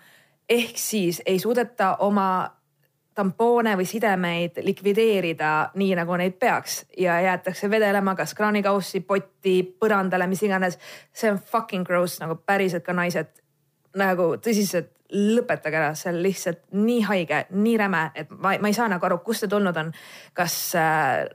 ehk 0.49 0.79
siis 0.79 1.23
ei 1.27 1.39
suudeta 1.39 1.97
oma 2.03 2.51
tampoone 3.15 3.75
või 3.77 3.87
sidemeid 3.89 4.61
likvideerida 4.63 5.51
nii, 5.75 5.95
nagu 5.99 6.17
neid 6.21 6.39
peaks 6.41 6.85
ja 6.99 7.19
jäetakse 7.25 7.71
vedelema 7.71 8.15
kas 8.19 8.35
kraanikaussi, 8.39 9.03
potti, 9.07 9.63
põrandale, 9.81 10.29
mis 10.31 10.43
iganes. 10.47 10.79
see 11.13 11.31
on 11.31 11.39
fucking 11.39 11.87
gross 11.87 12.21
nagu 12.21 12.39
päriselt 12.47 12.85
ka 12.87 12.93
naised 12.93 13.33
nagu 13.99 14.35
tõsiselt 14.39 14.95
lõpetage 15.11 15.77
ära, 15.77 15.95
see 15.99 16.13
on 16.13 16.21
lihtsalt 16.23 16.61
nii 16.79 17.01
haige, 17.03 17.45
nii 17.51 17.77
räme, 17.81 18.05
et 18.15 18.31
ma, 18.31 18.55
ma 18.63 18.71
ei 18.71 18.77
saa 18.77 18.87
nagu 18.89 19.07
aru, 19.07 19.19
kust 19.27 19.45
see 19.45 19.51
tulnud 19.51 19.77
on. 19.77 19.93
kas 20.35 20.57
äh, 20.79 21.27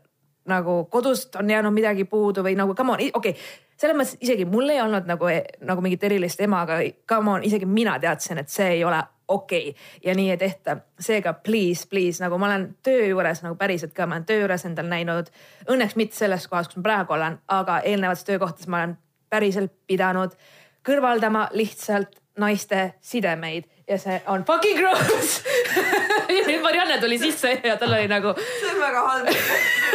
nagu 0.48 0.86
kodust 0.92 1.36
on 1.36 1.50
jäänud 1.50 1.74
midagi 1.74 2.06
puudu 2.06 2.44
või 2.46 2.56
nagu 2.56 2.76
come 2.76 2.96
on, 2.96 3.02
okei 3.02 3.12
okay, 3.34 3.34
selles 3.78 3.98
mõttes 3.98 4.18
isegi 4.24 4.46
mul 4.48 4.70
ei 4.70 4.82
olnud 4.82 5.10
nagu, 5.10 5.28
nagu 5.68 5.84
mingit 5.84 6.04
erilist 6.08 6.42
ema, 6.42 6.62
aga 6.64 6.80
come 7.10 7.32
on, 7.32 7.44
isegi 7.44 7.68
mina 7.68 7.98
teadsin, 8.00 8.40
et 8.40 8.50
see 8.50 8.78
ei 8.78 8.84
ole 8.88 9.02
okei 9.28 9.70
okay. 9.70 9.84
ja 10.04 10.16
nii 10.16 10.32
ei 10.32 10.38
tehta. 10.38 10.78
seega 11.00 11.34
please, 11.34 11.88
please 11.90 12.24
nagu 12.24 12.38
ma 12.38 12.46
olen 12.46 12.68
töö 12.84 13.06
juures 13.08 13.44
nagu 13.44 13.56
päriselt 13.56 13.94
ka, 13.94 14.06
ma 14.06 14.20
olen 14.20 14.26
töö 14.26 14.44
juures 14.44 14.66
endal 14.66 14.90
näinud, 14.92 15.32
õnneks 15.70 15.96
mitte 15.96 16.16
selles 16.16 16.48
kohas, 16.48 16.68
kus 16.68 16.82
ma 16.82 16.90
praegu 16.90 17.14
olen, 17.14 17.40
aga 17.48 17.80
eelnevates 17.80 18.24
töökohtades 18.24 18.68
ma 18.68 18.84
olen 18.84 18.98
päriselt 19.30 19.74
pidanud 19.88 20.38
kõrvaldama 20.86 21.50
lihtsalt 21.54 22.22
naiste 22.40 22.94
sidemeid 23.02 23.64
ja 23.88 23.98
see 24.00 24.22
on 24.28 24.44
fucking 24.46 24.78
gross 24.80 25.42
ja 26.36 26.42
nüüd 26.48 26.62
Marianne 26.64 26.98
tuli 27.02 27.18
sisse 27.20 27.54
ja 27.64 27.78
tal 27.80 27.94
oli 27.96 28.08
nagu. 28.12 28.34
see 28.60 28.72
on 28.74 28.82
väga 28.82 29.04
halb 29.08 29.30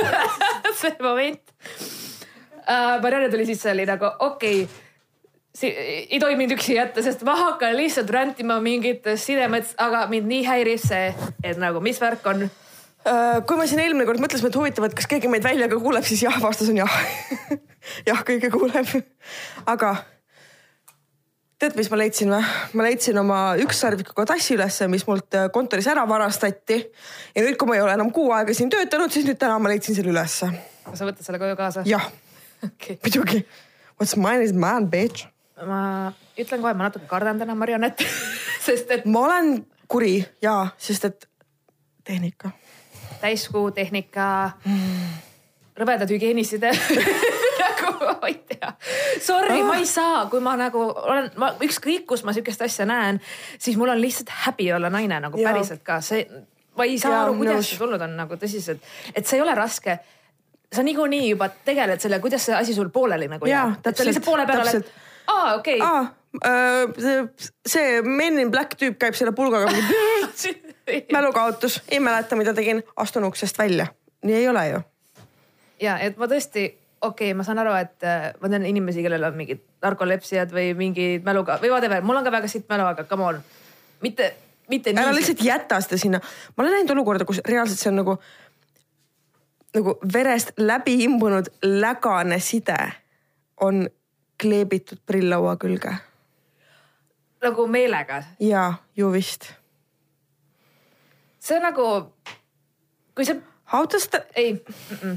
see 0.81 0.95
moment 1.03 1.55
uh,. 2.65 3.03
Marianne 3.03 3.29
tuli 3.31 3.47
sisse, 3.47 3.73
oli 3.73 3.87
nagu 3.87 4.09
okei 4.19 4.63
okay, 4.63 4.90
ei 5.63 6.21
tohi 6.23 6.37
mind 6.39 6.55
üksi 6.55 6.77
jätta, 6.77 7.03
sest 7.03 7.25
ma 7.27 7.35
hakkan 7.37 7.75
lihtsalt 7.77 8.11
rändima 8.15 8.61
mingitest 8.63 9.27
sidemets, 9.27 9.75
aga 9.83 10.05
mind 10.11 10.29
nii 10.31 10.45
häirib 10.47 10.83
see, 10.83 11.11
et 11.43 11.59
nagu 11.61 11.83
mis 11.85 11.99
värk 12.01 12.27
on 12.31 12.47
uh,. 12.47 13.41
kui 13.47 13.59
me 13.59 13.67
siin 13.67 13.83
eelmine 13.83 14.07
kord 14.09 14.23
mõtlesime, 14.23 14.53
et 14.53 14.61
huvitav, 14.61 14.87
et 14.87 14.95
kas 14.97 15.11
keegi 15.11 15.31
meid 15.33 15.45
välja 15.45 15.69
ka 15.71 15.81
kuuleb, 15.83 16.07
siis 16.07 16.23
jah, 16.23 16.39
vastus 16.43 16.71
on 16.71 16.79
jah 16.79 16.97
jah, 18.09 18.23
kõike 18.27 18.51
kuuleb. 18.55 18.95
aga 19.71 19.95
tead, 21.61 21.75
mis 21.77 21.91
ma 21.93 21.99
leidsin 22.01 22.31
või? 22.33 22.43
ma 22.79 22.87
leidsin 22.87 23.19
oma 23.21 23.41
ükssarvikuga 23.61 24.29
tassi 24.31 24.55
ülesse, 24.57 24.89
mis 24.93 25.05
mult 25.09 25.35
äh, 25.37 25.49
kontoris 25.53 25.89
ära 25.91 26.07
varastati. 26.09 26.79
ja 27.35 27.45
nüüd, 27.45 27.59
kui 27.61 27.69
ma 27.69 27.77
ei 27.77 27.83
ole 27.85 27.97
enam 27.99 28.13
kuu 28.15 28.31
aega 28.37 28.55
siin 28.57 28.71
töötanud, 28.73 29.13
siis 29.13 29.27
nüüd 29.29 29.41
täna 29.41 29.59
ma 29.59 29.73
leidsin 29.73 29.99
selle 29.99 30.15
ülesse. 30.15 30.53
sa 30.87 31.11
võtad 31.11 31.27
selle 31.27 31.43
koju 31.43 31.59
kaasa? 31.59 31.85
jah 31.91 32.07
okay., 32.69 33.01
muidugi. 33.03 33.43
What's 34.01 34.17
mine 34.17 34.41
is 34.41 34.55
mine, 34.57 34.89
bitch. 34.89 35.27
Ma 35.67 36.13
ütlen 36.39 36.63
kohe, 36.63 36.75
ma 36.75 36.89
natuke 36.89 37.09
kardan 37.11 37.41
täna 37.41 37.55
Mariannet 37.59 38.05
sest 38.67 38.91
et. 38.91 39.05
ma 39.05 39.25
olen 39.27 39.67
kuri 39.91 40.21
ja, 40.43 40.67
sest 40.79 41.05
et 41.05 41.29
tehnika. 42.05 42.51
täiskuu 43.21 43.71
tehnika 43.77 44.51
mm., 44.65 45.19
rõvedad 45.81 46.11
hügieeniside 46.13 46.73
ma 48.21 48.29
ei 48.29 48.37
tea. 48.49 48.73
Sorry 49.21 49.61
ah., 49.61 49.67
ma 49.67 49.77
ei 49.81 49.87
saa, 49.89 50.27
kui 50.31 50.41
ma 50.45 50.55
nagu 50.59 50.83
olen, 50.91 51.31
ma 51.41 51.53
ükskõik, 51.65 52.07
kus 52.09 52.25
ma 52.27 52.35
sihukest 52.37 52.63
asja 52.65 52.87
näen, 52.89 53.21
siis 53.59 53.77
mul 53.81 53.93
on 53.93 54.01
lihtsalt 54.01 54.33
häbi 54.47 54.71
olla 54.77 54.91
naine 54.93 55.21
nagu 55.23 55.41
ja. 55.41 55.51
päriselt 55.51 55.85
ka 55.87 56.01
see, 56.05 56.25
ma 56.79 56.87
ei 56.89 56.99
saa 57.01 57.13
ja, 57.13 57.21
aru, 57.27 57.37
kuidas 57.41 57.61
nõus. 57.61 57.73
see 57.73 57.83
tulnud 57.83 58.07
on 58.07 58.17
nagu 58.23 58.41
tõsiselt, 58.41 58.89
et 59.15 59.29
see 59.29 59.39
ei 59.39 59.45
ole 59.45 59.55
raske 59.59 59.99
sa 60.73 60.83
niikuinii 60.87 61.31
juba 61.33 61.49
tegeled 61.67 62.03
selle, 62.03 62.21
kuidas 62.23 62.45
see 62.47 62.57
asi 62.57 62.75
sul 62.75 62.93
pooleli 62.95 63.29
nagu 63.31 63.47
jääb. 63.47 63.81
sa 63.85 64.07
lihtsalt 64.07 64.25
poole 64.25 64.47
peal 64.47 64.63
oled, 64.63 64.93
aa 65.27 65.55
okei 65.55 65.81
okay.. 65.81 66.07
Uh, 66.31 67.27
see 67.67 68.03
Men 68.07 68.39
in 68.39 68.51
Black 68.51 68.77
tüüp 68.79 69.01
käib 69.03 69.17
selle 69.19 69.33
pulgaga 69.35 69.73
mälukaotus, 71.17 71.81
ei 71.91 71.99
mäleta, 72.01 72.37
mida 72.39 72.55
tegin, 72.55 72.85
astun 72.97 73.27
uksest 73.27 73.59
välja. 73.59 73.87
nii 74.23 74.37
ei 74.37 74.49
ole 74.49 74.69
ju. 74.69 74.81
ja 75.81 75.99
et 75.99 76.17
ma 76.17 76.29
tõesti 76.31 76.69
okei 77.01 77.31
okay,, 77.31 77.35
ma 77.35 77.45
saan 77.45 77.59
aru, 77.59 77.73
et 77.81 78.07
äh, 78.07 78.31
ma 78.41 78.53
tean 78.53 78.67
inimesi, 78.69 79.03
kellel 79.03 79.25
on 79.27 79.37
mingid 79.39 79.63
narkolepsiad 79.83 80.53
või 80.55 80.71
mingid 80.77 81.27
mäluga 81.27 81.59
või 81.63 81.73
whatever, 81.73 82.05
mul 82.05 82.21
on 82.21 82.27
ka 82.27 82.33
väga 82.35 82.51
sitt 82.53 82.69
mälu, 82.71 82.87
aga 82.93 83.07
come 83.09 83.27
on, 83.27 83.43
mitte, 84.05 84.31
mitte. 84.69 84.95
ära 84.95 85.15
lihtsalt 85.17 85.43
jäta 85.45 85.81
seda 85.85 85.99
sinna, 86.01 86.21
ma 86.55 86.65
olen 86.65 86.79
näinud 86.79 86.95
olukorda, 86.97 87.29
kus 87.29 87.43
reaalselt 87.47 87.81
see 87.81 87.91
on 87.93 88.03
nagu, 88.03 88.17
nagu 89.77 89.97
verest 90.13 90.53
läbi 90.61 90.99
imbunud 91.07 91.51
lägane 91.65 92.39
side 92.45 92.79
on 93.65 93.87
kleebitud 94.41 95.03
prilllaua 95.07 95.57
külge. 95.61 95.95
nagu 97.43 97.67
meelega? 97.67 98.23
jaa, 98.41 98.75
ju 98.97 99.13
vist. 99.13 99.53
see 101.39 101.57
on 101.57 101.69
nagu, 101.69 101.87
kui 103.15 103.25
see 103.25 103.41
How 103.73 103.87
does 103.87 104.09
ta? 104.09 104.19
ei, 104.35 104.65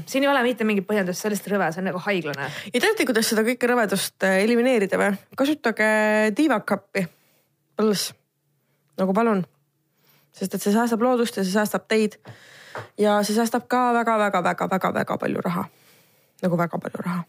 siin 0.06 0.24
ei 0.24 0.28
ole 0.30 0.42
mitte 0.46 0.64
mingit 0.64 0.86
põhjendust, 0.86 1.18
see 1.18 1.26
on 1.26 1.32
lihtsalt 1.34 1.50
rõve, 1.56 1.70
see 1.74 1.80
on 1.82 1.88
nagu 1.90 2.02
haiglane. 2.04 2.46
ja 2.70 2.82
teate, 2.84 3.06
kuidas 3.08 3.26
seda 3.32 3.42
kõike 3.46 3.66
rõvedust 3.66 4.26
äh, 4.26 4.36
elimineerida 4.44 5.00
või? 5.00 5.10
kasutage 5.34 5.88
tiivakappi 6.38 7.02
põls, 7.74 8.12
nagu 9.00 9.16
palun. 9.16 9.42
sest 10.38 10.54
et 10.54 10.62
see 10.62 10.74
säästab 10.76 11.02
loodust 11.02 11.40
ja 11.40 11.42
see 11.42 11.56
säästab 11.56 11.88
teid. 11.90 12.20
ja 12.98 13.18
see 13.26 13.34
säästab 13.34 13.66
ka 13.66 13.88
väga-väga-väga-väga-väga 13.98 15.18
palju 15.18 15.46
raha. 15.50 15.66
nagu 16.46 16.62
väga 16.62 16.78
palju 16.78 17.06
raha. 17.08 17.24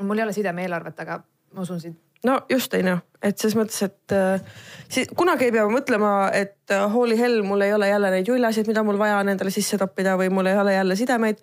Mul 0.00 0.18
ei 0.18 0.24
ole 0.28 0.32
sidemeelarvet, 0.32 1.00
aga 1.00 1.22
ma 1.54 1.66
usun 1.66 1.80
sind 1.80 1.98
no 2.24 2.40
just 2.48 2.74
on 2.74 2.88
ju, 2.88 2.96
et 3.22 3.38
selles 3.38 3.56
mõttes, 3.56 3.80
et 3.86 4.14
äh, 4.14 4.40
siis 4.88 5.10
kunagi 5.16 5.48
ei 5.48 5.54
pea 5.54 5.66
mõtlema, 5.70 6.12
et 6.36 6.72
äh, 6.72 6.86
holy 6.92 7.16
hell, 7.18 7.42
mul 7.46 7.64
ei 7.64 7.72
ole 7.74 7.88
jälle 7.88 8.10
neid 8.12 8.28
jullasid, 8.28 8.68
mida 8.68 8.82
mul 8.84 8.98
vaja 9.00 9.20
on 9.22 9.32
endale 9.32 9.52
sisse 9.54 9.78
toppida 9.80 10.16
või 10.20 10.30
mul 10.32 10.50
ei 10.50 10.58
ole 10.60 10.74
jälle 10.74 10.96
sidemeid. 10.96 11.40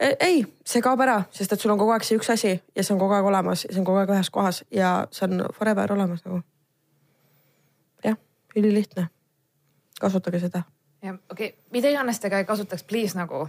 E, 0.00 0.14
ei, 0.26 0.40
see 0.66 0.82
kaob 0.82 1.00
ära, 1.04 1.20
sest 1.34 1.52
et 1.54 1.60
sul 1.60 1.74
on 1.74 1.78
kogu 1.78 1.94
aeg 1.94 2.06
see 2.06 2.18
üks 2.18 2.32
asi 2.32 2.54
ja 2.54 2.82
see 2.82 2.94
on 2.96 3.02
kogu 3.02 3.14
aeg 3.14 3.28
olemas 3.30 3.66
ja 3.66 3.72
see 3.72 3.82
on 3.82 3.88
kogu 3.88 4.00
aeg 4.00 4.14
ühes 4.16 4.30
kohas 4.34 4.64
ja 4.74 4.94
see 5.14 5.28
on 5.28 5.44
forever 5.54 5.92
olemas 5.94 6.24
nagu. 6.24 6.40
jah, 8.04 8.16
ülilihtne. 8.56 9.08
kasutage 10.00 10.40
seda. 10.42 10.64
jah, 11.02 11.20
okei 11.30 11.52
okay., 11.52 11.60
mida 11.70 11.92
iganes 11.92 12.20
te 12.20 12.30
ka 12.30 12.42
ei 12.42 12.48
kasutaks, 12.48 12.82
please 12.82 13.18
nagu, 13.18 13.46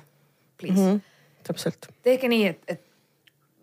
please 0.62 0.82
mm. 0.82 1.00
-hmm, 1.00 1.44
täpselt. 1.48 1.90
tehke 2.04 2.30
nii, 2.30 2.46
et, 2.46 2.62
et 2.68 2.85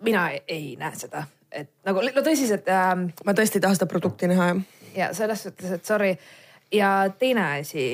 mina 0.02 0.30
ei, 0.30 0.42
ei 0.48 0.74
näe 0.80 0.98
seda 0.98 1.26
et 1.52 1.70
nagu 1.86 2.02
no 2.02 2.24
tõsiselt 2.24 2.68
äh,. 2.70 2.94
ma 3.26 3.34
tõesti 3.36 3.60
ei 3.60 3.64
taha 3.64 3.76
seda 3.76 3.88
produkti 3.90 4.30
näha 4.30 4.48
jah. 4.52 4.62
ja 4.96 5.10
selles 5.16 5.44
suhtes, 5.46 5.76
et 5.76 5.88
sorry. 5.88 6.14
ja 6.72 6.92
teine 7.18 7.44
asi, 7.60 7.86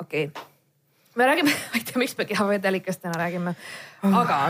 okei 0.00 0.28
okay., 0.30 0.48
me 1.18 1.26
räägime, 1.26 1.54
ma 1.70 1.80
ei 1.80 1.86
tea, 1.86 2.02
miks 2.02 2.16
me 2.18 2.28
kehavedelikest 2.30 3.04
täna 3.04 3.18
räägime 3.20 3.54
oh., 4.04 4.18
aga 4.22 4.42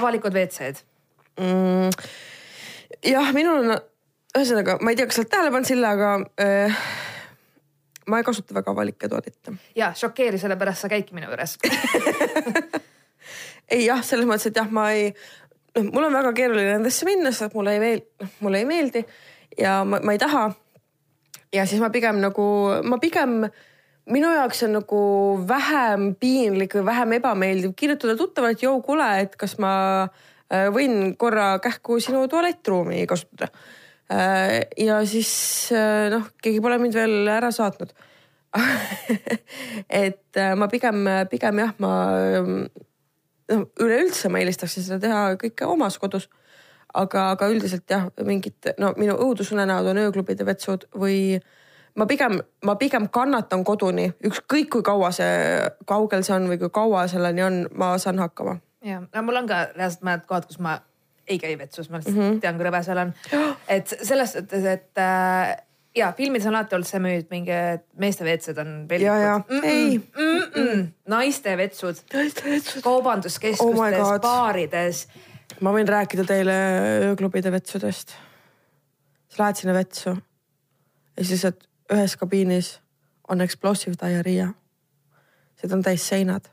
avalikud 0.00 0.34
WC-d 0.34 0.84
mm,. 1.40 1.90
jah, 3.12 3.32
minul 3.36 3.64
on, 3.64 3.80
ühesõnaga, 4.38 4.78
ma 4.80 4.94
ei 4.94 5.00
tea, 5.00 5.10
kas 5.10 5.20
sa 5.20 5.24
oled 5.24 5.34
tähele 5.36 5.54
pannud 5.54 5.68
Sille, 5.68 5.90
aga 5.90 6.16
äh, 6.40 6.80
ma 8.10 8.20
ei 8.20 8.26
kasuta 8.26 8.56
väga 8.56 8.72
avalikke 8.72 9.12
toodete. 9.12 9.58
ja 9.76 9.92
šokeeri, 9.96 10.40
sellepärast 10.40 10.86
sa 10.86 10.92
käidki 10.92 11.16
minu 11.16 11.28
juures 11.28 11.58
ei 13.74 13.86
jah, 13.86 14.02
selles 14.04 14.28
mõttes, 14.28 14.50
et 14.50 14.58
jah, 14.58 14.68
ma 14.72 14.90
ei, 14.96 15.12
noh, 15.74 15.90
mul 15.92 16.08
on 16.08 16.16
väga 16.16 16.32
keeruline 16.36 16.76
nendesse 16.76 17.06
minna, 17.08 17.32
sest 17.34 17.54
mulle 17.56 17.76
ei 17.76 17.82
meel-, 17.82 18.04
noh 18.22 18.34
mulle 18.44 18.62
ei 18.62 18.68
meeldi 18.68 19.04
ja 19.58 19.78
ma, 19.86 20.00
ma 20.02 20.14
ei 20.14 20.20
taha. 20.22 20.48
ja 21.54 21.66
siis 21.66 21.82
ma 21.82 21.90
pigem 21.94 22.18
nagu, 22.22 22.44
ma 22.88 22.98
pigem, 23.02 23.44
minu 24.10 24.32
jaoks 24.34 24.64
on 24.66 24.76
nagu 24.80 25.02
vähem 25.48 26.12
piinlik 26.20 26.74
või 26.78 26.86
vähem 26.90 27.16
ebameeldiv 27.20 27.74
kirjutada 27.78 28.16
tuttavale, 28.18 28.56
et 28.56 28.64
jõu, 28.64 28.80
kuule, 28.84 29.06
et 29.22 29.36
kas 29.40 29.56
ma 29.62 29.74
äh, 30.04 30.68
võin 30.74 31.14
korra 31.20 31.54
kähku 31.62 32.00
sinu 32.02 32.26
tualettruumi 32.30 33.04
kasutada. 33.10 33.50
Äh, 34.12 34.64
ja 34.78 34.98
siis 35.08 35.30
äh, 35.72 36.10
noh, 36.12 36.26
keegi 36.42 36.62
pole 36.64 36.78
mind 36.82 36.98
veel 36.98 37.30
ära 37.32 37.48
saatnud 37.54 37.94
et 40.04 40.38
ma 40.54 40.68
pigem, 40.70 41.00
pigem 41.30 41.58
jah, 41.58 41.72
ma 41.82 41.94
noh, 43.52 43.66
üleüldse 43.80 44.30
ma 44.32 44.40
eelistaksin 44.42 44.86
seda 44.86 45.00
teha 45.02 45.26
kõike 45.40 45.68
omas 45.68 45.98
kodus. 45.98 46.28
aga, 46.94 47.30
aga 47.34 47.48
üldiselt 47.50 47.90
jah, 47.90 48.06
mingid 48.22 48.68
no 48.78 48.92
minu 48.96 49.16
õudusunenäod 49.18 49.88
on 49.90 49.98
ööklubide 50.04 50.46
vetsud 50.46 50.84
või 50.94 51.40
ma 51.98 52.06
pigem, 52.06 52.38
ma 52.62 52.76
pigem 52.78 53.08
kannatan 53.10 53.64
koduni, 53.66 54.12
ükskõik 54.22 54.70
kui 54.70 54.84
kaua 54.86 55.10
see, 55.14 55.58
kaugel 55.90 56.22
see 56.22 56.36
on 56.36 56.46
või 56.52 56.60
kui 56.62 56.70
kaua 56.70 57.08
selleni 57.10 57.42
on, 57.42 57.60
ma 57.74 57.96
saan 57.98 58.22
hakkama. 58.22 58.60
ja, 58.86 59.02
no 59.02 59.22
mul 59.26 59.42
on 59.42 59.50
ka 59.50 59.64
reaalselt 59.74 60.06
mõned 60.06 60.26
kohad, 60.30 60.46
kus 60.46 60.62
ma 60.62 60.78
ei 61.26 61.38
käi 61.42 61.58
vetsus, 61.58 61.90
ma 61.90 61.98
lihtsalt 61.98 62.16
mm 62.16 62.22
-hmm. 62.22 62.40
tean, 62.40 62.56
kui 62.56 62.66
rõve 62.66 62.82
seal 62.84 62.98
on. 62.98 63.14
et 63.76 63.96
selles 64.02 64.32
suhtes, 64.32 64.64
et 64.64 64.98
äh, 64.98 65.56
ja 65.94 66.12
filmides 66.12 66.46
on 66.46 66.54
alati 66.54 66.74
olnud 66.76 66.88
see 66.88 67.00
müüt, 67.02 67.30
mingi 67.30 67.58
meeste 68.00 68.26
WC-d 68.26 68.60
on 68.60 68.74
ja 69.00 69.38
mm 69.38 69.44
-mm, 69.44 69.64
ei 69.64 69.98
mm. 69.98 70.42
-mm. 70.54 70.86
naiste 71.08 71.56
vetsud. 71.56 71.96
naiste 72.12 72.50
vetsud. 72.50 72.82
kaubanduskeskustes 72.82 74.00
oh, 74.00 74.20
baarides. 74.20 75.08
ma 75.60 75.72
võin 75.72 75.88
rääkida 75.88 76.24
teile 76.24 76.54
ööklubide 77.10 77.52
vetsudest. 77.52 78.14
sa 79.28 79.42
lähed 79.42 79.56
sinna 79.56 79.74
vetsu 79.74 80.16
ja 81.16 81.24
siis 81.24 81.44
oled 81.44 81.68
ühes 81.92 82.16
kabiinis 82.16 82.80
on 83.28 83.40
explosive 83.40 83.94
diarrhea. 84.00 84.48
seda 85.56 85.74
on 85.74 85.82
täis 85.82 86.08
seinad. 86.08 86.50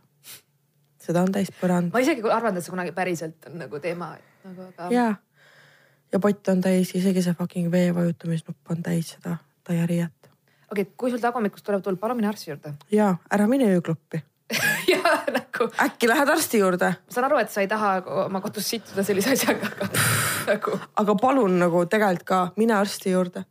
seda 0.97 1.21
on 1.21 1.31
täis 1.31 1.49
põrand. 1.61 1.93
ma 1.93 1.99
isegi 1.99 2.21
arvan, 2.29 2.57
et 2.57 2.63
see 2.63 2.71
kunagi 2.71 2.91
päriselt 2.91 3.49
on 3.49 3.57
nagu 3.57 3.79
teema 3.79 4.15
nagu, 4.43 4.61
aga. 4.61 4.93
ja, 4.93 5.15
ja 6.11 6.19
pott 6.19 6.47
on 6.47 6.61
täis, 6.61 6.95
isegi 6.95 7.23
see 7.23 7.37
fucking 7.37 7.71
vee 7.71 7.93
vajutamisnupp 7.95 8.73
on 8.73 8.83
täis 8.83 9.13
seda 9.15 9.37
diarrheat. 9.69 10.31
okei 10.71 10.83
okay,, 10.83 10.93
kui 10.97 11.11
sul 11.11 11.23
tagamikus 11.23 11.63
tuleb 11.63 11.83
tuul, 11.83 11.99
palun 12.01 12.19
mine 12.19 12.29
arsti 12.31 12.51
juurde. 12.51 12.73
ja 12.91 13.15
ära 13.31 13.47
mine 13.47 13.69
öökluppi 13.75 14.23
ja 14.93 15.01
nagu. 15.31 15.69
äkki 15.85 16.09
lähed 16.09 16.29
arsti 16.29 16.59
juurde? 16.59 16.91
ma 16.99 17.15
saan 17.15 17.27
aru, 17.29 17.39
et 17.41 17.51
sa 17.51 17.63
ei 17.63 17.69
taha 17.71 17.93
oma 18.25 18.41
kodus 18.43 18.69
sittuda 18.69 19.03
sellise 19.07 19.35
asjaga, 19.35 19.71
aga 19.71 19.89
nagu. 20.51 20.77
aga 21.03 21.15
palun 21.21 21.59
nagu 21.61 21.85
tegelikult 21.85 22.27
ka 22.27 22.41
mine 22.57 22.75
arsti 22.77 23.15
juurde. 23.15 23.45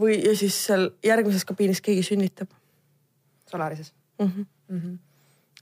või, 0.00 0.18
ja 0.24 0.36
siis 0.36 0.56
seal 0.66 0.90
järgmises 1.04 1.44
kabiinis 1.44 1.80
keegi 1.82 2.04
sünnitab. 2.06 2.50
Solarises 3.50 3.94
mm? 4.18 4.26
-hmm. 4.26 4.46
Mm 4.68 4.80
-hmm. 4.80 4.98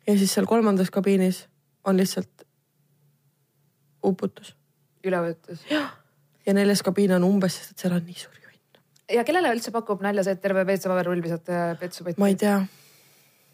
ja 0.07 0.19
siis 0.19 0.35
seal 0.35 0.47
kolmandas 0.47 0.91
kabiinis 0.91 1.47
on 1.85 1.97
lihtsalt 1.97 2.47
uputus. 4.03 4.57
üleujutus. 5.05 5.65
jah, 5.71 5.93
ja 6.47 6.55
neljas 6.57 6.83
kabiin 6.87 7.17
on 7.19 7.27
umbes, 7.27 7.59
sest 7.59 7.75
et 7.75 7.85
seal 7.85 7.95
on 7.97 8.05
nii 8.07 8.19
suur 8.21 8.35
jonn. 8.43 8.83
ja 9.19 9.25
kellele 9.27 9.53
üldse 9.57 9.75
pakub 9.75 10.03
nalja 10.05 10.27
see, 10.27 10.37
et 10.39 10.43
terve 10.43 10.65
WC-paberrull 10.67 11.23
visata 11.25 11.69
petsupotti? 11.81 12.21
ma 12.23 12.31
ei 12.33 12.39
tea 12.41 12.61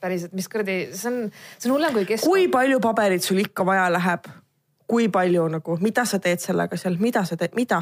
päriselt, 0.03 0.35
mis 0.35 0.49
kuradi, 0.51 0.77
see 0.99 1.11
on, 1.11 1.19
see 1.59 1.71
on 1.71 1.77
hullem 1.77 1.97
kui 1.97 2.07
keskkond. 2.09 2.31
kui 2.31 2.47
palju 2.53 2.81
paberit 2.83 3.27
sul 3.27 3.43
ikka 3.43 3.67
vaja 3.67 3.89
läheb? 3.93 4.31
kui 4.93 5.09
palju 5.09 5.47
nagu, 5.49 5.77
mida 5.81 6.05
sa 6.05 6.19
teed 6.21 6.43
sellega 6.43 6.77
seal, 6.77 6.99
mida 7.01 7.25
sa 7.29 7.39
teed, 7.41 7.55
mida? 7.57 7.81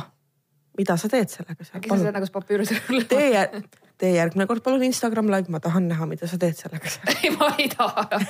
mida 0.79 0.97
sa 1.01 1.11
teed 1.11 1.33
sellega 1.33 1.65
seal? 1.65 1.81
äkki 1.81 1.91
sa 1.91 2.03
teed 2.05 2.19
nagu 2.19 2.31
papüüruse 2.35 2.75
tee, 3.11 3.47
tee 3.99 4.13
järgmine 4.15 4.47
kord 4.51 4.63
palun 4.67 4.85
Instagram 4.87 5.33
live, 5.33 5.51
ma 5.51 5.63
tahan 5.65 5.89
näha, 5.91 6.07
mida 6.11 6.29
sa 6.31 6.39
teed 6.41 6.61
sellega 6.61 6.93
seal. 6.93 7.15
ei, 7.25 7.33
ma 7.37 7.51
ei 7.59 7.71
taha 7.73 8.07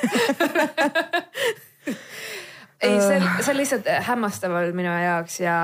ei, 2.82 3.00
see 3.00 3.20
see 3.44 3.52
on 3.52 3.58
lihtsalt 3.58 3.88
hämmastav 4.06 4.54
olnud 4.56 4.76
minu 4.76 4.92
jaoks 5.02 5.40
ja, 5.40 5.56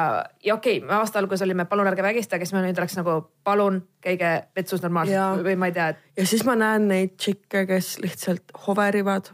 ja 0.45 0.55
okei 0.55 0.79
okay,, 0.79 0.97
aasta 0.99 1.19
alguses 1.19 1.45
olime 1.47 1.65
palun 1.65 1.89
ärge 1.89 2.05
vägistage, 2.05 2.45
siis 2.45 2.57
me 2.57 2.63
nüüd 2.65 2.79
oleks 2.79 2.97
nagu 2.99 3.17
palun 3.45 3.81
käige 4.05 4.33
vetsus 4.57 4.85
normaalselt. 4.85 5.45
Või 5.47 5.57
ma 5.61 5.71
ei 5.71 5.77
tea 5.77 5.89
et.... 5.95 6.05
ja 6.21 6.27
siis 6.29 6.45
ma 6.49 6.57
näen 6.59 6.89
neid 6.91 7.17
tšikke, 7.17 7.65
kes 7.71 7.97
lihtsalt 8.05 8.55
hoverivad 8.67 9.33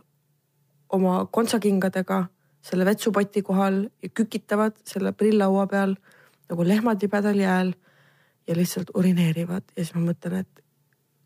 oma 0.92 1.22
kontsakingadega 1.30 2.24
selle 2.62 2.86
vetsupoti 2.86 3.42
kohal 3.42 3.82
ja 4.02 4.14
kükitavad 4.14 4.78
selle 4.86 5.12
prilllaua 5.12 5.66
peal 5.66 5.96
nagu 6.52 6.66
lehmad 6.68 7.02
libedal 7.02 7.38
jääl 7.38 7.74
ja 8.46 8.56
lihtsalt 8.56 8.94
urineerivad. 8.94 9.64
Ja 9.76 9.84
siis 9.84 9.94
ma 9.98 10.06
mõtlen, 10.12 10.44
et 10.44 10.64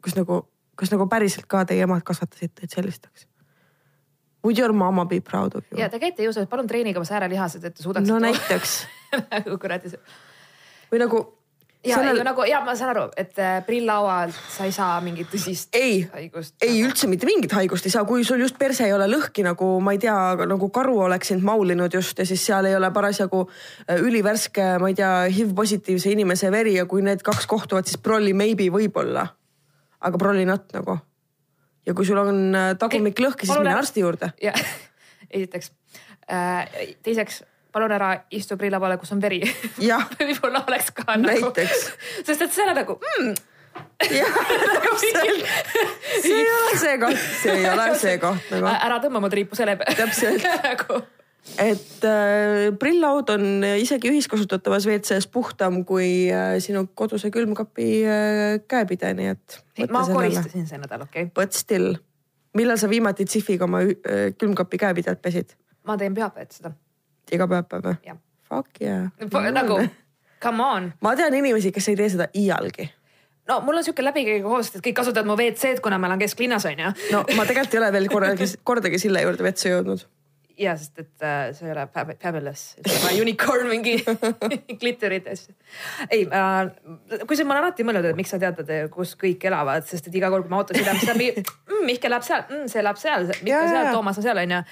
kas 0.00 0.16
nagu, 0.16 0.46
kas 0.76 0.92
nagu 0.94 1.08
päriselt 1.10 1.48
ka 1.50 1.66
teie 1.68 1.84
emad 1.84 2.04
kasvatasid 2.06 2.56
teid 2.56 2.72
sellisteks 2.72 3.28
Would 4.46 4.58
your 4.58 4.72
mama 4.72 5.04
be 5.04 5.20
proud 5.20 5.56
of 5.58 5.64
you? 5.72 5.80
ja 5.80 5.88
te 5.90 5.98
käite 5.98 6.22
jõusus, 6.22 6.46
palun 6.50 6.68
treenige 6.70 7.00
oma 7.00 7.08
säärelihased, 7.08 7.64
et 7.66 7.74
te 7.74 7.82
suudaksite. 7.82 8.12
no 8.12 8.20
näiteks 8.22 8.76
nagu 9.34 9.56
kuradi. 9.58 9.90
või 10.92 11.00
nagu. 11.02 11.22
ja 11.86 11.96
sellel... 11.98 12.20
nagu 12.28 12.44
ja 12.46 12.60
ma 12.62 12.76
saan 12.78 12.92
aru, 12.92 13.02
et 13.18 13.40
äh, 13.42 13.56
prilllaualt 13.66 14.38
sa 14.54 14.68
ei 14.68 14.74
saa 14.76 15.00
mingit 15.02 15.32
tõsist 15.32 15.74
ei, 15.74 16.04
haigust. 16.12 16.54
ei 16.62 16.78
üldse 16.86 17.10
mitte 17.10 17.26
mingit 17.26 17.56
haigust 17.58 17.88
ei 17.90 17.94
saa, 17.96 18.04
kui 18.06 18.22
sul 18.28 18.44
just 18.44 18.58
perse 18.60 18.86
ei 18.86 18.94
ole 18.94 19.08
lõhki 19.10 19.42
nagu 19.46 19.72
ma 19.82 19.96
ei 19.96 20.00
tea, 20.06 20.14
nagu 20.46 20.70
karu 20.78 21.00
oleks 21.08 21.34
sind 21.34 21.42
maulinud 21.46 21.98
just 21.98 22.22
ja 22.22 22.28
siis 22.28 22.46
seal 22.46 22.70
ei 22.70 22.78
ole 22.78 22.92
parasjagu 22.94 23.42
äh, 23.48 23.98
ülivärske, 23.98 24.68
ma 24.78 24.92
ei 24.94 25.00
tea, 25.02 25.10
HIV 25.40 25.56
positiivse 25.58 26.14
inimese 26.14 26.54
veri 26.54 26.78
ja 26.78 26.86
kui 26.86 27.02
need 27.02 27.26
kaks 27.26 27.50
kohtuvad, 27.50 27.90
siis 27.90 27.98
prolli 27.98 28.30
maybe 28.30 28.70
võib-olla. 28.70 29.26
aga 30.06 30.18
prolli 30.22 30.46
not 30.46 30.70
nagu 30.76 31.00
ja 31.86 31.94
kui 31.94 32.06
sul 32.06 32.20
on 32.20 32.40
äh, 32.54 32.70
tagumik 32.80 33.20
lõhki, 33.22 33.48
siis 33.48 33.58
mine 33.58 33.76
arsti 33.76 34.04
juurde. 34.04 34.32
esiteks 35.36 35.72
äh,, 36.30 36.94
teiseks 37.02 37.42
palun 37.76 37.92
ära 37.92 38.12
istu 38.32 38.56
prilla 38.56 38.80
peale, 38.80 38.96
kus 39.00 39.12
on 39.12 39.20
veri 39.22 39.42
võib-olla 40.20 40.64
oleks 40.64 40.92
ka 40.96 41.18
nagu. 41.20 41.52
sest 42.24 42.46
et 42.46 42.54
see 42.54 42.64
on 42.64 42.72
nagu 42.76 42.96
mm, 42.96 43.34
jah, 44.20 44.38
täpselt. 44.86 45.50
see 46.22 46.38
ei 46.38 46.48
ole 46.54 46.78
see 46.80 46.96
koht, 47.02 47.26
see 47.42 47.58
ei 47.60 47.68
ole 47.68 47.90
see 48.00 48.16
koht 48.22 48.54
nagu. 48.54 48.72
ära 48.72 49.00
tõmba 49.04 49.22
mu 49.24 49.32
triipu 49.32 49.58
selle 49.58 49.76
peale. 49.80 49.98
täpselt 49.98 50.46
nagu 50.64 51.02
et 51.58 52.04
äh, 52.04 52.72
prilllaud 52.78 53.30
on 53.32 53.64
isegi 53.78 54.10
ühiskasutatavas 54.10 54.86
WC-s 54.88 55.28
puhtam 55.32 55.82
kui 55.88 56.28
äh, 56.32 56.56
sinu 56.62 56.86
koduse 56.94 57.30
külmkapi 57.34 57.88
äh, 58.04 58.58
käepide, 58.68 59.12
nii 59.16 59.30
et. 59.34 59.60
ma 59.90 60.04
koristasin 60.08 60.66
see 60.68 60.80
nädal, 60.82 61.06
okei 61.06 61.28
okay.. 61.28 61.32
But 61.34 61.56
still, 61.56 61.94
millal 62.56 62.80
sa 62.80 62.90
viimati 62.90 63.28
Zifiga 63.30 63.68
oma 63.68 63.84
äh, 63.86 64.32
külmkapi 64.38 64.82
käepidet 64.82 65.22
pesid? 65.22 65.56
ma 65.86 65.96
teen 65.96 66.14
pühapäevad 66.14 66.52
seda. 66.52 66.74
iga 67.32 67.48
pühapäev 67.50 67.90
või? 67.90 68.18
Fuck 68.46 68.82
yeah. 68.82 69.10
nagu 69.58 69.80
come 70.42 70.62
on. 70.64 70.92
ma 71.00 71.16
tean 71.16 71.34
inimesi, 71.34 71.72
kes 71.72 71.92
ei 71.92 71.98
tee 71.98 72.12
seda 72.16 72.28
iialgi 72.34 72.90
no 73.48 73.60
mul 73.64 73.78
on 73.78 73.86
sihuke 73.86 74.04
läbikäiga 74.04 74.44
kohustus, 74.44 74.80
et 74.80 74.86
kõik 74.88 74.98
kasutavad 75.00 75.28
mu 75.28 75.38
WC-d, 75.38 75.80
kuna 75.84 75.98
ma 76.02 76.10
elan 76.10 76.20
kesklinnas 76.22 76.66
on 76.68 76.84
ju. 76.84 76.92
no 77.14 77.22
ma 77.38 77.46
tegelikult 77.48 77.78
ei 77.78 77.82
ole 77.82 77.90
veel 77.94 78.10
kordagi, 78.14 78.52
kordagi 78.66 79.00
sille 79.02 79.22
juurde 79.24 79.46
WC 79.46 79.72
jõudnud 79.72 80.06
ja 80.58 80.76
sest, 80.78 80.98
et 81.02 81.24
äh, 81.24 81.50
see 81.56 81.68
ei 81.68 81.72
ole 81.74 81.84
fabulous, 81.92 82.62
unicorn 83.20 83.68
mingi 83.70 83.96
glitterites. 84.80 85.46
ei 86.10 86.24
äh,, 86.24 86.70
kusjuures 87.26 87.48
ma 87.48 87.56
olen 87.56 87.66
alati 87.66 87.86
mõelnud, 87.86 88.08
et 88.10 88.18
miks 88.18 88.32
sa 88.34 88.40
teatad, 88.42 88.72
kus 88.94 89.16
kõik 89.20 89.44
elavad, 89.50 89.86
sest 89.88 90.08
et 90.08 90.16
iga 90.16 90.30
kord, 90.32 90.46
kui 90.46 90.54
ma 90.54 90.62
autos 90.62 90.80
sõidan, 90.80 91.00
siis 91.02 91.12
on 91.12 91.20
mingi 91.20 91.44
mm,, 91.44 91.84
Mihkel 91.90 92.12
elab 92.12 92.24
seal 92.26 92.46
mm,, 92.46 92.72
see 92.72 92.82
elab 92.82 93.00
seal, 93.00 93.28
Mihkel 93.42 93.70
seal, 93.74 93.92
Toomas 93.92 94.22
on 94.22 94.26
seal 94.26 94.42
onju. 94.46 94.64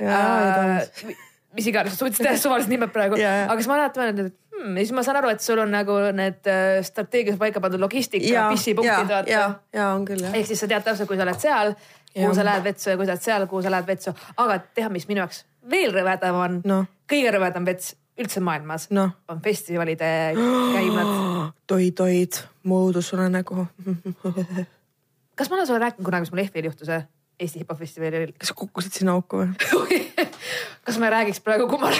Äh, 0.00 1.16
mis 1.56 1.66
iganes, 1.72 1.96
suutsid 1.98 2.24
teha 2.24 2.38
suvalised 2.38 2.70
nimed 2.70 2.92
praegu, 2.94 3.18
aga 3.18 3.58
siis 3.58 3.70
ma 3.70 3.80
alati 3.80 4.00
mõtlen, 4.00 4.28
et 4.28 4.60
hmm, 4.60 4.76
ja 4.76 4.84
siis 4.84 4.94
ma 4.96 5.04
saan 5.06 5.18
aru, 5.20 5.32
et 5.34 5.44
sul 5.44 5.62
on 5.62 5.72
nagu 5.72 5.96
need 6.16 6.50
äh, 6.50 6.80
strateegias 6.86 7.38
paika 7.40 7.62
pandud 7.62 7.82
logistika, 7.82 8.46
pissipunktid 8.52 9.10
vaata. 9.10 9.30
ja, 9.30 9.46
ja 9.74 9.90
on 9.96 10.04
küll 10.08 10.22
jah. 10.22 10.36
ehk 10.36 10.50
siis 10.50 10.62
sa 10.62 10.68
tead 10.70 10.86
täpselt, 10.86 11.08
kui 11.10 11.18
sa 11.18 11.26
oled 11.26 11.42
seal 11.42 11.74
kuhu 12.14 12.34
sa 12.34 12.44
lähed 12.44 12.64
vetsu 12.64 12.90
ja 12.90 12.98
kui 12.98 13.06
sa 13.06 13.14
oled 13.14 13.24
seal, 13.24 13.46
kuhu 13.50 13.62
sa 13.62 13.72
lähed 13.72 13.86
vetsu. 13.86 14.14
aga 14.36 14.58
teha, 14.74 14.88
mis 14.92 15.08
minu 15.08 15.22
jaoks 15.24 15.44
veel 15.70 15.94
rõvedam 15.94 16.38
on 16.40 16.60
no., 16.64 16.82
kõige 17.10 17.32
rõvedam 17.36 17.66
vets 17.68 17.94
üldse 18.20 18.42
maailmas 18.44 18.88
no. 18.94 19.08
on 19.28 19.40
festivalide 19.44 20.10
käimlad. 20.76 21.14
toid-toid, 21.70 22.42
moodusunenägu 22.68 23.66
kas 25.38 25.50
ma 25.50 25.56
olen 25.56 25.66
sulle 25.66 25.80
rääkinud 25.86 26.04
kunagi, 26.04 26.26
mis 26.26 26.34
mul 26.34 26.44
EFI-l 26.44 26.70
juhtus? 26.70 26.92
Eesti 27.40 27.62
hip-hop-festivalil. 27.62 28.34
kas 28.40 28.52
sa 28.52 28.56
kukkusid 28.58 28.98
sinna 29.00 29.16
auku 29.16 29.44
või 29.46 30.00
kas 30.86 30.98
ma 31.00 31.08
ei 31.08 31.16
räägiks 31.16 31.40
praegu, 31.44 31.68
kui 31.70 31.80
ma 31.80 31.92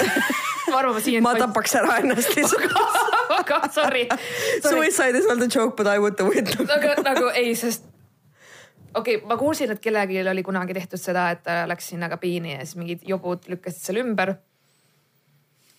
ma 0.70 0.78
arvan, 0.78 0.94
ma 0.94 1.00
siin. 1.04 1.22
ma 1.24 1.34
tapaks 1.38 1.78
ära 1.80 2.00
ennast 2.02 2.36
lihtsalt 2.36 2.76
aga 3.38 3.60
sorry, 3.72 4.04
sorry.. 4.62 4.90
Suicide 4.90 5.18
is 5.18 5.26
not 5.28 5.42
a 5.42 5.48
joke 5.48 5.76
but 5.76 5.86
I 5.86 5.98
would 5.98 6.18
do 6.18 6.30
it 6.34 6.52
nagu, 6.58 6.92
nagu 7.06 7.32
ei, 7.34 7.54
sest 7.58 7.86
okei 8.94 9.16
okay,, 9.16 9.28
ma 9.28 9.36
kuulsin, 9.36 9.70
et 9.70 9.80
kellelgi 9.80 10.22
oli 10.30 10.42
kunagi 10.46 10.74
tehtud 10.76 11.00
seda, 11.00 11.30
et 11.34 11.42
ta 11.46 11.64
läks 11.70 11.92
sinna 11.92 12.08
kabiini 12.12 12.54
ja 12.54 12.62
siis 12.64 12.78
mingid 12.80 13.04
jobud 13.08 13.48
lükkasid 13.48 13.90
selle 13.90 14.04
ümber. 14.04 14.34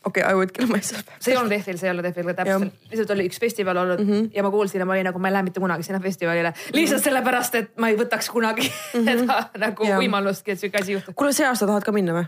okei 0.05 0.23
okay,, 0.23 0.31
I 0.31 0.35
would 0.35 0.51
kill 0.55 0.71
myself. 0.71 1.07
see 1.19 1.33
ei 1.33 1.37
olnud 1.37 1.55
EF-il, 1.57 1.77
see 1.77 1.89
ei 1.89 1.93
olnud 1.95 2.09
EF-il 2.09 2.29
ka 2.31 2.37
täpselt, 2.41 2.83
lihtsalt 2.91 3.15
oli 3.15 3.29
üks 3.29 3.39
festival 3.39 3.77
olnud 3.83 4.03
mm 4.03 4.11
-hmm. 4.11 4.29
ja 4.33 4.43
ma 4.43 4.51
kuulsin 4.51 4.79
ja 4.79 4.85
ma 4.85 4.97
olin 4.97 5.09
nagu, 5.11 5.19
ma 5.19 5.27
ei 5.27 5.37
lähe 5.37 5.43
mitte 5.49 5.59
kunagi 5.59 5.83
sinna 5.83 5.99
festivalile. 5.99 6.53
lihtsalt 6.73 7.03
sellepärast, 7.03 7.55
et 7.55 7.77
ma 7.77 7.89
ei 7.89 7.97
võtaks 7.97 8.31
kunagi 8.31 8.67
mm 8.67 8.99
-hmm. 8.99 9.19
seda 9.19 9.49
nagu 9.57 9.87
ja. 9.87 9.97
võimalustki, 9.97 10.51
et 10.51 10.59
sihuke 10.59 10.81
asi 10.81 10.93
juhtub. 10.99 11.15
kuule, 11.15 11.33
see 11.33 11.47
aasta 11.47 11.67
tahad 11.67 11.83
ka 11.83 11.91
minna 11.91 12.13
või? 12.13 12.25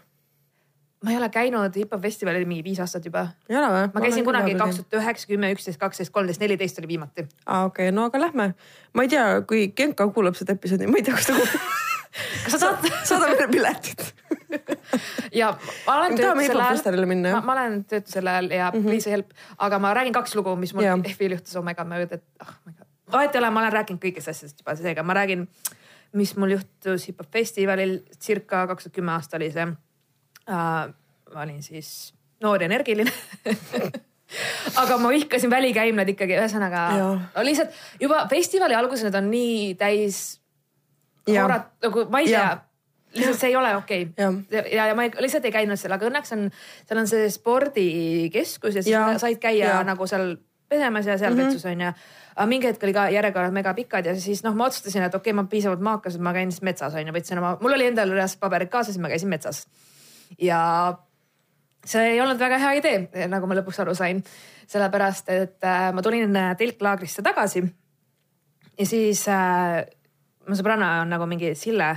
Ma 1.03 1.11
ei 1.11 1.19
ole 1.19 1.29
käinud 1.29 1.75
hip-hop 1.75 2.01
festivalil 2.01 2.45
mingi 2.49 2.63
viis 2.63 2.79
aastat 2.83 3.05
juba. 3.05 3.27
ei 3.49 3.57
ole 3.59 3.69
või? 3.75 3.87
ma 3.93 4.03
käisin 4.05 4.27
kunagi 4.27 4.55
kaks 4.59 4.81
tuhat 4.81 4.99
üheksa, 5.01 5.29
kümme, 5.29 5.51
üksteist, 5.55 5.79
kaksteist, 5.81 6.13
kolmteist, 6.15 6.41
neliteist 6.43 6.79
oli 6.81 6.93
viimati. 6.95 7.27
aa 7.45 7.65
okei 7.69 7.89
okay., 7.89 7.95
no 7.95 8.09
aga 8.09 8.21
lähme. 8.27 8.53
ma 8.93 9.07
ei 9.07 9.11
tea, 9.11 9.25
kui 9.47 9.67
Genka 9.77 10.07
kuulab 10.15 10.39
seda 10.39 10.55
episoodi, 10.57 10.87
ma 10.87 11.01
ei 11.01 11.07
tea, 11.07 11.17
kas 11.19 11.31
ta 11.31 11.37
kuulab 11.39 11.71
kas 12.43 12.55
sa 12.55 12.59
saad 12.61 12.89
saada 13.09 13.29
meile 13.31 13.47
piletid 13.51 14.05
ja 15.41 15.51
ma 15.87 15.97
olen 15.97 16.17
töötusel 16.17 16.61
ajal, 16.61 17.05
ma, 17.09 17.41
ma 17.41 17.55
olen 17.55 17.77
töötusel 17.89 18.27
ajal 18.27 18.49
ja 18.51 18.71
mm 18.71 18.79
-hmm. 18.79 18.89
please 18.89 19.11
help, 19.11 19.31
aga 19.57 19.79
ma 19.79 19.93
räägin 19.93 20.13
kaks 20.13 20.35
lugu, 20.35 20.55
mis 20.55 20.73
mul 20.73 20.83
F-il 21.15 21.31
juhtus, 21.31 21.55
oh 21.55 21.63
my 21.65 21.73
god, 21.73 21.87
ma 21.87 21.97
ei 21.97 22.05
kujuta, 22.05 22.15
et 22.15 22.47
oh 22.47 22.53
my 22.65 22.73
god. 22.73 22.87
vahet 23.11 23.35
ei 23.35 23.39
ole, 23.39 23.49
ma 23.49 23.59
olen 23.59 23.73
rääkinud 23.73 24.01
kõigist 24.05 24.29
asjadest 24.29 24.61
juba, 24.61 24.75
seega 24.75 25.03
ma 25.03 25.13
räägin, 25.13 25.47
mis 26.13 26.35
mul 26.37 26.57
juhtus 26.57 27.07
hip-hop 27.07 27.31
festivalil, 27.31 27.99
circa 28.19 28.67
kaks 28.67 28.83
tuhat 28.83 28.95
kümme 28.95 29.11
aasta 29.11 29.37
oli 29.37 29.51
see 29.51 29.65
ma 30.47 31.45
olin 31.45 31.63
siis 31.63 32.13
noor 32.43 32.61
ja 32.61 32.67
energiline 32.67 33.11
aga 34.81 34.97
ma 34.97 35.11
vihkasin 35.13 35.51
välikäimlad 35.51 36.09
ikkagi, 36.15 36.37
ühesõnaga 36.39 36.83
no 36.97 37.45
lihtsalt 37.45 37.75
juba 38.01 38.25
festivali 38.31 38.77
alguses 38.77 39.05
need 39.07 39.17
on 39.19 39.31
nii 39.31 39.73
täis. 39.79 40.21
nagu 41.29 42.05
ma 42.11 42.23
ei 42.23 42.31
tea, 42.31 42.47
lihtsalt 43.13 43.39
see 43.39 43.51
ei 43.51 43.59
ole 43.59 43.75
okei 43.77 44.07
okay. 44.09 44.41
ja, 44.51 44.63
ja, 44.67 44.87
ja 44.91 44.97
ma 44.97 45.05
ei, 45.07 45.13
lihtsalt 45.23 45.45
ei 45.45 45.53
käinud 45.55 45.79
seal, 45.79 45.93
aga 45.95 46.09
õnneks 46.09 46.35
on, 46.35 46.49
seal 46.87 47.03
on 47.03 47.09
see 47.09 47.29
spordikeskus 47.33 48.79
ja 48.79 48.83
siis 48.83 48.95
ja. 48.95 49.05
said 49.21 49.39
käia 49.43 49.69
ja. 49.69 49.79
nagu 49.87 50.07
seal 50.09 50.35
pesemas 50.73 51.07
ja 51.07 51.17
seal 51.17 51.33
mm 51.33 51.39
-hmm. 51.39 51.53
vetsus 51.53 51.65
on 51.69 51.81
ju. 51.81 51.93
aga 52.35 52.45
mingi 52.49 52.67
hetk 52.67 52.83
oli 52.83 52.93
ka 52.93 53.09
järjekorrad 53.13 53.53
mega 53.53 53.73
pikad 53.73 54.05
ja 54.05 54.15
siis 54.19 54.43
noh, 54.43 54.55
ma 54.55 54.65
otsustasin, 54.65 55.03
et 55.03 55.15
okei 55.15 55.31
okay,, 55.31 55.43
ma 55.43 55.49
piisavalt 55.49 55.81
maakas, 55.81 56.15
et 56.15 56.21
ma 56.21 56.33
käin 56.33 56.51
siis 56.51 56.61
metsas 56.61 56.93
on 56.93 57.07
ju, 57.07 57.13
võtsin 57.13 57.37
oma, 57.37 57.57
mul 57.61 57.73
oli 57.73 57.85
endal 57.91 58.09
reaalselt 58.09 58.39
paberid 58.39 58.69
kaasas, 58.69 58.97
ma 58.97 59.11
käisin 59.11 59.29
metsas. 59.29 59.67
Ja 60.41 60.61
see 61.85 62.13
ei 62.13 62.21
olnud 62.21 62.39
väga 62.39 62.59
hea 62.61 62.77
idee, 62.79 63.27
nagu 63.31 63.47
ma 63.49 63.57
lõpuks 63.59 63.81
aru 63.83 63.95
sain, 63.97 64.23
sellepärast 64.67 65.29
et 65.33 65.67
äh, 65.67 65.89
ma 65.93 66.01
tulin 66.05 66.35
äh, 66.39 66.53
telklaagrisse 66.57 67.25
tagasi. 67.25 67.63
ja 68.79 68.85
siis 68.87 69.27
äh, 69.27 69.83
mu 70.47 70.55
sõbranna 70.55 71.01
on 71.03 71.13
nagu 71.13 71.27
mingi 71.29 71.55
Sille 71.55 71.93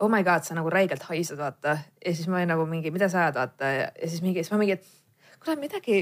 oh 0.00 0.08
my 0.08 0.22
god, 0.24 0.44
sa 0.44 0.56
nagu 0.56 0.70
räigelt 0.72 1.02
haised, 1.08 1.38
vaata. 1.38 1.76
ja 2.06 2.14
siis 2.14 2.28
ma 2.28 2.40
olin 2.40 2.48
nagu 2.54 2.64
mingi, 2.66 2.90
mida 2.90 3.08
sa 3.08 3.26
ajad, 3.26 3.36
vaata 3.36 3.72
ja, 3.74 3.90
siis 4.06 4.22
mingi, 4.24 4.42
siis 4.42 4.52
ma 4.52 4.58
mingi, 4.60 4.78
et 4.78 5.44
kuule 5.44 5.60
midagi. 5.60 6.00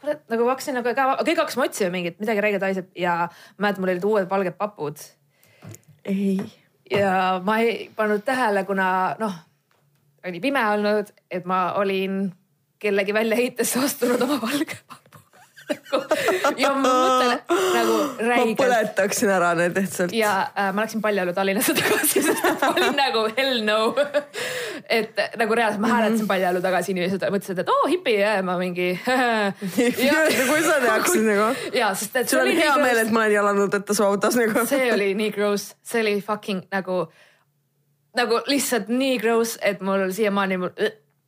kuule 0.00 0.18
nagu 0.32 0.48
hakkasin 0.50 0.76
nagu 0.76 0.92
ka, 0.94 1.08
kõik 1.24 1.40
hakkasime 1.40 1.64
otsima 1.64 1.90
mingit, 1.94 2.20
midagi 2.20 2.44
räigelt 2.44 2.68
haiseb 2.68 2.92
ja 2.96 3.18
mäletan, 3.58 3.84
mul 3.84 3.94
olid 3.94 4.08
uued 4.10 4.30
valged 4.30 4.58
papud. 4.60 5.00
ei. 6.04 6.38
ja 6.90 7.40
ma 7.44 7.58
ei 7.64 7.90
pannud 7.96 8.24
tähele, 8.24 8.64
kuna 8.68 8.88
noh, 9.20 9.40
oli 10.28 10.40
pime 10.40 10.62
olnud, 10.74 11.12
et 11.30 11.44
ma 11.48 11.72
olin 11.80 12.26
kellegi 12.82 13.14
väljaheitesse 13.14 13.80
astunud 13.84 14.22
oma 14.26 14.40
valge 14.42 14.78
papu 14.86 15.06
ja 16.56 16.70
ma 16.74 16.82
mõtlen 16.82 17.32
nagu 17.74 17.94
räigelt. 18.20 18.52
ma 18.52 18.56
põletaksin 18.60 19.30
ära 19.32 19.50
need 19.58 19.76
lihtsalt. 19.78 20.14
ja 20.14 20.32
äh, 20.52 20.70
ma 20.74 20.84
läksin 20.84 21.02
Paljalu 21.02 21.34
Tallinnasse 21.34 21.74
tagasi, 21.76 22.22
sest 22.22 22.44
ma 22.62 22.70
olin 22.70 22.96
nagu 22.98 23.24
hell 23.36 23.62
no. 23.66 23.78
et 24.98 25.18
nagu 25.40 25.58
reaalselt 25.58 25.82
ma 25.82 25.90
hääletasin 25.90 26.16
mm 26.16 26.22
-hmm. 26.22 26.30
Paljalu 26.30 26.62
tagasi, 26.62 26.94
inimesed 26.94 27.26
mõtlesid, 27.34 27.62
et 27.62 27.72
oo 27.72 27.80
oh, 27.82 27.90
hipi 27.90 28.14
ja 28.20 28.36
ma 28.46 28.58
mingi 28.58 28.92
kui 30.50 30.62
sa 30.62 30.80
teaksid 30.84 31.26
nagu. 31.26 31.50
ja, 31.74 31.94
sest 31.94 32.16
et. 32.16 32.28
sul 32.28 32.44
on 32.44 32.52
hea 32.62 32.76
meel, 32.82 33.02
et 33.02 33.10
ma 33.10 33.24
olen 33.24 33.32
jalanud 33.32 33.74
ette 33.80 33.94
su 33.94 34.04
autos 34.04 34.38
nagu. 34.38 34.66
see 34.66 34.92
oli 34.92 35.14
nii 35.14 35.32
gross, 35.34 35.74
see 35.82 36.02
oli 36.02 36.20
fucking 36.20 36.62
nagu, 36.72 37.06
nagu 38.16 38.40
lihtsalt 38.46 38.88
nii 38.92 39.18
gross, 39.22 39.58
et 39.62 39.80
mul 39.84 40.08
siiamaani 40.12 40.56
mul 40.60 40.72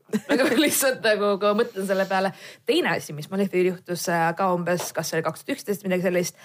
nagu 0.31 0.49
lihtsalt 0.57 1.05
nagu, 1.05 1.35
ma 1.43 1.55
mõtlen 1.61 1.87
selle 1.89 2.07
peale. 2.09 2.33
teine 2.67 2.97
asi, 2.97 3.13
mis 3.17 3.31
Malefil 3.31 3.73
juhtus 3.73 4.09
äh, 4.13 4.29
ka 4.37 4.53
umbes, 4.55 4.93
kas 4.97 5.11
see 5.11 5.19
oli 5.19 5.27
kaks 5.29 5.45
tuhat 5.45 5.59
üksteist, 5.59 5.85
midagi 5.87 6.09
sellist. 6.09 6.39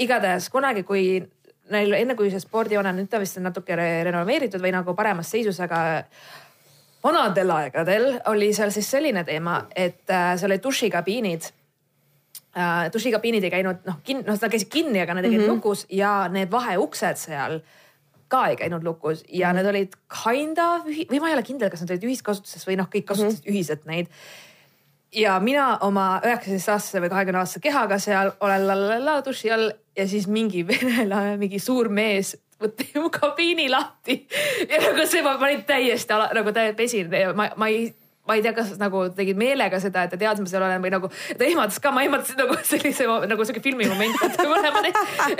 igatahes 0.00 0.48
kunagi, 0.52 0.82
kui 0.88 1.20
neil 1.70 1.94
enne 1.94 2.16
kui 2.18 2.30
see 2.32 2.42
spordijoone, 2.42 2.92
nüüd 2.96 3.08
ta 3.10 3.20
vist 3.22 3.38
on 3.38 3.46
natuke 3.48 3.76
renoveeritud 3.78 4.62
või 4.62 4.72
nagu 4.74 4.94
paremas 4.98 5.30
seisus, 5.30 5.60
aga 5.62 5.80
vanadel 7.04 7.52
aegadel 7.54 8.10
oli 8.32 8.50
seal 8.56 8.72
siis 8.74 8.90
selline 8.90 9.24
teema, 9.24 9.62
et 9.76 10.10
äh, 10.10 10.34
seal 10.40 10.52
olid 10.52 10.64
dušikabiinid 10.64 11.50
äh,. 12.56 12.88
dušikabiinid 12.92 13.46
ei 13.46 13.52
käinud 13.54 13.86
noh, 13.88 14.00
kin-, 14.04 14.24
noh, 14.26 14.36
nad 14.36 14.52
käisid 14.52 14.72
kinni, 14.72 15.00
aga 15.00 15.16
nad 15.16 15.24
olid 15.24 15.38
mm 15.38 15.46
-hmm. 15.46 15.54
lukus 15.56 15.86
ja 15.88 16.28
need 16.28 16.50
vaheuksed 16.50 17.16
seal 17.16 17.60
ka 18.30 18.44
ei 18.50 18.58
käinud 18.60 18.84
lukus 18.86 19.24
ja 19.28 19.50
mm. 19.50 19.58
need 19.58 19.70
olid 19.72 19.96
kinda 20.22 20.68
või 20.86 21.20
ma 21.20 21.30
ei 21.30 21.38
ole 21.38 21.46
kindel, 21.46 21.72
kas 21.72 21.82
nad 21.84 21.94
olid 21.94 22.06
ühiskasutuses 22.08 22.66
või 22.68 22.78
noh, 22.80 22.88
kõik 22.90 23.08
kasutasid 23.10 23.42
mm 23.42 23.46
-hmm. 23.46 23.54
ühiselt 23.54 23.86
neid. 23.90 24.12
ja 25.12 25.38
mina 25.40 25.78
oma 25.86 26.20
üheksateistaastase 26.24 27.02
või 27.02 27.10
kahekümne 27.10 27.42
aastase 27.42 27.60
kehaga 27.60 27.98
seal 27.98 28.32
olen 28.40 28.66
la 29.04 29.20
duši 29.26 29.50
all 29.50 29.72
ja 29.96 30.08
siis 30.08 30.26
mingi 30.26 30.66
venelane, 30.66 31.36
mingi 31.36 31.58
suur 31.58 31.88
mees 31.88 32.36
võttis 32.60 32.94
mu 32.94 33.10
kabiini 33.10 33.70
lahti 33.70 34.26
ja 34.68 34.78
nagu 34.84 35.06
see, 35.06 35.22
ma 35.22 35.36
olin 35.38 35.64
täiesti 35.64 36.12
ala, 36.12 36.30
nagu 36.36 36.52
täiesti 36.52 36.76
pesin 36.76 37.12
ja 37.12 37.32
ma, 37.34 37.50
ma 37.56 37.68
ei 37.68 37.90
ma 38.28 38.36
ei 38.38 38.44
tea, 38.44 38.52
kas 38.54 38.76
nagu 38.78 39.08
tegid 39.16 39.38
meelega 39.40 39.80
seda, 39.82 40.04
et 40.04 40.12
ta 40.12 40.18
teadis, 40.20 40.44
ma 40.44 40.50
seal 40.52 40.62
olen 40.62 40.84
või 40.84 40.92
nagu 40.92 41.08
ta 41.10 41.46
ehmatas 41.46 41.80
ka, 41.82 41.90
ma 41.94 42.04
ehmatasin 42.06 42.38
nagu 42.38 42.54
sellise 42.68 43.08
nagu 43.26 43.46
sihuke 43.46 43.62
filmimoment, 43.64 44.22
et 44.26 44.38
me 44.38 44.46
mõlemad 44.52 44.90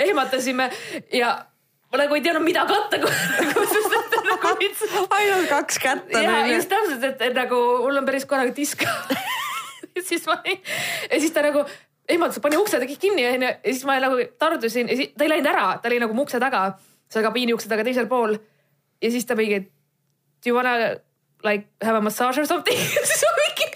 ehmatasime 0.09 0.67
ja 1.15 1.37
ma 1.91 1.99
nagu 1.99 2.15
ei 2.15 2.23
teadnud, 2.23 2.45
mida 2.47 2.63
katta 2.69 2.97
nagu 2.97 3.11
ainult 5.17 5.49
kaks 5.49 5.79
kätt 5.81 6.15
on. 6.15 6.23
ja 6.23 6.35
just 6.53 6.69
täpselt, 6.71 7.03
et, 7.21 7.35
nagu 7.35 7.59
mul 7.83 8.01
on 8.01 8.07
päris 8.07 8.25
korralik 8.29 8.55
disk 8.55 8.85
siis 10.07 10.25
ma 10.29 10.39
ei, 10.47 10.61
ja 11.11 11.19
siis 11.19 11.33
ta 11.35 11.43
nagu 11.45 11.65
ehmatas, 12.09 12.39
pani 12.43 12.59
ukse 12.59 12.79
kinni 12.93 13.27
onju 13.27 13.47
ja 13.47 13.53
siis 13.65 13.83
ma 13.87 13.99
nagu 14.03 14.19
tardusin 14.39 14.89
ja 14.89 14.97
siis 14.99 15.13
ta 15.17 15.27
ei 15.27 15.33
läinud 15.35 15.51
ära, 15.51 15.67
ta 15.81 15.91
oli 15.91 15.99
nagu 16.03 16.15
mu 16.15 16.25
ukse 16.27 16.39
taga, 16.39 16.63
seal 17.11 17.25
kabiini 17.27 17.55
ukse 17.55 17.69
taga 17.71 17.85
teisel 17.87 18.07
pool. 18.11 18.37
ja 19.01 19.11
siis 19.11 19.25
ta 19.25 19.35
mingi, 19.35 19.59
do 20.43 20.51
you 20.51 20.55
wanna 20.55 20.95
like 21.43 21.67
have 21.83 21.97
a 21.97 22.01
massage 22.01 22.39
or 22.39 22.47
something 22.47 22.77
siis 23.09 23.25
ma 23.27 23.33
mingi. 23.41 23.67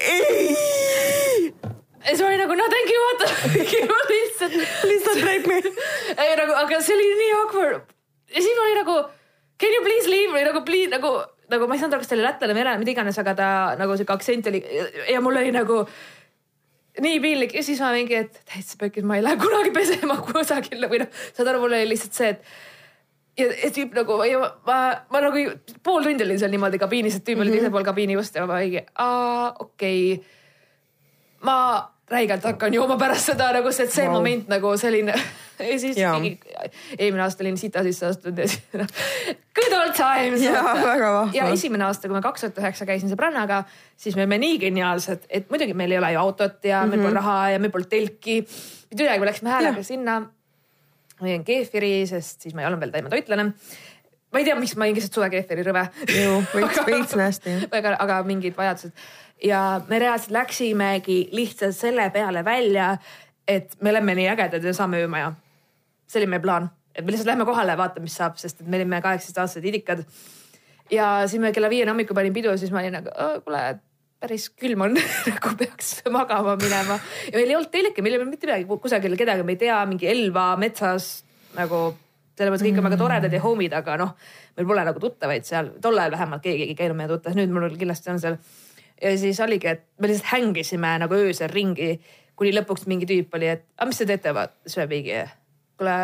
ja 2.06 2.10
siis 2.14 2.22
ma 2.22 2.30
olin 2.32 2.46
nagu 2.46 2.56
no 2.56 2.70
thank 2.72 2.96
you, 2.96 3.02
vaata 3.10 3.28
lihtsalt. 4.14 4.56
lihtsalt 4.84 5.22
rape 5.28 5.48
me. 5.52 5.60
ei 6.16 6.40
nagu, 6.40 6.56
aga 6.64 6.82
see 6.82 6.96
oli 6.96 7.12
nii 7.20 7.36
awkward 7.42 7.95
ja 8.34 8.42
siis 8.42 8.60
oli 8.66 8.76
nagu 8.82 8.98
can 9.62 9.74
you 9.76 9.86
please 9.86 10.10
leave? 10.10 10.34
Või 10.34 10.44
nagu 10.48 10.62
please 10.68 10.92
nagu, 10.92 11.14
nagu 11.52 11.70
ma 11.70 11.78
ei 11.78 11.82
saanud 11.82 11.98
aru, 11.98 12.04
kas 12.04 12.12
ta 12.12 12.18
oli 12.18 12.28
lätlane 12.28 12.58
venelane, 12.58 12.82
mida 12.82 12.94
iganes, 12.96 13.20
aga 13.22 13.36
ta 13.38 13.48
nagu 13.80 13.98
sihuke 13.98 14.16
aktsent 14.16 14.52
oli 14.52 14.62
ja 15.12 15.24
mul 15.24 15.40
oli 15.42 15.54
nagu 15.56 15.82
nii 17.06 17.20
piinlik. 17.24 17.56
Ja 17.58 17.64
siis 17.66 17.82
ma 17.84 17.92
mingi, 17.96 18.22
et 18.26 18.40
täitsa 18.48 18.80
pekis, 18.80 19.06
ma 19.08 19.20
ei 19.20 19.26
lähe 19.26 19.40
kunagi 19.42 19.74
pesema 19.76 20.20
kusagile 20.24 20.92
või 20.92 21.04
noh, 21.04 21.20
saad 21.36 21.52
aru, 21.52 21.66
mul 21.66 21.78
oli 21.78 21.92
lihtsalt 21.92 22.18
see, 22.18 22.32
et 22.36 23.42
ja, 23.42 23.50
ja 23.50 23.72
tüüp 23.76 23.96
nagu 23.98 24.20
ja 24.28 24.40
ma, 24.42 24.52
ma, 24.68 24.78
ma 25.12 25.24
nagu 25.28 25.44
pool 25.84 26.08
tundi 26.08 26.24
olin 26.28 26.40
seal 26.40 26.54
niimoodi 26.54 26.80
kabiinis, 26.82 27.20
et 27.20 27.28
tüüp 27.28 27.40
oli 27.40 27.50
mm 27.50 27.52
-hmm. 27.52 27.66
teisel 27.66 27.76
pool 27.76 27.88
kabiini 27.88 28.18
ust 28.20 28.36
ja 28.36 28.46
ma 28.48 28.62
mingi, 28.64 28.86
okei. 29.60 30.14
Okay.. 30.14 30.24
ma 31.42 31.58
räigelt 32.12 32.44
hakkan 32.46 32.74
jooma 32.74 32.98
pärast 33.02 33.32
seda 33.32 33.48
nagu 33.56 33.72
see, 33.74 33.88
see 33.90 34.06
wow. 34.06 34.20
moment 34.20 34.50
nagu 34.52 34.76
selline 34.78 35.16
ja 35.72 35.78
siis 35.82 35.98
ja. 35.98 36.12
mingi 36.14 36.38
eelmine 36.98 37.24
aasta 37.26 37.44
olin 37.46 37.58
sita 37.58 37.82
sisse 37.86 38.06
astunud 38.12 38.44
ja 38.44 38.48
siis 38.52 38.78
noh, 38.78 38.92
good 39.58 39.76
old 39.80 39.96
times. 39.98 40.44
ja 40.46 40.62
ja 41.34 41.50
esimene 41.54 41.88
aasta, 41.88 42.08
kui 42.08 42.18
ma 42.18 42.22
kaks 42.26 42.46
tuhat 42.46 42.62
üheksa 42.62 42.86
käisin 42.90 43.10
sõbrannaga, 43.10 43.64
siis 43.98 44.18
me 44.18 44.26
olime 44.26 44.40
nii 44.44 44.62
geniaalsed, 44.68 45.26
et 45.30 45.50
muidugi 45.50 45.74
meil 45.78 45.96
ei 45.96 46.02
ole 46.02 46.14
ju 46.14 46.22
autot 46.22 46.70
ja 46.70 46.84
mm 46.84 46.92
-hmm. 46.92 46.96
meil 46.96 47.02
pole 47.02 47.14
mhm. 47.14 47.20
raha 47.24 47.50
ja 47.56 47.60
meil 47.60 47.74
pole 47.74 47.90
telki. 47.90 48.42
mitte 48.92 49.04
midagi, 49.04 49.20
me 49.20 49.32
läksime 49.32 49.50
häälega 49.50 49.84
sinna. 49.84 50.22
ma 51.22 51.28
jõin 51.28 51.44
keefiri, 51.44 52.08
sest 52.08 52.42
siis 52.42 52.54
ma 52.54 52.62
ei 52.62 52.68
olnud 52.68 52.80
veel 52.80 52.92
taimetoitlane 52.92 53.54
ma 54.32 54.40
ei 54.40 54.46
tea, 54.46 54.56
miks 54.60 54.76
ma 54.76 54.86
jõin 54.86 54.98
lihtsalt 54.98 55.14
suvekeefiri 55.14 55.64
rõve. 55.64 55.88
ju, 56.12 56.44
veits, 56.54 56.80
veits 56.86 57.16
nästi. 57.16 57.54
aga, 57.72 57.96
aga 58.00 58.24
mingid 58.24 58.58
vajadused 58.58 58.92
ja 59.44 59.82
me 59.88 60.00
reaalselt 60.00 60.32
läksimegi 60.32 61.30
lihtsalt 61.32 61.76
selle 61.76 62.10
peale 62.10 62.46
välja, 62.46 62.96
et 63.48 63.76
me 63.82 63.92
oleme 63.92 64.16
nii 64.16 64.30
ägedad 64.32 64.64
ja 64.64 64.74
saame 64.74 65.02
öömaja. 65.04 65.34
see 66.08 66.22
oli 66.22 66.30
meie 66.30 66.40
plaan, 66.40 66.70
et 66.96 67.06
me 67.06 67.12
lihtsalt 67.12 67.28
lähme 67.28 67.46
kohale, 67.46 67.78
vaatame, 67.78 68.06
mis 68.06 68.16
saab, 68.16 68.38
sest 68.38 68.62
et 68.62 68.68
me 68.68 68.78
olime 68.78 69.02
kaheksateistaastased 69.02 69.66
idikad. 69.66 70.06
ja 70.92 71.28
siis 71.28 71.42
me 71.42 71.52
kella 71.52 71.70
viieni 71.70 71.92
hommikul 71.92 72.16
panin 72.16 72.34
pidu, 72.34 72.58
siis 72.58 72.72
ma 72.72 72.80
olin 72.80 72.98
nagu, 73.00 73.12
kuule, 73.44 73.64
päris 74.20 74.50
külm 74.50 74.82
on 74.82 74.98
nagu 75.32 75.56
peaks 75.58 76.00
magama 76.12 76.56
minema. 76.56 77.00
ja 77.32 77.38
meil 77.38 77.50
ei 77.50 77.60
olnud 77.60 77.72
telke, 77.72 78.02
meil 78.02 78.16
ei 78.16 78.22
olnud 78.22 78.34
mitte 78.38 78.48
midagi 78.48 78.82
kusagil, 78.82 79.18
kedagi 79.18 79.44
me 79.44 79.58
ei 79.58 79.62
tea, 79.66 79.84
mingi 79.90 80.10
Elva 80.10 80.54
metsas 80.62 81.24
nagu 81.56 81.94
selles 82.36 82.52
mõttes 82.52 82.68
kõik 82.68 82.80
on 82.82 82.88
väga 82.90 83.00
toredad 83.00 83.34
ja 83.34 83.40
homid, 83.40 83.74
aga 83.78 83.96
noh, 84.00 84.16
meil 84.58 84.68
pole 84.68 84.84
nagu 84.88 85.00
tuttavaid 85.00 85.46
seal, 85.48 85.72
tol 85.82 85.98
ajal 86.00 86.18
vähemalt 86.18 86.44
keegi 86.44 86.68
ei 86.68 86.76
käinud 86.76 86.98
meie 87.00 87.08
tuttavas, 87.12 87.38
nüüd 87.40 87.54
mul 87.56 87.70
kindlasti 87.80 88.12
on 88.12 88.20
seal 88.20 88.36
ja 89.02 89.18
siis 89.18 89.40
oligi, 89.44 89.68
et 89.68 89.84
me 90.00 90.08
lihtsalt 90.08 90.32
hängisime 90.34 90.94
nagu 91.02 91.18
öösel 91.18 91.52
ringi, 91.52 91.96
kuni 92.36 92.54
lõpuks 92.56 92.88
mingi 92.92 93.08
tüüp 93.10 93.36
oli, 93.38 93.50
et 93.56 93.66
aga 93.78 93.90
mis 93.90 94.00
te 94.00 94.08
teete, 94.10 94.34
sööbigi. 94.72 95.24
kuule, 95.76 95.96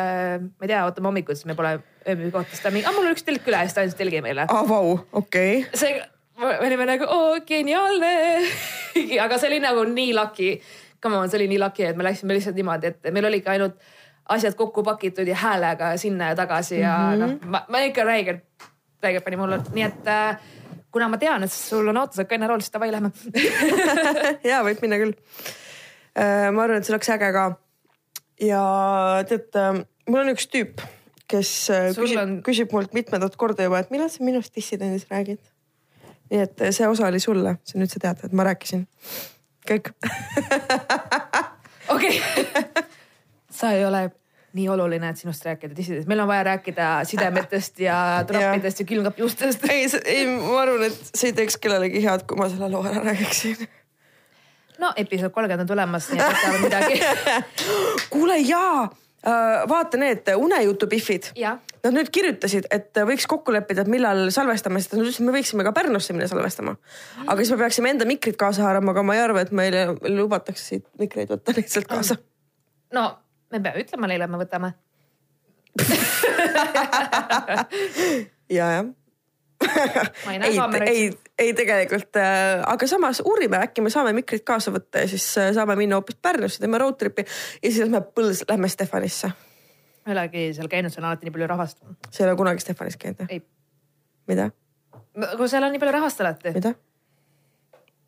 ma 0.42 0.66
ei 0.66 0.68
tea, 0.68 0.84
ootame 0.84 1.08
hommikut, 1.08 1.40
siis 1.40 1.48
me 1.48 1.56
pole 1.56 1.78
ööbikohta, 2.08 2.52
siis 2.52 2.64
ta 2.64 2.72
mingi, 2.74 2.92
mul 2.92 3.08
on 3.08 3.16
üks 3.16 3.24
telk 3.28 3.48
üle 3.48 3.62
siis 3.64 3.76
ta 3.76 3.86
andis 3.86 3.96
telgi 4.00 4.22
meile. 4.24 4.48
aa, 4.50 4.64
vau, 4.68 4.98
okei. 5.22 5.66
see, 5.74 5.96
me 6.42 6.58
olime 6.68 6.88
nagu, 6.90 7.08
oo, 7.08 7.40
geniaalne 7.48 8.12
aga 9.26 9.40
see 9.40 9.52
oli 9.52 9.62
nagu 9.64 9.88
nii 9.88 10.14
lucky. 10.18 10.56
Come 11.02 11.18
on, 11.18 11.32
see 11.32 11.40
oli 11.40 11.48
nii 11.50 11.58
lucky, 11.58 11.88
et 11.88 11.98
me 11.98 12.06
läksime 12.06 12.36
lihtsalt 12.38 12.60
niimoodi, 12.60 12.92
et 12.92 13.14
meil 13.16 13.26
oligi 13.26 13.50
ainult 13.50 13.80
asjad 14.32 14.54
kokku 14.56 14.84
pakitud 14.86 15.28
ja 15.28 15.36
häälega 15.36 15.96
sinna 15.98 16.32
ja 16.32 16.36
tagasi 16.36 16.80
ja 16.80 16.98
mm 16.98 17.14
-hmm. 17.14 17.20
noh, 17.20 17.50
ma, 17.50 17.66
ma 17.68 17.80
ikka 17.80 18.04
räigelt, 18.04 18.44
räigelt 19.04 19.24
panin 19.24 19.40
mulle, 19.40 19.60
nii 19.74 19.84
et 19.84 20.08
äh, 20.08 20.38
kuna 20.92 21.08
ma 21.12 21.20
tean, 21.22 21.46
et 21.46 21.54
sul 21.54 21.88
on 21.88 22.00
ka 22.02 22.38
enne 22.38 22.50
rool, 22.50 22.64
siis 22.64 22.74
davai, 22.74 22.92
lähme 22.94 23.12
ja 24.52 24.62
võib 24.66 24.82
minna 24.84 25.00
küll. 25.02 25.16
Äh, 26.12 26.50
ma 26.52 26.66
arvan, 26.66 26.82
et 26.82 26.88
see 26.88 26.96
oleks 26.96 27.12
äge 27.16 27.32
ka. 27.36 27.46
ja 28.44 28.64
tead, 29.30 29.48
äh, 29.56 29.82
mul 30.10 30.24
on 30.26 30.34
üks 30.34 30.50
tüüp, 30.52 30.84
kes 31.32 31.54
äh, 31.72 31.90
sul 31.96 32.08
küsib 32.08 32.24
on..., 32.24 32.36
küsib 32.46 32.76
mult 32.76 32.96
mitmendat 32.98 33.38
korda 33.40 33.68
juba, 33.68 33.84
et 33.84 33.94
millal 33.94 34.12
sa 34.12 34.26
minust 34.28 34.56
dissidendis 34.56 35.08
räägid. 35.12 35.42
nii 36.32 36.46
et 36.46 36.66
see 36.72 36.88
osa 36.88 37.08
oli 37.08 37.20
sulle, 37.24 37.58
sa 37.68 37.80
nüüd 37.80 37.92
sa 37.92 38.04
tead, 38.04 38.26
et 38.28 38.36
ma 38.36 38.48
rääkisin. 38.48 38.86
kõik 39.68 39.94
okei 41.96 42.20
sa 43.58 43.72
ei 43.76 43.86
ole 43.86 44.10
nii 44.58 44.68
oluline, 44.74 45.12
et 45.12 45.22
sinust 45.22 45.46
rääkida 45.48 45.76
dissidest, 45.76 46.08
meil 46.12 46.24
on 46.24 46.30
vaja 46.30 46.48
rääkida 46.52 46.88
sidemetest 47.08 47.80
ja 47.84 47.98
trappidest 48.28 48.82
ja, 48.82 48.84
ja 48.84 48.90
külmkapjuustest. 48.94 49.70
ei, 49.70 49.86
ei, 50.06 50.26
ma 50.32 50.58
arvan, 50.64 50.88
et 50.90 51.14
see 51.14 51.32
ei 51.32 51.38
teeks 51.42 51.60
kellelegi 51.62 52.04
head, 52.06 52.26
kui 52.28 52.40
ma 52.40 52.50
selle 52.52 52.72
loo 52.72 52.84
ära 52.88 53.04
räägiksin. 53.06 53.68
no 54.82 54.94
episood 54.96 55.36
kolmkümmend 55.36 55.68
on 55.68 55.72
tulemas, 55.76 56.12
nii 56.12 56.24
et 56.24 56.36
võtame 56.36 56.66
midagi 56.66 57.02
kuule 58.14 58.42
jaa 58.44 58.90
Äh, 59.28 59.70
vaata 59.70 59.98
need 60.02 60.30
unejutu 60.36 60.88
Biffid. 60.90 61.28
Nad 61.82 61.94
nüüd 61.94 62.08
kirjutasid, 62.14 62.66
et 62.74 62.98
võiks 63.06 63.28
kokku 63.30 63.54
leppida, 63.54 63.84
et 63.84 63.90
millal 63.90 64.32
salvestame, 64.34 64.82
sest 64.82 64.96
nad 64.96 65.04
ütlesid, 65.04 65.22
et 65.22 65.28
me 65.28 65.36
võiksime 65.36 65.66
ka 65.66 65.74
Pärnusse 65.78 66.16
minna 66.16 66.26
salvestama. 66.30 66.74
aga 67.28 67.36
siis 67.38 67.52
me 67.54 67.58
peaksime 67.62 67.92
enda 67.94 68.08
mikrid 68.10 68.38
kaasa 68.42 68.66
haarama, 68.66 68.96
aga 68.96 69.04
ma 69.06 69.18
ei 69.18 69.22
arva, 69.22 69.44
et 69.46 69.54
meile 69.54 69.84
lubatakse 70.10 70.64
siit 70.66 70.88
mikreid 71.02 71.30
võtta 71.36 71.54
lihtsalt 71.58 71.90
kaasa. 71.90 72.18
no 72.98 73.06
me 73.52 73.60
peame 73.60 73.84
ütlema 73.84 74.08
neile, 74.12 74.28
et 74.28 74.34
me 74.34 74.42
võtame 74.42 74.74
ja, 78.50 78.66
jah 78.66 78.86
ei, 80.42 80.60
ei, 80.86 81.20
ei 81.40 81.54
tegelikult 81.54 82.16
äh,, 82.16 82.62
aga 82.68 82.88
samas 82.88 83.22
uurime, 83.26 83.60
äkki 83.66 83.84
me 83.86 83.92
saame 83.94 84.14
mikrid 84.18 84.44
kaasa 84.48 84.74
võtta 84.74 85.04
ja 85.04 85.10
siis 85.12 85.26
äh, 85.38 85.52
saame 85.56 85.76
minna 85.80 86.00
hoopis 86.00 86.18
Pärnusse, 86.22 86.62
teeme 86.62 86.80
road 86.82 86.98
trip'i 87.00 87.26
ja 87.26 87.68
siis 87.68 87.82
lähme 87.84 88.02
põls, 88.16 88.44
lähme 88.50 88.70
Stefanisse. 88.72 89.32
ma 90.06 90.14
ei 90.14 90.18
olegi 90.18 90.46
seal 90.58 90.70
käinud, 90.72 90.94
seal 90.94 91.06
on 91.06 91.12
alati 91.12 91.28
nii 91.28 91.36
palju 91.36 91.50
rahvast. 91.52 91.82
sa 92.10 92.24
ei 92.24 92.30
ole 92.30 92.38
kunagi 92.40 92.66
Stefanis 92.66 92.98
käinud 93.02 93.24
või? 93.26 93.42
mida? 94.32 94.50
aga 95.32 95.50
seal 95.54 95.68
on 95.68 95.76
nii 95.76 95.84
palju 95.84 95.98
rahvast 95.98 96.24
alati. 96.26 96.56
mida? 96.58 96.74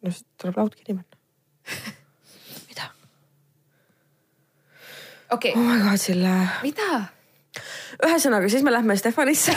no 0.02 0.12
siis 0.14 0.26
tuleb 0.42 0.62
laud 0.62 0.78
kinni 0.80 1.00
panna 1.02 1.16
mida? 2.70 2.90
Okei 5.34 5.52
okay.. 5.52 5.62
oh 5.62 5.68
my 5.68 5.80
god, 5.90 6.02
Sille. 6.02 6.34
mida? 6.64 7.00
ühesõnaga, 8.04 8.50
siis 8.50 8.64
me 8.66 8.74
lähme 8.74 8.98
Stefanisse 8.98 9.54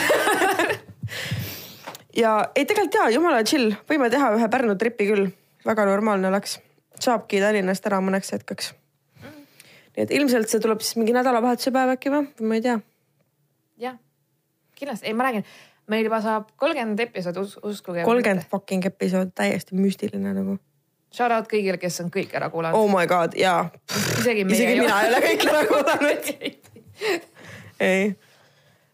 ja 2.23 2.33
ei, 2.55 2.65
tegelikult 2.65 2.97
jaa, 2.99 3.09
jumala 3.13 3.43
chill, 3.47 3.75
võime 3.89 4.09
teha 4.13 4.33
ühe 4.37 4.49
Pärnu 4.53 4.77
tripi 4.79 5.09
küll, 5.09 5.29
väga 5.65 5.85
normaalne 5.89 6.31
oleks. 6.31 6.59
saabki 6.99 7.41
Tallinnast 7.43 7.85
ära 7.89 8.01
mõneks 8.01 8.33
hetkeks 8.33 8.73
mm.. 8.73 9.39
nii 9.95 10.05
et 10.05 10.13
ilmselt 10.19 10.51
see 10.51 10.63
tuleb 10.63 10.83
siis 10.85 10.99
mingi 10.99 11.15
nädalavahetuse 11.17 11.73
päev 11.75 11.95
äkki 11.97 12.13
või, 12.13 12.29
ma 12.41 12.59
ei 12.59 12.65
tea. 12.65 12.77
jah, 13.87 13.97
kindlasti, 14.77 15.09
ei 15.09 15.17
ma 15.17 15.29
räägin, 15.29 15.45
meil 15.91 16.07
juba 16.09 16.21
saab 16.25 16.49
kolmkümmend 16.57 17.05
episoodi 17.07 17.43
us, 17.43 17.57
uskuge. 17.63 18.05
kolmkümmend 18.07 18.47
fucking 18.51 18.85
episood, 18.89 19.33
täiesti 19.37 19.77
müstiline 19.77 20.33
nagu. 20.37 20.57
Shout 21.13 21.31
out 21.31 21.47
kõigile, 21.49 21.79
kes 21.81 22.01
on 22.03 22.09
kõik 22.13 22.33
ära 22.35 22.49
kuulanud. 22.53 22.77
Oh 22.77 22.89
my 22.91 23.07
god, 23.09 23.37
jaa. 23.39 23.69
isegi 24.19 24.43
meie. 24.43 24.57
isegi 24.57 24.81
mina 24.81 24.99
ei 25.03 25.13
ole 25.13 25.21
kõik 25.23 25.47
ära 25.47 25.63
kuulanud 25.69 26.33
ei, 27.87 28.09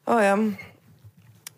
oo 0.07 0.15
oh, 0.17 0.21
jah 0.21 0.39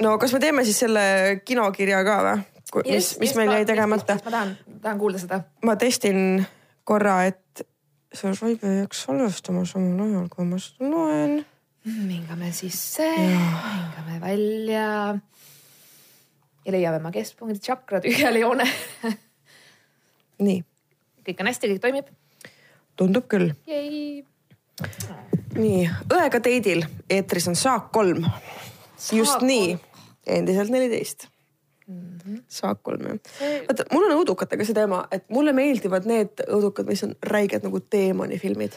no 0.01 0.17
kas 0.21 0.33
me 0.35 0.41
teeme 0.43 0.65
siis 0.65 0.79
selle 0.83 1.05
kinokirja 1.45 2.03
ka 2.07 2.17
või? 2.25 2.43
mis 2.75 2.91
yes,, 2.91 3.09
mis 3.21 3.31
yes, 3.31 3.37
meil 3.39 3.53
jäi 3.53 3.65
tegemata? 3.67 4.17
ma 4.25 4.31
tahan, 4.31 4.53
tahan 4.83 4.99
kuulda 4.99 5.21
seda. 5.21 5.41
ma 5.65 5.75
testin 5.79 6.43
korra, 6.87 7.21
et 7.29 7.65
see 8.15 8.31
Raive 8.31 8.71
ei 8.71 8.81
jääks 8.81 9.05
salvestama 9.07 9.65
samal 9.67 10.03
ajal, 10.07 10.27
kui 10.31 10.47
ma 10.49 10.59
seda 10.61 10.89
loen. 10.91 11.37
hingame 11.85 12.51
sisse, 12.55 13.07
hingame 13.15 14.19
välja. 14.21 14.89
ja 16.65 16.75
leiame 16.75 16.99
oma 16.99 17.13
keskpunkti, 17.15 17.61
tšakra 17.63 18.03
tühjale 18.03 18.43
joone 18.43 18.67
nii. 20.39 20.63
kõik 21.27 21.43
on 21.43 21.51
hästi, 21.51 21.73
kõik 21.73 21.83
toimib? 21.87 22.09
tundub 22.95 23.27
küll. 23.31 23.53
nii, 25.55 25.85
õega 26.11 26.41
teidil 26.43 26.85
eetris 27.09 27.47
on 27.51 27.55
Saak 27.55 27.91
kolm 27.95 28.25
just 29.11 29.41
nii, 29.45 29.77
endiselt 30.27 30.73
neliteist 30.73 31.29
mm 31.87 32.17
-hmm. 32.25 32.41
saak 32.47 32.83
kolm 32.83 33.01
jah. 33.01 33.19
vaata, 33.67 33.85
mul 33.91 34.09
on 34.09 34.17
õudukatega 34.17 34.65
see 34.65 34.73
teema, 34.73 35.07
et 35.11 35.29
mulle 35.29 35.53
meeldivad 35.53 36.05
need 36.05 36.43
õudukad, 36.47 36.87
mis 36.89 37.03
on 37.03 37.15
räiged 37.23 37.63
nagu 37.63 37.79
teemonifilmid. 37.79 38.71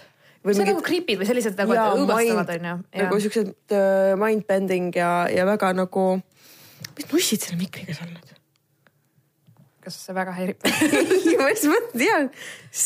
see 0.52 0.62
on 0.62 0.66
nagu 0.72 0.82
creepy'd 0.82 1.20
või 1.20 1.26
sellised 1.26 1.58
nagu 1.58 1.72
õõvastavad 1.72 2.54
onju. 2.56 2.74
nagu 3.02 3.20
siuksed 3.20 3.54
uh, 3.72 4.16
mind 4.16 4.46
bending 4.46 4.96
ja, 4.96 5.28
ja 5.34 5.46
väga 5.46 5.72
nagu, 5.72 6.20
mis 6.96 7.12
nussid 7.12 7.40
selle 7.40 7.60
mikriga 7.62 7.94
seal 7.94 8.12
nüüd? 8.12 8.37
Kas 9.88 9.98
see 10.06 10.16
väga 10.16 10.36
häirib 10.38 10.64
ei, 10.70 11.36
ma 11.40 11.50
just 11.50 11.68
mõtlen, 11.72 11.92
tean, 12.04 12.32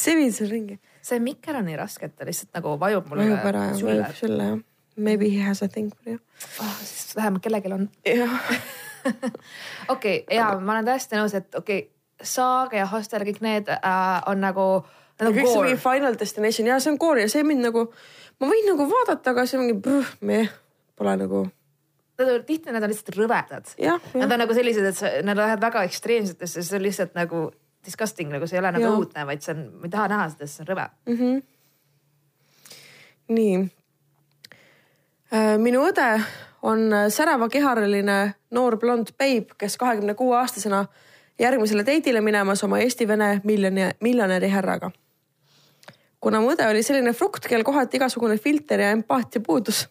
sebin 0.00 0.34
seal 0.34 0.52
ringi. 0.54 0.80
see 1.04 1.22
mikker 1.22 1.60
on 1.60 1.68
nii 1.68 1.78
raske, 1.80 2.08
et 2.08 2.16
ta 2.16 2.28
lihtsalt 2.28 2.54
nagu 2.58 2.76
vajub 2.80 3.10
mulle. 3.10 3.28
vajub 3.28 3.48
ära 3.52 3.64
ja 3.70 3.80
vajub 3.80 4.20
sülle 4.20 4.52
jah 4.52 4.60
Maybe 4.92 5.30
he 5.30 5.38
has 5.40 5.62
a 5.62 5.68
thing 5.68 5.88
for 5.88 6.10
you 6.10 6.18
oh,. 6.60 6.76
siis 6.84 7.16
vähemalt 7.16 7.42
kellelgi 7.42 7.72
on. 7.72 7.88
okei, 9.94 10.24
ja 10.30 10.50
ma 10.60 10.74
olen 10.74 10.84
täiesti 10.84 11.16
nõus, 11.16 11.32
et 11.34 11.54
okei 11.54 11.78
okay,, 11.78 11.88
Saag 12.22 12.76
ja 12.76 12.84
Hostel, 12.86 13.24
kõik 13.26 13.40
need 13.42 13.70
äh, 13.72 14.18
on 14.30 14.38
nagu. 14.44 14.66
Nagu 15.18 15.32
kõik 15.34 15.48
see 15.48 15.62
mingi 15.64 15.78
Final 15.80 16.14
Destination 16.18 16.68
ja 16.70 16.76
see 16.82 16.92
on 16.92 17.00
core 17.02 17.24
ja 17.24 17.30
see 17.30 17.42
mind 17.46 17.64
nagu, 17.66 17.82
ma 18.38 18.50
võin 18.50 18.68
nagu 18.68 18.86
vaadata, 18.90 19.34
aga 19.34 19.44
see 19.46 19.58
ongi, 19.58 19.74
meh, 20.26 20.52
pole 20.98 21.16
nagu 21.18 21.42
tihti 22.46 22.74
nad 22.74 22.82
on 22.82 22.92
lihtsalt 22.92 23.16
rõvedad. 23.18 23.74
Nad 24.18 24.32
on 24.36 24.42
nagu 24.44 24.56
sellised, 24.56 24.88
et 24.92 24.98
sa, 24.98 25.12
nad 25.26 25.38
lähevad 25.38 25.62
väga 25.62 25.84
ekstreemsetesse, 25.88 26.62
see 26.62 26.78
on 26.78 26.86
lihtsalt 26.86 27.14
nagu 27.18 27.44
disgusting, 27.84 28.30
nagu 28.30 28.46
see 28.46 28.58
ei 28.58 28.62
ole 28.62 28.72
nagu 28.76 28.90
õudne, 28.96 29.26
vaid 29.26 29.42
see 29.44 29.54
on, 29.56 29.68
ma 29.80 29.88
ei 29.88 29.94
taha 29.94 30.08
näha 30.12 30.26
seda, 30.32 30.46
sest 30.46 30.60
see 30.60 30.66
on 30.66 30.72
rõve 30.72 30.88
mm. 31.06 31.16
-hmm. 31.20 31.44
nii, 33.38 33.62
Äh, 35.32 35.56
minu 35.56 35.80
õde 35.88 36.06
on 36.68 36.90
äh, 36.92 37.06
säravakeharaline 37.08 38.16
noor 38.52 38.76
blond 38.76 39.14
beib, 39.16 39.54
kes 39.56 39.78
kahekümne 39.80 40.12
kuue 40.14 40.36
aastasena 40.36 40.82
järgmisele 41.40 41.86
teidile 41.88 42.20
minemas 42.20 42.60
oma 42.66 42.82
Eesti-Vene 42.84 43.38
miljoni, 43.48 43.86
miljonäri 44.04 44.50
härraga. 44.52 44.90
kuna 46.20 46.40
mu 46.40 46.52
õde 46.52 46.68
oli 46.68 46.82
selline 46.84 47.14
frukt, 47.16 47.48
kel 47.48 47.64
kohati 47.64 47.96
igasugune 47.96 48.36
filter 48.38 48.80
ja 48.80 48.90
empaatia 48.92 49.40
puudus, 49.40 49.88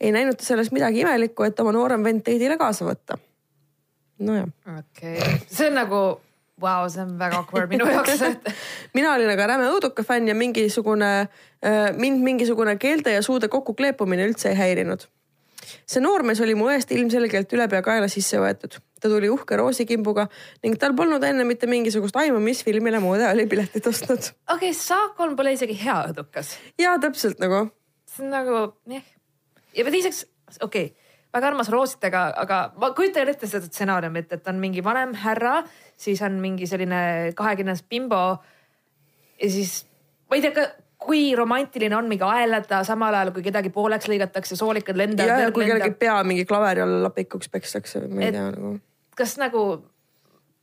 ei 0.00 0.12
näinud 0.12 0.38
ta 0.38 0.44
selles 0.44 0.72
midagi 0.72 1.04
imelikku, 1.04 1.46
et 1.46 1.60
oma 1.60 1.72
noorem 1.72 2.04
vend 2.04 2.24
teidile 2.26 2.58
kaasa 2.60 2.86
võtta. 2.88 3.18
nojah. 4.18 4.46
okei 4.78 5.18
okay., 5.18 5.40
see 5.48 5.70
on 5.70 5.82
nagu 5.82 6.04
Vau, 6.60 6.86
see 6.88 7.02
on 7.02 7.16
väga 7.18 7.40
awkward 7.42 7.72
minu 7.72 7.86
jaoks 7.90 8.20
mina 8.96 9.10
olin 9.16 9.32
aga 9.32 9.48
räme 9.50 9.66
õuduka 9.72 10.04
fänn 10.06 10.30
ja 10.30 10.36
mingisugune, 10.38 11.10
äh, 11.66 11.88
mind 11.98 12.22
mingisugune 12.22 12.76
keelte 12.78 13.10
ja 13.10 13.24
suude 13.26 13.50
kokkukleepumine 13.50 14.28
üldse 14.28 14.52
ei 14.52 14.58
häirinud. 14.60 15.08
see 15.88 16.00
noormees 16.04 16.40
oli 16.44 16.54
mu 16.54 16.68
eest 16.70 16.92
ilmselgelt 16.94 17.52
ülepeakaela 17.56 18.06
sisse 18.12 18.38
võetud. 18.38 18.78
ta 19.00 19.10
tuli 19.10 19.32
uhke 19.34 19.58
roosikimbuga 19.58 20.28
ning 20.62 20.78
tal 20.78 20.94
polnud 20.94 21.26
enne 21.26 21.44
mitte 21.44 21.66
mingisugust 21.66 22.16
aimu, 22.22 22.38
mis 22.38 22.62
filmile 22.64 23.02
mu 23.02 23.16
õde 23.16 23.32
oli 23.32 23.48
piletit 23.50 23.90
ostnud. 23.90 24.30
okei 24.54 24.70
okay,, 24.70 25.26
on 25.26 25.34
pole 25.36 25.56
isegi 25.58 25.74
hea 25.82 26.04
õudukas. 26.06 26.54
ja 26.78 26.94
täpselt 27.02 27.42
nagu. 27.42 27.66
see 28.06 28.28
on 28.28 28.30
nagu 28.38 28.62
jah. 28.94 29.13
Ja 29.76 29.90
teiseks, 29.90 30.26
okei 30.60 30.86
okay 30.90 31.04
väga 31.34 31.50
armas 31.50 31.70
roositega, 31.72 32.28
aga 32.44 32.60
ma 32.78 32.92
kujutan 32.94 33.30
ette 33.32 33.48
seda 33.50 33.66
stsenaariumit, 33.66 34.32
et 34.36 34.48
on 34.50 34.60
mingi 34.62 34.84
vanem 34.86 35.14
härra, 35.18 35.56
siis 35.98 36.22
on 36.22 36.38
mingi 36.42 36.68
selline 36.70 37.32
kahekümnes 37.38 37.82
bimbo. 37.90 38.38
ja 39.42 39.50
siis 39.50 39.80
ma 40.30 40.38
ei 40.38 40.44
tea, 40.44 40.68
kui 41.04 41.24
romantiline 41.36 41.96
on 41.96 42.08
mingi 42.08 42.24
aelata 42.26 42.84
samal 42.86 43.14
ajal, 43.18 43.32
kui 43.34 43.44
kedagi 43.44 43.72
pooleks 43.74 44.08
lõigatakse, 44.10 44.56
soolikad 44.56 44.98
lendavad. 44.98 45.42
ja, 45.48 45.50
kui 45.54 45.66
kellegi 45.68 45.96
pea 45.98 46.20
mingi 46.26 46.46
klaveri 46.48 46.84
alla 46.84 47.02
lapikuks 47.08 47.50
pekstakse, 47.50 48.06
ma 48.08 48.28
ei 48.28 48.32
tea 48.36 48.46
nagu. 48.54 48.76
kas 49.18 49.36
nagu 49.42 49.64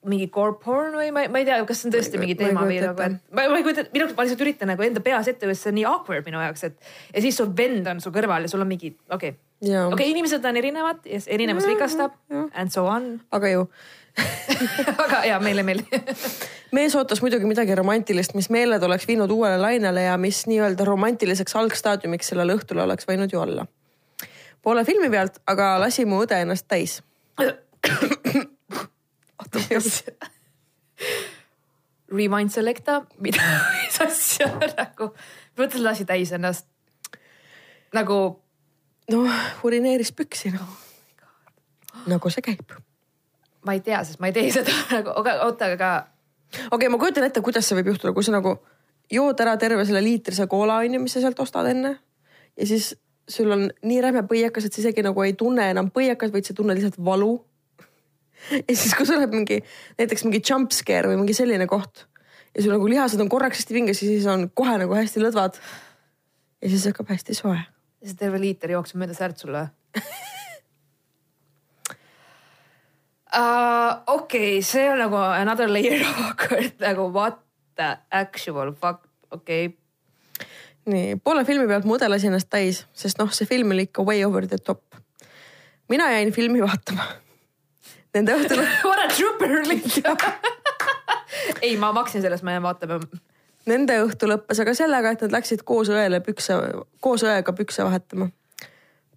mingi 0.09 0.27
core 0.33 0.57
porn 0.63 0.95
või 0.97 1.11
ma, 1.13 1.27
ma 1.29 1.41
ei 1.41 1.45
tea, 1.45 1.59
kas 1.67 1.83
see 1.83 1.89
on 1.89 1.95
tõesti 1.95 2.21
mingi 2.21 2.35
teema 2.39 2.65
või 2.65 2.79
nagu, 2.81 3.05
et 3.05 3.19
ma, 3.29 3.45
ma 3.51 3.59
ei 3.59 3.65
kujuta, 3.65 3.85
minu 3.93 4.07
jaoks 4.07 4.17
ma 4.17 4.25
lihtsalt 4.25 4.43
üritan 4.47 4.71
nagu 4.73 4.85
enda 4.87 5.03
peas 5.05 5.29
ette, 5.29 5.53
see 5.53 5.69
on 5.69 5.77
nii 5.77 5.87
awkward 5.91 6.25
minu 6.25 6.41
jaoks, 6.41 6.65
et 6.71 6.91
ja 7.13 7.23
siis 7.27 7.37
su 7.37 7.45
vend 7.57 7.89
on 7.91 8.01
su 8.01 8.13
kõrval 8.13 8.47
ja 8.47 8.51
sul 8.51 8.65
on 8.65 8.71
mingi, 8.71 8.95
okei 9.09 9.35
okay 9.35 9.39
okei 9.61 9.93
okay,, 9.93 10.09
inimesed 10.09 10.45
on 10.45 10.57
erinevad 10.57 11.05
ja 11.05 11.19
erinevus 11.27 11.67
rikastab 11.69 12.17
and 12.53 12.73
so 12.73 12.87
on. 12.89 13.21
aga 13.31 13.51
ju 13.51 13.67
aga 15.05 15.21
ja 15.25 15.37
meile 15.39 15.63
meeldib 15.63 16.09
mees 16.75 16.95
ootas 16.95 17.21
muidugi 17.21 17.45
midagi 17.45 17.75
romantilist, 17.75 18.33
mis 18.33 18.49
meeled 18.49 18.83
oleks 18.83 19.07
viinud 19.07 19.31
uuele 19.31 19.57
lainele 19.61 20.07
ja 20.07 20.17
mis 20.17 20.43
nii-öelda 20.47 20.85
romantiliseks 20.87 21.55
algstaadiumiks 21.61 22.33
sellel 22.33 22.55
õhtul 22.55 22.81
oleks 22.83 23.07
võinud 23.07 23.31
ju 23.33 23.41
olla. 23.41 23.67
Poole 24.61 24.85
filmi 24.85 25.09
pealt 25.09 25.41
aga 25.51 25.73
lasi 25.81 26.05
mu 26.05 26.21
õde 26.23 26.41
ennast 26.41 26.67
täis. 26.71 27.01
mis? 29.55 30.03
Rewind 32.11 32.51
selecta, 32.51 33.01
mida, 33.23 33.45
mis 33.83 34.01
asja 34.03 34.49
nagu, 34.77 35.11
mõtled 35.59 35.85
lasi 35.85 36.05
täis 36.07 36.33
ennast 36.35 36.67
nagu 37.95 38.17
noh, 39.11 39.43
urineeris 39.67 40.13
püksi 40.15 40.53
noh 40.53 40.63
oh. 40.63 42.05
nagu 42.11 42.31
see 42.33 42.43
käib. 42.45 42.75
ma 43.65 43.75
ei 43.77 43.83
tea, 43.85 44.01
sest 44.07 44.21
ma 44.23 44.31
ei 44.31 44.35
tee 44.35 44.51
seda 44.53 44.75
nagu, 44.95 45.13
aga 45.21 45.37
oota, 45.47 45.71
aga. 45.75 45.91
okei 46.51 46.75
okay,, 46.77 46.91
ma 46.91 46.99
kujutan 47.01 47.27
ette, 47.27 47.43
kuidas 47.43 47.67
see 47.67 47.79
võib 47.79 47.93
juhtuda, 47.93 48.15
kui 48.15 48.25
sa 48.25 48.35
nagu 48.35 48.57
jood 49.11 49.43
ära 49.43 49.57
terve 49.59 49.85
selle 49.87 50.03
liitrise 50.05 50.47
koola 50.51 50.79
onju, 50.85 51.03
mis 51.03 51.15
sa 51.15 51.23
sealt 51.23 51.39
ostad 51.43 51.69
enne. 51.71 51.97
ja 52.57 52.67
siis 52.67 52.93
sul 53.31 53.51
on 53.53 53.69
nii 53.87 54.01
räme 54.03 54.23
põiekas, 54.27 54.65
et 54.65 54.75
sa 54.75 54.81
isegi 54.83 55.03
nagu 55.05 55.23
ei 55.23 55.35
tunne 55.37 55.69
enam 55.71 55.91
põiekat, 55.93 56.33
vaid 56.33 56.47
sa 56.47 56.55
tunned 56.57 56.75
lihtsalt 56.75 56.97
valu. 56.99 57.37
Ja 58.49 58.75
siis, 58.75 58.93
kui 58.97 59.05
sul 59.05 59.19
läheb 59.19 59.33
mingi 59.35 59.61
näiteks 59.99 60.25
mingi 60.27 60.41
jump 60.49 60.73
scare 60.75 61.11
või 61.11 61.19
mingi 61.21 61.35
selline 61.37 61.67
koht 61.69 62.05
ja 62.55 62.63
sul 62.63 62.73
nagu 62.75 62.89
lihased 62.89 63.21
on 63.23 63.29
korraks 63.31 63.61
hästi 63.61 63.73
pinges 63.77 64.01
ja 64.03 64.07
siis 64.09 64.27
on 64.29 64.49
kohe 64.53 64.77
nagu 64.81 64.95
hästi 64.95 65.23
lõdvad. 65.23 65.59
ja 66.61 66.69
siis 66.69 66.85
hakkab 66.89 67.09
hästi 67.13 67.33
soe. 67.37 67.59
ja 68.01 68.07
siis 68.07 68.17
terve 68.19 68.41
liiter 68.41 68.71
jookseb 68.75 68.99
mööda 69.01 69.15
säärt 69.17 69.37
sulle 69.39 69.61
uh,. 73.35 73.91
okei 74.07 74.57
okay,, 74.57 74.61
see 74.65 74.89
on 74.91 74.99
nagu 75.05 75.15
another 75.15 75.71
layer 75.71 76.01
of 76.07 76.19
awkward 76.27 76.73
nagu 76.83 77.07
what 77.13 77.39
the 77.79 77.97
actual 78.11 78.73
fuck, 78.73 79.07
okei 79.31 79.65
okay. 79.71 79.77
nii, 80.91 81.15
poole 81.23 81.45
filmi 81.47 81.67
pealt 81.69 81.87
mu 81.87 81.95
õde 81.99 82.09
lasi 82.11 82.27
ennast 82.31 82.51
täis, 82.51 82.85
sest 82.93 83.21
noh, 83.21 83.31
see 83.31 83.47
film 83.47 83.71
oli 83.75 83.87
ikka 83.89 84.05
way 84.07 84.25
over 84.27 84.47
the 84.47 84.59
top. 84.59 84.83
mina 85.89 86.11
jäin 86.11 86.31
filmi 86.35 86.61
vaatama. 86.63 87.05
Nende 88.15 88.35
õhtul 88.35 88.63
What 88.87 89.03
a 89.05 89.09
trooper 89.11 89.67
lihtsalt 89.67 90.25
ei, 91.61 91.75
ma 91.79 91.91
maksin 91.95 92.21
sellest, 92.21 92.43
ma 92.43 92.55
jään 92.55 92.63
vaatama. 92.63 92.99
Nende 93.69 93.95
õhtu 94.03 94.27
lõppes 94.27 94.59
aga 94.61 94.73
sellega, 94.75 95.13
et 95.13 95.21
nad 95.25 95.35
läksid 95.35 95.61
koos 95.65 95.89
õele 95.93 96.19
pükse, 96.25 96.57
koos 96.99 97.23
õega 97.23 97.53
pükse 97.55 97.85
vahetama. 97.85 98.29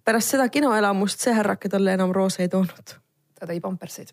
pärast 0.05 0.35
seda 0.35 0.49
kinoelamust 0.49 1.19
see 1.19 1.33
härrake 1.33 1.69
talle 1.69 1.97
enam 1.97 2.13
roose 2.13 2.45
ei 2.45 2.49
toonud 2.49 2.95
ta 3.39 3.47
tõi 3.49 3.61
pamperseid 3.63 4.11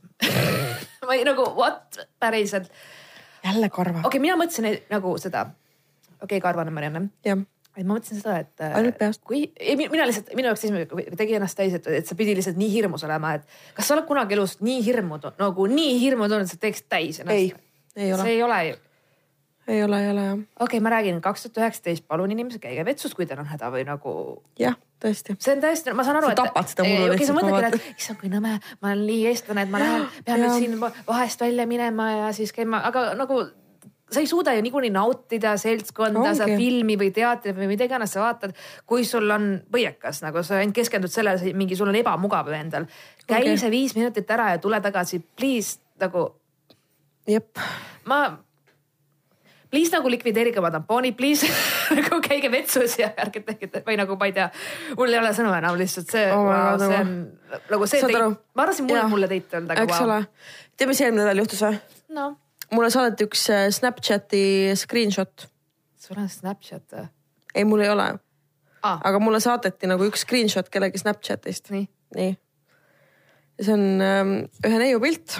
ma 1.06 1.16
ei 1.16 1.24
nagu 1.26 1.46
what, 1.56 1.98
päriselt. 2.20 2.70
jälle 3.44 3.68
karva. 3.68 4.02
okei 4.02 4.08
okay,, 4.08 4.22
mina 4.22 4.36
mõtlesin 4.40 4.68
nagu 4.90 5.14
seda, 5.18 5.46
okei 6.20 6.38
okay,, 6.38 6.40
karvane 6.44 6.74
Marianne. 6.74 7.08
Et 7.76 7.86
ma 7.86 7.96
mõtlesin 7.96 8.20
seda, 8.20 8.38
et. 8.44 8.64
ainult 8.68 8.98
peast. 9.00 9.22
kui, 9.26 9.44
ei 9.56 9.76
mina 9.80 10.06
lihtsalt, 10.08 10.32
minu 10.38 10.50
jaoks 10.50 10.64
esimene 10.66 11.16
tegi 11.18 11.36
ennast 11.38 11.58
täis, 11.58 11.74
et, 11.78 11.90
et 12.02 12.08
sa 12.08 12.16
pidi 12.18 12.36
lihtsalt 12.38 12.60
nii 12.60 12.70
hirmus 12.74 13.04
olema, 13.08 13.34
et 13.38 13.76
kas 13.76 13.88
sa 13.88 13.96
oled 13.96 14.08
kunagi 14.08 14.36
elus 14.36 14.58
nii 14.60 14.80
hirmu, 14.84 15.20
nagu 15.40 15.68
nii 15.72 15.98
hirmu 16.04 16.28
tundnud, 16.28 16.48
et 16.48 16.54
sa 16.54 16.62
teeksid 16.62 16.88
täis 16.92 17.22
ennast? 17.24 17.36
ei, 17.36 17.52
ei 17.96 18.12
ole. 18.12 18.24
see 18.24 18.34
ei 18.36 18.42
ole 18.46 18.64
ju 18.70 18.80
ei 19.66 19.84
ole, 19.84 20.04
ei 20.04 20.10
ole 20.10 20.24
jah. 20.24 20.32
okei 20.32 20.64
okay,, 20.64 20.80
ma 20.80 20.90
räägin 20.90 21.20
kaks 21.20 21.42
tuhat 21.42 21.60
üheksateist, 21.62 22.06
palun 22.08 22.30
inimesed, 22.34 22.60
käige 22.62 22.84
vetsus, 22.84 23.14
kui 23.14 23.26
teil 23.26 23.40
on 23.40 23.48
häda 23.50 23.70
või 23.70 23.84
nagu. 23.86 24.14
jah, 24.58 24.76
tõesti. 25.02 25.36
see 25.38 25.54
on 25.54 25.62
täiesti, 25.62 25.94
ma 25.96 26.04
saan 26.06 26.18
aru, 26.20 26.32
et. 26.32 26.38
sa 26.38 26.48
tapad 26.48 26.70
seda 26.72 26.86
mullu 26.88 27.12
lihtsalt. 27.12 27.30
sa 27.30 27.38
mõtledki, 27.38 27.80
et 27.94 28.02
issand, 28.02 28.20
kui 28.20 28.30
nõme, 28.32 28.56
ma 28.82 28.92
olen 28.92 29.04
nii 29.06 29.26
eestlane, 29.30 29.66
et 29.66 29.72
ma 29.72 29.82
lähen, 29.82 30.06
pean 30.26 30.42
nüüd 30.42 30.56
siin 30.58 30.78
vahest 30.82 31.46
välja 31.46 31.66
minema 31.70 32.08
ja 32.10 32.32
siis 32.36 32.54
käima, 32.56 32.82
aga 32.90 33.12
nagu 33.18 33.42
sa 34.12 34.20
ei 34.20 34.28
suuda 34.30 34.54
ju 34.56 34.62
niikuinii 34.64 34.92
nautida 34.94 35.54
seltskonda, 35.60 36.34
sa 36.36 36.48
filmi 36.50 36.98
või 37.00 37.10
teatrit 37.14 37.56
või 37.56 37.70
mida 37.72 37.88
iganes 37.88 38.14
sa 38.14 38.22
vaatad, 38.26 38.54
kui 38.88 39.06
sul 39.08 39.30
on 39.32 39.48
põiekas, 39.72 40.22
nagu 40.24 40.44
sa 40.46 40.60
ainult 40.60 40.76
keskendud 40.76 41.12
sellele, 41.12 41.54
mingi 41.58 41.78
sul 41.78 41.90
on 41.92 41.98
ebamugav 41.98 42.52
endal. 42.56 42.86
käi 43.26 43.42
okay. 43.42 43.58
see 43.58 43.72
viis 43.72 43.96
minutit 43.98 44.30
ära 44.30 44.52
ja 44.54 44.62
tule 44.62 44.80
tagasi, 44.84 45.22
please 45.36 45.80
nagu. 46.00 46.30
jep. 47.28 47.58
ma 48.04 48.24
please 49.72 49.92
nagu 49.94 50.10
likvideerige 50.12 50.60
oma 50.60 50.70
tampoonid, 50.70 51.16
please 51.16 51.48
nagu 51.98 52.20
käige 52.24 52.50
vetsus 52.52 52.98
ja 53.00 53.08
ärge 53.24 53.40
tehke 53.46 53.82
või 53.86 53.96
nagu 54.00 54.18
ma 54.20 54.28
ei 54.28 54.36
tea, 54.36 54.50
mul 54.98 55.12
ei 55.12 55.20
ole 55.22 55.32
sõnu 55.36 55.54
enam 55.56 55.78
lihtsalt 55.80 56.12
see 56.12 56.28
oh, 56.28 56.44
wow, 56.48 56.76
see 56.82 57.00
on 57.00 57.16
nagu 57.72 57.88
see 57.88 58.12
ma 58.12 58.66
arvasin, 58.66 58.88
mul 58.88 59.02
mulle 59.14 59.30
teit 59.32 59.56
öelda. 59.56 59.80
eks 59.86 60.04
ole, 60.04 60.22
tead, 60.76 60.92
mis 60.92 61.04
eelmine 61.04 61.24
nädal 61.24 61.44
juhtus 61.44 61.64
või 61.64 61.80
no.? 62.18 62.32
Mulle 62.72 62.90
saadeti 62.90 63.28
üks 63.28 63.46
äh, 63.52 63.68
Snapchati 63.70 64.44
screenshot. 64.78 65.48
sul 66.00 66.18
on 66.18 66.28
Snapchat 66.28 66.86
või? 66.92 67.06
ei, 67.54 67.64
mul 67.68 67.84
ei 67.84 67.92
ole 67.92 68.08
ah.. 68.82 68.98
aga 68.98 69.20
mulle 69.22 69.40
saadeti 69.44 69.90
nagu 69.90 70.06
üks 70.08 70.26
screenshot 70.26 70.68
kellegi 70.72 71.02
Snapchatist. 71.02 71.70
nii, 71.74 71.86
nii.. 72.16 72.34
ja 73.58 73.68
see 73.68 73.78
on 73.78 73.86
ähm, 74.02 74.36
ühe 74.66 74.82
neiu 74.82 75.00
pilt, 75.02 75.38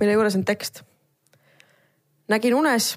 mille 0.00 0.16
juures 0.18 0.38
on 0.38 0.46
tekst 0.48 0.84
nägin 2.32 2.54
unes, 2.56 2.94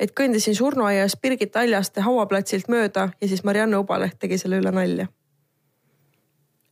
et 0.00 0.14
kõndisin 0.16 0.56
surnuaias 0.56 1.16
Birgit 1.20 1.56
Aljaste 1.56 2.02
hauaplatsilt 2.06 2.68
mööda 2.72 3.08
ja 3.20 3.28
siis 3.28 3.44
Marianne 3.44 3.78
Ubaleht 3.78 4.18
tegi 4.18 4.38
selle 4.38 4.60
üle 4.62 4.72
nalja. 4.74 5.08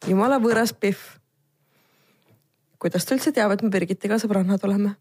jumala 0.06 0.38
võõras 0.42 0.72
pihv. 0.72 0.98
kuidas 2.78 3.04
ta 3.04 3.14
üldse 3.14 3.32
teab, 3.32 3.52
et 3.52 3.62
me 3.62 3.70
Birgitiga 3.70 4.18
sõbrannad 4.22 4.64
oleme? 4.64 4.96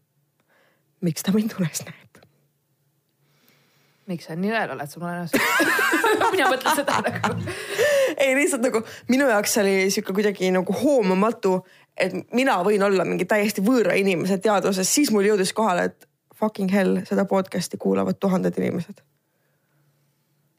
Miks 1.06 1.22
ta 1.26 1.30
mind 1.34 1.52
unes 1.60 1.80
näeb? 1.86 2.06
miks 4.10 4.24
sa 4.28 4.32
nii 4.38 4.52
õel 4.54 4.70
oled, 4.74 4.88
sul 4.90 5.02
on 5.02 5.10
ennast 5.14 5.34
mina 6.34 6.46
mõtlen 6.50 6.74
seda 6.78 6.94
nagu. 7.02 7.18
ei 8.22 8.32
lihtsalt 8.38 8.62
nagu 8.68 8.78
minu 9.10 9.24
jaoks 9.30 9.54
oli 9.62 9.74
sihuke 9.90 10.12
kuidagi 10.16 10.44
nagu 10.54 10.72
hoomamatu, 10.82 11.52
et 11.96 12.12
mina 12.36 12.54
võin 12.66 12.82
olla 12.86 13.02
mingi 13.08 13.24
täiesti 13.28 13.60
võõra 13.66 13.92
inimese 13.98 14.36
teadvuses, 14.42 14.88
siis 14.94 15.08
mul 15.14 15.24
jõudis 15.26 15.52
kohale, 15.56 15.82
et 15.90 15.98
fucking 16.36 16.70
hell, 16.72 16.94
seda 17.08 17.24
podcast'i 17.26 17.76
kuulavad 17.82 18.16
tuhanded 18.20 18.54
inimesed. 18.62 18.98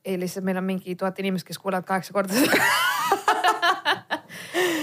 ei, 0.06 0.16
lihtsalt 0.20 0.46
meil 0.48 0.60
on 0.60 0.68
mingi 0.68 0.96
tuhat 0.96 1.20
inimest, 1.24 1.46
kes 1.48 1.60
kuulavad 1.64 1.86
kaheksa 1.88 2.12
korda 2.16 2.34
seda 2.36 2.58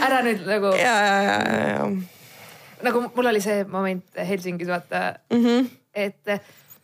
ära 0.08 0.18
nüüd 0.24 0.40
nagu. 0.48 0.68
ja, 0.80 0.96
ja, 1.04 1.16
ja, 1.28 1.38
ja, 1.44 1.58
ja. 1.76 2.13
Nagu 2.84 3.06
mul 3.14 3.30
oli 3.32 3.40
see 3.44 3.64
moment 3.68 4.20
Helsingis 4.28 4.68
vaata 4.68 5.06
mm, 5.32 5.40
-hmm. 5.44 5.72
et 5.94 6.36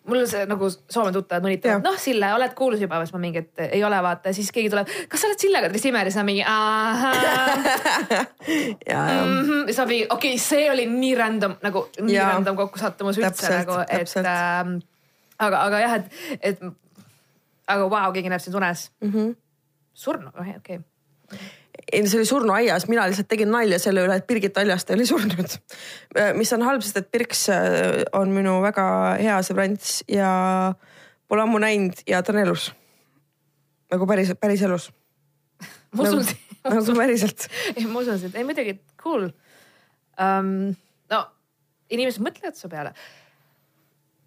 mul 0.09 0.27
see 0.29 0.47
nagu 0.49 0.69
Soome 0.71 1.13
tuttavad 1.15 1.45
mõnitavad, 1.45 1.85
noh 1.85 1.99
Sille, 2.01 2.33
oled 2.35 2.55
kuulus 2.59 2.81
juba, 2.83 3.01
siis 3.05 3.15
ma 3.15 3.21
mingi, 3.23 3.43
et 3.45 3.63
ei 3.77 3.85
ole 3.85 3.99
vaata, 4.03 4.33
siis 4.37 4.51
keegi 4.55 4.71
tuleb, 4.73 4.89
kas 5.11 5.23
sa 5.23 5.29
oled 5.29 5.43
Sillega 5.43 5.71
Trissimmer 5.73 6.09
ja 6.09 6.15
siis 6.15 6.21
ma 6.21 6.27
mingi. 6.31 6.45
Mm 8.91 9.43
-hmm. 9.47 9.65
siis 9.67 9.79
ma 9.79 9.87
mingi, 9.87 10.07
okei 10.11 10.35
okay,, 10.35 10.39
see 10.39 10.71
oli 10.71 10.87
nii 10.87 11.15
random 11.15 11.57
nagu 11.63 11.87
nii 12.01 12.15
ja. 12.15 12.29
random 12.33 12.57
kokkusattumus 12.57 13.19
üldse 13.19 13.51
nagu, 13.53 13.79
et 13.89 14.17
äh, 14.17 14.81
aga, 15.39 15.63
aga 15.63 15.81
jah, 15.81 15.95
et, 15.95 16.07
et 16.41 16.59
aga 17.67 17.91
vau 17.91 17.91
wow,, 17.91 18.13
keegi 18.13 18.29
näeb 18.29 18.41
sind 18.41 18.57
unes 18.57 18.91
mm. 19.01 19.13
-hmm. 19.13 19.35
surnud, 19.95 20.33
okei 20.35 20.57
okay 20.57 20.79
ei, 21.93 22.03
see 22.07 22.19
oli 22.21 22.29
surnuaias, 22.29 22.87
mina 22.91 23.07
lihtsalt 23.09 23.29
tegin 23.31 23.51
nalja 23.53 23.79
selle 23.83 24.05
üle, 24.07 24.17
et 24.21 24.27
Birgit 24.29 24.59
Aljaste 24.61 24.95
oli 24.97 25.07
surnud. 25.09 25.57
mis 26.37 26.53
on 26.57 26.65
halb, 26.67 26.85
sest 26.85 27.01
et 27.01 27.11
Birks 27.13 27.47
äh, 27.55 28.03
on 28.17 28.33
minu 28.35 28.59
väga 28.65 28.87
hea 29.21 29.39
sõbrants 29.47 30.01
ja 30.11 30.31
pole 31.31 31.47
ammu 31.47 31.61
näinud 31.63 32.05
ja 32.11 32.23
ta 32.23 32.35
on 32.35 32.43
elus. 32.43 32.71
nagu 33.91 34.07
päris, 34.07 34.33
päris 34.41 34.63
elus. 34.67 34.91
ma 35.95 36.07
usun 36.07 36.25
nagu, 36.25 36.77
nagu 36.77 36.97
päriselt. 36.99 37.49
ei, 37.77 37.87
ma 37.87 38.05
usun 38.05 38.21
sind, 38.23 38.37
ei 38.37 38.47
muidugi 38.47 38.79
cool 39.01 39.31
um,. 40.21 40.73
no 41.11 41.25
inimesed 41.91 42.23
mõtlevad 42.25 42.59
su 42.59 42.71
peale. 42.73 42.95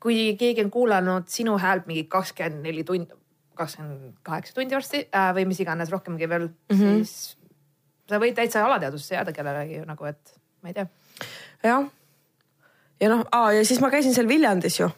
kui 0.04 0.34
keegi 0.40 0.66
on 0.66 0.72
kuulanud 0.72 1.30
sinu 1.32 1.58
häält 1.62 1.86
mingi 1.88 2.08
kakskümmend 2.12 2.66
neli 2.66 2.84
tundi 2.88 3.14
kakskümmend 3.56 4.18
kaheksa 4.26 4.56
tundi 4.58 4.76
varsti 4.76 5.06
äh, 5.14 5.32
või 5.38 5.46
mis 5.52 5.62
iganes 5.64 5.92
rohkemgi 5.94 6.30
veel 6.30 6.50
mm, 6.50 6.78
-hmm. 6.80 7.04
siis 7.04 7.38
sa 8.10 8.20
võid 8.22 8.36
täitsa 8.38 8.64
alateadvusse 8.68 9.16
jääda 9.16 9.34
kellelegi 9.36 9.84
nagu, 9.88 10.10
et 10.10 10.36
ma 10.64 10.72
ei 10.72 10.76
tea. 10.78 10.88
jah. 11.64 11.88
ja 13.02 13.12
noh, 13.12 13.24
ja 13.56 13.64
siis 13.68 13.82
ma 13.84 13.92
käisin 13.94 14.16
seal 14.16 14.28
Viljandis 14.28 14.80
ju, 14.80 14.90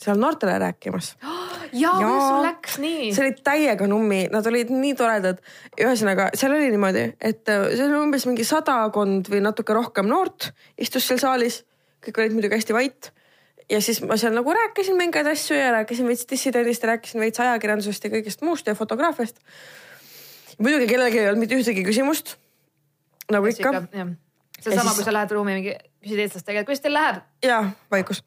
seal 0.00 0.18
noortele 0.20 0.56
rääkimas 0.62 1.12
ja, 1.82 1.94
ja 2.02 2.10
sul 2.16 2.42
läks 2.46 2.80
nii? 2.82 3.12
see 3.14 3.26
oli 3.26 3.36
täiega 3.46 3.88
nummi, 3.90 4.24
nad 4.32 4.46
olid 4.50 4.72
nii 4.74 4.96
toredad. 4.98 5.40
ühesõnaga, 5.78 6.30
seal 6.38 6.56
oli 6.56 6.72
niimoodi, 6.74 7.06
et 7.20 7.52
äh, 7.52 7.70
see 7.74 7.86
oli 7.86 8.02
umbes 8.02 8.26
mingi 8.30 8.46
sadakond 8.46 9.30
või 9.32 9.42
natuke 9.46 9.76
rohkem 9.76 10.10
noort 10.10 10.50
istus 10.78 11.06
seal 11.08 11.22
saalis. 11.22 11.64
kõik 12.04 12.22
olid 12.22 12.38
muidugi 12.38 12.58
hästi 12.58 12.76
vait. 12.76 13.12
ja 13.70 13.82
siis 13.84 14.02
ma 14.02 14.18
seal 14.18 14.34
nagu 14.34 14.56
rääkisin 14.56 14.98
mingeid 14.98 15.30
asju 15.30 15.58
ja 15.58 15.70
rääkisin 15.78 16.10
veits 16.10 16.26
dissidendist 16.30 16.82
ja 16.82 16.96
rääkisin 16.96 17.22
veits 17.22 17.46
ajakirjandusest 17.46 18.04
ja 18.04 18.16
kõigest 18.16 18.42
muust 18.46 18.66
ja 18.66 18.74
fotograafiast 18.74 19.38
muidugi 20.60 20.88
kellelgi 20.90 21.20
ei 21.20 21.30
olnud 21.30 21.44
mitte 21.44 21.58
ühtegi 21.58 21.84
küsimust. 21.86 22.36
nagu 23.30 23.46
Kes 23.46 23.60
ikka. 23.60 23.84
seesama, 24.60 24.94
kui 24.94 25.06
sa 25.06 25.14
lähed 25.14 25.34
ruumi 25.34 25.56
mingi, 25.58 25.76
küsid 26.04 26.24
eestlaste 26.24 26.56
käest, 26.56 26.68
kuidas 26.68 26.84
teil 26.84 26.96
läheb? 26.96 27.22
ja, 27.44 27.60
vaikus. 27.92 28.24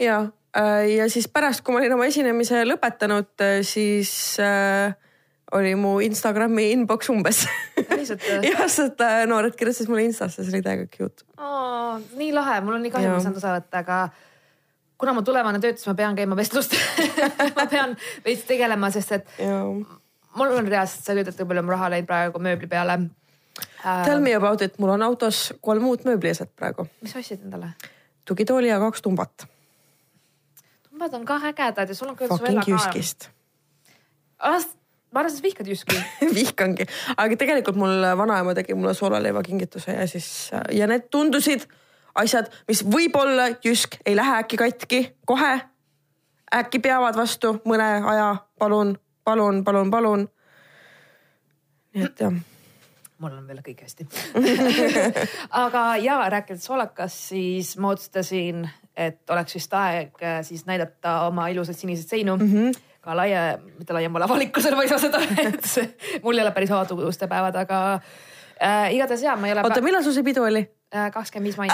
ja, 0.00 0.24
äh, 0.56 0.88
ja 0.96 1.08
siis 1.10 1.28
pärast, 1.28 1.64
kui 1.64 1.74
ma 1.74 1.82
olin 1.82 1.96
oma 1.96 2.08
esinemise 2.10 2.64
lõpetanud, 2.68 3.32
äh, 3.40 3.60
siis 3.66 4.12
äh, 4.42 4.94
oli 5.52 5.74
mu 5.76 5.98
Instagrami 6.00 6.70
inbox 6.72 7.10
umbes. 7.12 7.44
jah, 8.48 8.66
sest 8.68 9.00
äh, 9.04 9.22
noored 9.28 9.56
kirjutasid 9.56 9.92
mulle 9.92 10.06
Instasse, 10.08 10.44
see 10.44 10.52
oli 10.54 10.64
täiega 10.64 10.88
cute 10.92 11.26
oh,. 11.38 11.96
nii 12.18 12.32
lahe, 12.34 12.60
mul 12.64 12.78
on 12.78 12.86
nii 12.86 12.92
kahju, 12.94 13.10
ma 13.12 13.18
ei 13.20 13.24
saanud 13.24 13.40
osa 13.40 13.56
võtta, 13.58 13.82
aga 13.84 13.98
kuna 15.02 15.16
mu 15.16 15.24
tulevane 15.26 15.58
töötus, 15.60 15.84
ma 15.88 15.96
pean 15.98 16.16
käima 16.16 16.36
vestlust 16.38 16.76
ma 17.58 17.66
pean 17.70 17.96
veits 18.24 18.46
tegelema, 18.48 18.90
sest 18.94 19.18
et 19.18 19.36
ja 19.42 19.60
mul 20.34 20.54
on 20.56 20.68
reaalselt, 20.68 21.04
sa 21.04 21.16
ette, 21.16 21.34
kui 21.36 21.48
palju 21.48 21.64
on 21.64 21.72
raha 21.72 21.90
läinud 21.92 22.08
praegu 22.08 22.42
mööbli 22.42 22.68
peale 22.70 22.98
äh,. 22.98 24.04
Tell 24.04 24.20
me 24.20 24.34
about 24.34 24.62
it, 24.62 24.78
mul 24.78 24.94
on 24.94 25.02
autos 25.02 25.52
kolm 25.60 25.86
uut 25.90 26.06
mööblieset 26.08 26.52
praegu. 26.56 26.86
mis 27.02 27.12
sa 27.12 27.22
ostsid 27.22 27.44
endale? 27.44 27.72
tugitooli 28.24 28.68
ja 28.68 28.78
kaks 28.80 29.02
tumbat. 29.02 29.46
tumbad 30.88 31.14
on 31.14 31.24
ka 31.24 31.40
ägedad 31.50 31.88
ja 31.88 31.94
sul 31.94 32.08
on 32.08 32.16
ka. 32.16 32.28
Fucking 32.28 32.62
Jyskist. 32.66 33.28
ma 34.40 35.20
arvan, 35.20 35.30
sa 35.30 35.42
vihkad 35.42 35.66
Jyski 35.66 35.98
vihkangi, 36.38 36.86
aga 37.16 37.36
tegelikult 37.36 37.76
mul 37.76 38.08
vanaema 38.16 38.54
tegi 38.54 38.74
mulle 38.74 38.94
soolaleiva 38.94 39.42
kingituse 39.42 39.92
ja 39.92 40.06
siis 40.06 40.50
ja 40.72 40.86
need 40.86 41.10
tundusid 41.10 41.68
asjad, 42.14 42.48
mis 42.68 42.84
võib-olla 42.84 43.52
Jysk 43.64 44.00
ei 44.06 44.16
lähe 44.16 44.40
äkki 44.40 44.56
katki 44.56 45.04
kohe 45.26 45.60
äkki 46.52 46.80
peavad 46.84 47.16
vastu 47.16 47.56
mõne 47.68 47.88
aja, 48.08 48.28
palun, 48.60 48.94
palun, 49.24 49.64
palun, 49.64 49.90
palun. 49.90 50.28
nii 51.94 52.08
et 52.08 52.24
jah 52.24 52.40
mul 53.22 53.34
on 53.38 53.46
veel 53.46 53.60
kõik 53.62 53.84
hästi 53.86 54.06
aga 55.64 55.82
ja 56.02 56.20
rääkides 56.32 56.64
soolakast, 56.66 57.28
siis 57.30 57.76
ma 57.78 57.92
otsustasin, 57.94 58.64
et 58.98 59.30
oleks 59.30 59.54
vist 59.58 59.76
aeg 59.78 60.24
äh, 60.24 60.40
siis 60.46 60.64
näidata 60.66 61.20
oma 61.28 61.46
ilusaid 61.52 61.78
siniseid 61.78 62.16
seinu 62.16 62.36
mm. 62.36 62.56
-hmm 62.56 62.88
ka 63.02 63.16
laia, 63.18 63.58
mitte 63.78 63.90
laiemale 63.92 64.24
avalikkusele, 64.28 64.76
ma 64.78 64.84
ei 64.86 64.88
saa 64.88 65.00
seda, 65.02 65.18
et 65.48 65.64
see, 65.66 65.88
mul 66.22 66.38
ei 66.38 66.44
ole 66.44 66.52
päris 66.54 66.70
avatud 66.70 67.02
ustepäevad, 67.08 67.56
aga 67.64 67.78
äh, 68.62 68.94
igatahes 68.94 69.24
ja 69.26 69.34
ma 69.36 69.48
ei 69.48 69.56
ole. 69.56 69.64
oota, 69.66 69.82
millal 69.82 70.06
sul 70.06 70.14
see 70.14 70.22
pidu 70.22 70.44
oli? 70.46 70.62
Äh, 70.94 71.10
kakskümmend 71.10 71.50
viis 71.50 71.58
mai 71.58 71.68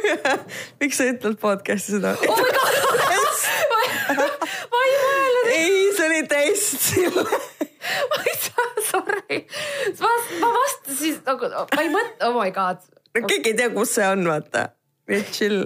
miks 0.82 1.00
sa 1.00 1.08
ütled 1.08 1.40
podcast'i 1.40 1.96
seda? 1.96 2.12
oh 2.28 2.36
my 2.36 2.52
god 2.58 2.72
ma 3.72 4.84
ei 4.84 4.96
mõelnud. 5.00 5.21
Oli 6.12 6.26
test 6.30 6.90
ma 8.12 8.22
ei 8.26 8.36
saa, 8.38 8.66
sorry. 8.90 9.38
ma, 10.00 10.10
ma 10.40 10.50
vastasin 10.56 11.22
nagu, 11.26 11.48
ma 11.50 11.84
ei 11.84 11.92
mõtle, 11.92 12.28
oh 12.28 12.36
my 12.36 12.52
god. 12.54 12.82
keegi 13.16 13.52
ei 13.52 13.56
tea, 13.58 13.70
kus 13.74 13.96
see 13.96 14.06
on, 14.08 14.26
vaata. 14.28 14.68
nii 15.10 15.24
chill. 15.34 15.64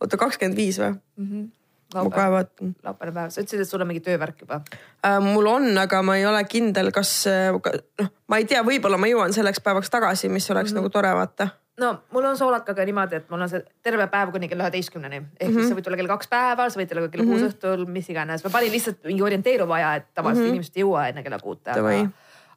oota, 0.00 0.18
kakskümmend 0.20 0.58
viis 0.58 0.80
või 0.82 0.94
mm? 0.96 1.28
-hmm 1.28 1.52
ma 1.94 2.02
kohe 2.10 2.30
vaatan. 2.32 2.72
laupäevane 2.82 3.14
päev, 3.14 3.30
sa 3.30 3.44
ütlesid, 3.44 3.60
et 3.62 3.68
sul 3.68 3.80
on 3.80 3.88
mingi 3.88 4.02
töövärk 4.02 4.40
juba 4.42 4.58
äh,? 5.06 5.20
mul 5.22 5.46
on, 5.46 5.68
aga 5.78 6.00
ma 6.02 6.16
ei 6.18 6.26
ole 6.26 6.42
kindel, 6.50 6.90
kas 6.92 7.12
noh, 7.54 8.10
ma 8.26 8.40
ei 8.42 8.48
tea, 8.50 8.64
võib-olla 8.66 8.98
ma 8.98 9.06
jõuan 9.06 9.32
selleks 9.32 9.62
päevaks 9.62 9.92
tagasi, 9.94 10.28
mis 10.28 10.50
oleks 10.50 10.72
mm 10.72 10.76
-hmm. 10.76 10.82
nagu 10.82 10.90
tore 10.92 11.14
vaata 11.14 11.48
no 11.80 11.92
mul 12.12 12.24
on 12.24 12.38
soolakaga 12.38 12.84
niimoodi, 12.88 13.20
et 13.20 13.30
mul 13.30 13.46
on 13.46 13.50
see 13.52 13.62
terve 13.84 14.06
päev 14.12 14.32
kuni 14.34 14.48
kella 14.48 14.66
üheteistkümneni 14.66 15.16
ehk 15.16 15.26
mm 15.26 15.38
-hmm. 15.38 15.52
siis 15.52 15.64
mhm. 15.64 15.68
sa 15.68 15.78
võid 15.78 15.88
tulla 15.88 16.00
kell 16.00 16.12
kaks 16.12 16.30
päeval, 16.32 16.70
sa 16.70 16.80
võid 16.80 16.92
tulla 16.92 17.08
kell 17.08 17.24
kuus 17.24 17.40
mm 17.40 17.46
-hmm. 17.46 17.56
õhtul, 17.56 17.86
mis 17.98 18.10
iganes. 18.10 18.44
ma 18.44 18.50
panin 18.50 18.72
lihtsalt 18.72 19.04
mingi 19.04 19.22
orienteeruva 19.22 19.74
aja, 19.74 19.94
et 19.94 20.06
tavaliselt 20.14 20.44
mm 20.44 20.48
-hmm. 20.48 20.54
inimesed 20.54 20.76
ei 20.76 20.82
jõua 20.82 21.08
enne 21.08 21.22
kella 21.22 21.38
kuute, 21.38 21.70
aga 21.70 22.08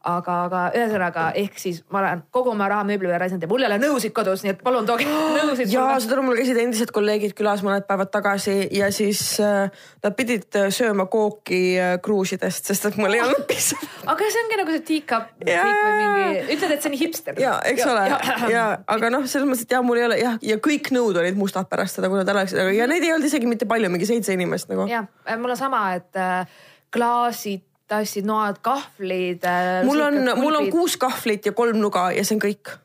aga, 0.07 0.35
aga 0.47 0.59
ühesõnaga 0.77 1.23
ehk 1.35 1.57
siis 1.59 1.81
ma 1.91 1.99
olen 1.99 2.21
kogu 2.31 2.53
oma 2.53 2.69
raha 2.71 2.85
mööbli 2.87 3.09
peale 3.09 3.19
raisanud 3.19 3.43
ja 3.43 3.49
mul 3.51 3.65
ei 3.65 3.67
ole 3.67 3.79
nõusid 3.81 4.13
kodus, 4.15 4.45
nii 4.45 4.53
et 4.53 4.61
palun 4.63 4.87
tooge 4.87 5.07
nõusid. 5.09 5.71
ja 5.73 5.85
aru, 5.97 6.23
mul 6.23 6.39
käisid 6.39 6.59
endised 6.61 6.93
kolleegid 6.95 7.35
külas 7.35 7.63
mõned 7.65 7.83
päevad 7.89 8.11
tagasi 8.13 8.55
ja 8.75 8.87
siis 8.95 9.21
äh, 9.43 9.67
nad 10.05 10.15
pidid 10.15 10.47
äh, 10.55 10.69
sööma 10.71 11.09
kooki 11.11 11.61
äh, 11.75 11.97
kruusidest, 12.05 12.71
sest 12.71 12.87
et 12.87 12.99
mul 13.01 13.17
ei 13.17 13.23
olnud 13.25 13.43
piisavalt. 13.49 13.99
aga 14.15 14.31
see 14.31 14.45
ongi 14.45 14.61
nagu 14.61 14.77
see 14.77 14.85
teacup 14.93 15.35
või 15.43 15.93
mingi, 15.99 16.41
ütled, 16.55 16.75
et 16.77 16.85
see 16.85 16.93
on 16.93 16.97
hipster. 17.03 17.43
ja 17.43 17.57
eks 17.67 17.83
ja, 17.83 17.91
ole 17.91 18.07
ja, 18.07 18.41
ja 18.55 18.65
aga 18.95 19.13
noh, 19.17 19.27
selles 19.27 19.51
mõttes, 19.51 19.67
et 19.67 19.75
jah, 19.75 19.83
mul 19.83 19.99
ei 19.99 20.07
ole 20.07 20.21
jah, 20.23 20.39
ja 20.45 20.59
kõik 20.63 20.93
nõud 20.95 21.19
olid 21.19 21.39
mustad 21.39 21.67
pärast 21.67 21.99
seda, 21.99 22.07
kui 22.11 22.21
nad 22.21 22.31
ära 22.31 22.45
läksid, 22.45 22.63
aga 22.63 22.75
ja 22.77 22.87
neid 22.87 23.03
ei 23.03 23.11
olnud 23.17 23.27
isegi 23.27 23.51
mitte 23.51 23.67
palju, 23.67 23.91
mingi 23.91 24.07
seitse 24.07 24.31
inimest 24.37 24.71
nagu. 24.71 24.87
jah, 24.87 25.11
mul 25.35 25.57
on 25.57 25.59
sama, 25.59 25.89
et 25.99 26.23
äh, 26.23 26.61
klaasid 26.93 27.67
tassid, 27.89 28.27
noad, 28.27 28.61
kahvlid. 28.65 29.45
Äh, 29.47 29.81
mul 29.87 30.05
on, 30.05 30.21
mul 30.39 30.61
on 30.61 30.69
kuus 30.73 30.97
kahvlit 31.01 31.49
ja 31.49 31.55
kolm 31.57 31.81
nuga 31.81 32.09
ja 32.15 32.25
see 32.27 32.37
on 32.37 32.45
kõik. 32.45 32.77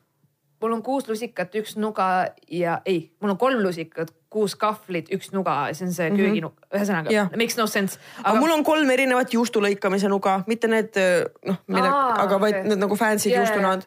mul 0.63 0.73
on 0.73 0.81
kuus 0.81 1.05
lusikat, 1.05 1.53
üks 1.59 1.75
nuga 1.77 2.05
ja 2.49 2.79
ei, 2.89 3.11
mul 3.21 3.35
on 3.35 3.37
kolm 3.37 3.59
lusikat, 3.61 4.09
kuus 4.33 4.55
kahvlit, 4.57 5.11
üks 5.13 5.29
nuga, 5.35 5.67
see 5.77 5.85
on 5.85 5.93
see 5.93 6.09
mm 6.09 6.15
-hmm. 6.15 6.23
kööginuga, 6.23 6.69
ühesõnaga 6.73 7.27
makes 7.37 7.57
no 7.57 7.67
sense. 7.67 7.99
aga 8.23 8.39
mul 8.39 8.51
on 8.51 8.63
kolm 8.63 8.89
erinevat 8.89 9.33
juustu 9.33 9.61
lõikamise 9.61 10.09
nuga, 10.09 10.39
mitte 10.47 10.67
need 10.67 10.97
noh, 11.45 11.59
aga 11.69 12.39
vaid 12.39 12.55
okay. 12.55 12.69
need 12.69 12.81
nagu 12.81 12.95
fancy'd 12.95 13.31
yeah, 13.31 13.45
juustunad 13.45 13.85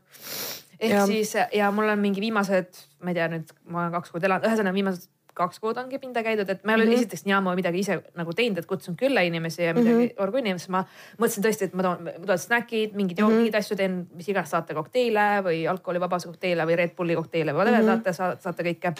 ehk 0.81 0.93
ja. 0.93 1.07
siis 1.07 1.35
ja 1.53 1.71
mul 1.71 1.89
on 1.89 1.99
mingi 1.99 2.21
viimased, 2.21 2.85
ma 3.03 3.11
ei 3.11 3.19
tea 3.19 3.29
nüüd, 3.33 3.51
ma 3.66 3.83
olen 3.83 3.97
kaks 3.99 4.14
kuud 4.14 4.25
elanud, 4.25 4.47
ühesõnaga 4.47 4.75
viimased 4.75 5.09
kaks 5.39 5.62
kuud 5.62 5.78
ongi 5.80 6.01
pinda 6.03 6.22
käidud, 6.26 6.49
et 6.51 6.64
ma 6.64 6.74
ei 6.74 6.80
ole 6.80 6.84
mm 6.84 6.91
-hmm. 6.91 7.05
esiteks 7.05 7.24
nii 7.26 7.36
ammu 7.39 7.55
midagi 7.59 7.82
ise 7.84 8.01
nagu 8.18 8.34
teinud, 8.36 8.59
et 8.59 8.66
kutsun 8.66 8.97
külla 8.99 9.24
inimesi 9.26 9.62
ja 9.62 9.74
midagi 9.74 9.95
mm 9.95 10.05
-hmm. 10.09 10.22
orgunni, 10.24 10.57
siis 10.59 10.68
ma 10.74 10.84
mõtlesin 11.18 11.47
tõesti, 11.47 11.70
et 11.70 11.74
ma 11.74 11.86
toon, 11.86 12.05
ma 12.05 12.26
toon 12.26 12.39
snäkid, 12.39 12.95
mingeid 12.99 13.22
mm 13.22 13.39
-hmm. 13.39 13.57
asju 13.59 13.76
teen, 13.76 14.07
mis 14.14 14.28
iganes 14.28 14.51
saate 14.51 14.74
kokteile 14.74 15.28
või 15.47 15.64
alkoholivabas 15.70 16.26
kokteile 16.26 16.66
või 16.66 16.76
Red 16.76 16.95
Bulli 16.97 17.14
kokteile 17.14 17.53
või 17.53 17.62
whatever 17.62 17.82
mm 17.82 17.89
-hmm. 17.89 18.12
saate, 18.12 18.43
saate 18.43 18.62
kõike 18.62 18.95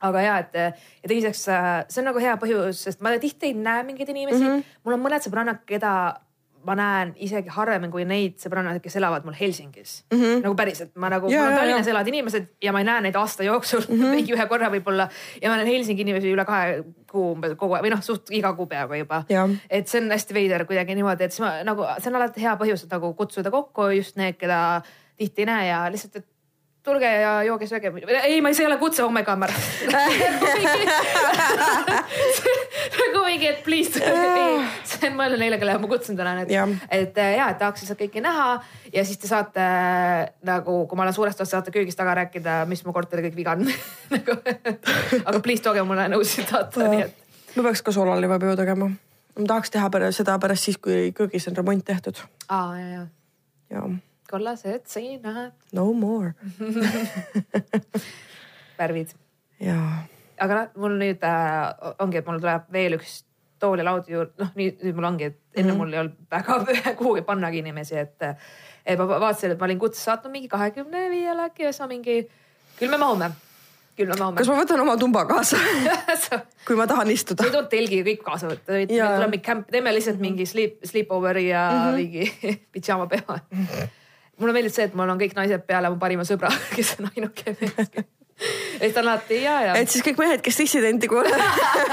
aga 0.00 0.20
ja, 0.20 0.38
et 0.38 0.54
ja 0.54 1.08
teiseks 1.08 1.44
see 1.88 2.00
on 2.00 2.04
nagu 2.08 2.18
hea 2.18 2.36
põhjus, 2.40 2.82
sest 2.86 3.00
ma 3.00 3.12
tihti 3.18 3.46
ei 3.46 3.54
näe 3.54 3.84
mingeid 3.84 4.08
inimesi 4.08 4.44
mm. 4.44 4.50
-hmm. 4.50 4.64
mul 4.84 4.94
on 4.96 5.02
mõned 5.04 5.26
sõbrannad, 5.26 5.64
keda 5.66 6.20
ma 6.66 6.74
näen 6.76 7.12
isegi 7.24 7.52
harvemini 7.54 7.92
kui 7.92 8.04
neid 8.08 8.36
sõbrannasid, 8.42 8.82
kes 8.84 8.96
elavad 9.00 9.24
mul 9.24 9.36
Helsingis 9.38 10.04
mm. 10.10 10.18
-hmm. 10.20 10.42
nagu 10.44 10.54
päriselt, 10.58 10.92
ma 11.00 11.08
nagu, 11.12 11.30
mul 11.30 11.40
on 11.40 11.56
Tallinnas 11.56 11.88
elavad 11.88 12.08
inimesed 12.12 12.48
ja 12.62 12.72
ma 12.72 12.82
ei 12.82 12.88
näe 12.88 13.04
neid 13.06 13.16
aasta 13.16 13.46
jooksul 13.46 13.84
mm 13.88 13.94
-hmm. 13.94 14.14
mingi 14.16 14.34
ühe 14.36 14.46
korra 14.48 14.70
võib-olla. 14.72 15.08
ja 15.42 15.50
ma 15.50 15.56
näen 15.56 15.68
Helsingi 15.68 16.02
inimesi 16.02 16.32
üle 16.32 16.44
kahe 16.44 16.82
kuu 17.10 17.32
umbes 17.32 17.54
kogu 17.56 17.74
aeg 17.74 17.84
või 17.84 17.94
noh, 17.94 18.02
suht 18.02 18.30
iga 18.30 18.52
kuu 18.52 18.66
peaaegu 18.66 18.94
juba. 18.94 19.24
et 19.70 19.88
see 19.88 20.02
on 20.02 20.10
hästi 20.10 20.34
veider 20.34 20.64
kuidagi 20.66 20.94
niimoodi, 20.94 21.24
et 21.24 21.32
siis 21.32 21.46
ma 21.46 21.62
nagu, 21.64 21.86
see 21.98 22.10
on 22.10 22.16
alati 22.16 22.40
hea 22.40 22.56
põhjus, 22.56 22.84
et 22.84 22.92
nagu 22.92 23.14
kutsuda 23.14 23.50
kokku 23.50 23.88
just 23.96 24.16
need, 24.16 24.36
keda 24.36 24.82
tihti 25.16 25.42
ei 25.42 25.46
näe 25.46 25.66
ja 25.68 25.84
lihtsalt, 25.92 26.16
et 26.16 26.26
tulge 26.82 27.20
ja 27.20 27.42
jooge, 27.42 27.66
sööge. 27.66 27.92
ei, 28.22 28.40
ma, 28.40 28.52
see 28.52 28.64
ei 28.64 28.70
ole 28.72 28.78
kutse, 28.80 29.04
oh 29.04 29.12
my 29.12 29.22
god, 29.22 29.38
ma 29.38 29.46
nagu 32.96 33.22
mingi, 33.26 33.48
et 33.50 33.62
please, 33.64 34.00
see 34.88 35.08
on 35.08 35.16
mõelnud 35.18 35.40
neile, 35.42 35.58
kelle 35.60 35.76
ma 35.82 35.90
kutsun 35.90 36.18
täna 36.18 36.34
nüüd. 36.38 36.52
et 36.90 37.20
äh, 37.20 37.32
ja, 37.38 37.50
et 37.52 37.60
tahaks 37.60 37.84
lihtsalt 37.84 38.00
kõiki 38.00 38.22
näha 38.24 38.48
ja 38.92 39.04
siis 39.06 39.20
te 39.20 39.30
saate 39.30 39.66
nagu, 40.46 40.82
kui 40.90 40.98
ma 40.98 41.06
olen 41.06 41.16
suurest 41.16 41.40
osast, 41.40 41.56
saate 41.56 41.74
köögis 41.74 41.98
taga 41.98 42.16
rääkida, 42.22 42.62
mis 42.70 42.84
mu 42.86 42.94
korteril 42.96 43.28
kõik 43.28 43.38
viga 43.38 43.56
on 43.56 43.66
nagu, 44.14 44.38
aga 45.24 45.38
please 45.40 45.64
tooge 45.64 45.84
mulle 45.86 46.10
nõusid 46.12 46.50
saata, 46.50 46.90
nii 46.90 47.06
et. 47.08 47.24
ma 47.56 47.66
peaks 47.68 47.84
ka 47.86 47.94
soolalivapidu 47.96 48.58
tegema. 48.60 48.90
ma 48.90 49.48
tahaks 49.54 49.74
teha 49.76 49.90
pärast 49.92 50.22
seda 50.22 50.38
pärast 50.42 50.70
siis, 50.70 50.78
kui 50.82 51.10
köögis 51.16 51.48
on 51.50 51.58
remont 51.58 51.84
tehtud. 51.86 52.22
aa, 52.48 52.78
ja, 52.78 52.92
ja. 52.98 53.08
ja 53.74 53.88
kollased 54.30 54.86
seinad. 54.86 55.52
no 55.72 55.92
more 55.92 56.34
värvid. 58.78 59.08
jaa. 59.60 60.06
Aga 60.40 60.60
noh, 60.60 60.70
mul 60.84 60.96
nüüd 61.00 61.26
äh, 61.26 61.92
ongi, 62.02 62.20
et 62.20 62.30
mul 62.30 62.40
tuleb 62.42 62.70
veel 62.72 62.96
üks 62.98 63.20
tool 63.60 63.80
ja 63.80 63.84
laud 63.84 64.08
juurde, 64.08 64.32
noh 64.40 64.54
nüüd, 64.56 64.80
nüüd 64.80 64.96
mul 64.96 65.10
ongi, 65.10 65.30
et 65.30 65.38
enne 65.54 65.72
mm 65.72 65.74
-hmm. 65.74 65.82
mul 65.82 65.92
ei 65.92 66.00
olnud 66.00 66.16
väga 66.30 66.94
kuhugi 67.00 67.22
pannagi 67.26 67.60
inimesi, 67.64 67.98
et. 67.98 68.16
et 68.86 68.98
ma 68.98 69.06
vaatasin, 69.06 69.52
et 69.52 69.60
ma 69.60 69.68
olin 69.68 69.78
kutse 69.78 70.00
saatnud 70.00 70.32
mingi 70.32 70.48
kahekümne 70.48 71.10
viiele 71.10 71.50
äkki 71.50 71.62
ja 71.62 71.72
siis 71.72 71.80
ma 71.80 71.86
mingi, 71.86 72.16
küll 72.78 72.90
me 72.90 72.96
mahume 72.96 73.30
küll 73.96 74.08
me 74.08 74.16
mahume. 74.16 74.36
kas 74.38 74.48
ma 74.48 74.56
võtan 74.62 74.80
oma 74.80 74.96
tumba 74.96 75.24
kaasa 75.28 75.56
kui 76.66 76.76
ma 76.76 76.86
tahan 76.86 77.10
istuda? 77.10 77.44
või 77.44 77.52
tood 77.52 77.68
telgi 77.68 78.02
kõik 78.06 78.22
kaasa 78.24 78.48
võtta, 78.48 78.80
tuleb 78.88 79.30
mingi 79.30 79.44
camp, 79.44 79.68
teeme 79.70 79.92
lihtsalt 79.94 80.20
mingi 80.20 80.46
sleep, 80.46 80.80
sleepoveri 80.84 81.48
ja 81.48 81.70
mm 81.70 81.80
-hmm. 81.84 81.96
mingi 81.96 82.60
pidžaama 82.74 83.06
peale 83.06 83.42
mulle 84.40 84.56
meeldib 84.56 84.74
see, 84.74 84.88
et 84.88 84.96
mul 84.96 85.12
on 85.12 85.20
kõik 85.20 85.36
naised 85.36 85.66
peale 85.68 85.90
mu 85.92 86.00
parima 86.00 86.24
sõbra, 86.26 86.50
kes 86.76 86.96
on 86.98 87.10
ainuke 87.12 87.56
mees. 87.60 87.92
Et 88.80 88.96
alati 88.96 89.42
ja, 89.42 89.56
ja. 89.68 89.76
et 89.78 89.90
siis 89.92 90.04
kõik 90.06 90.20
mehed, 90.20 90.42
kes 90.44 90.60
dissidenti 90.62 91.08
kuulavad 91.10 91.40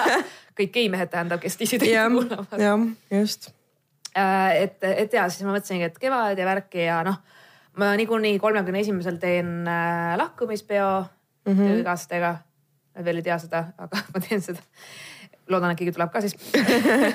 kõik 0.57 0.73
gei-mehed 0.73 1.11
tähendab, 1.13 1.41
kes 1.43 1.59
dissidenti 1.59 1.93
kuulavad. 1.93 2.61
jah, 2.61 2.85
just. 3.19 3.51
Äh, 4.17 4.63
et, 4.63 4.77
et 4.81 5.13
ja 5.13 5.27
siis 5.29 5.45
ma 5.45 5.53
mõtlesingi, 5.55 5.89
et 5.91 5.99
kevad 6.01 6.39
ja 6.39 6.47
värki 6.47 6.87
ja 6.87 7.01
noh, 7.05 7.19
ma 7.77 7.91
niikuinii 7.99 8.39
kolmekümne 8.41 8.81
esimesel 8.81 9.19
teen 9.21 9.67
äh, 9.69 10.15
lahkumispeo 10.17 10.91
mm 11.01 11.53
-hmm. 11.53 11.73
töökaaslastega. 11.75 12.37
veel 13.05 13.21
ei 13.21 13.23
tea 13.23 13.37
seda, 13.37 13.65
aga 13.77 13.97
ma 14.13 14.19
teen 14.29 14.41
seda. 14.41 14.59
loodan, 15.47 15.71
et 15.71 15.77
keegi 15.77 15.91
tuleb 15.91 16.11
ka 16.11 16.21
siis 16.21 16.35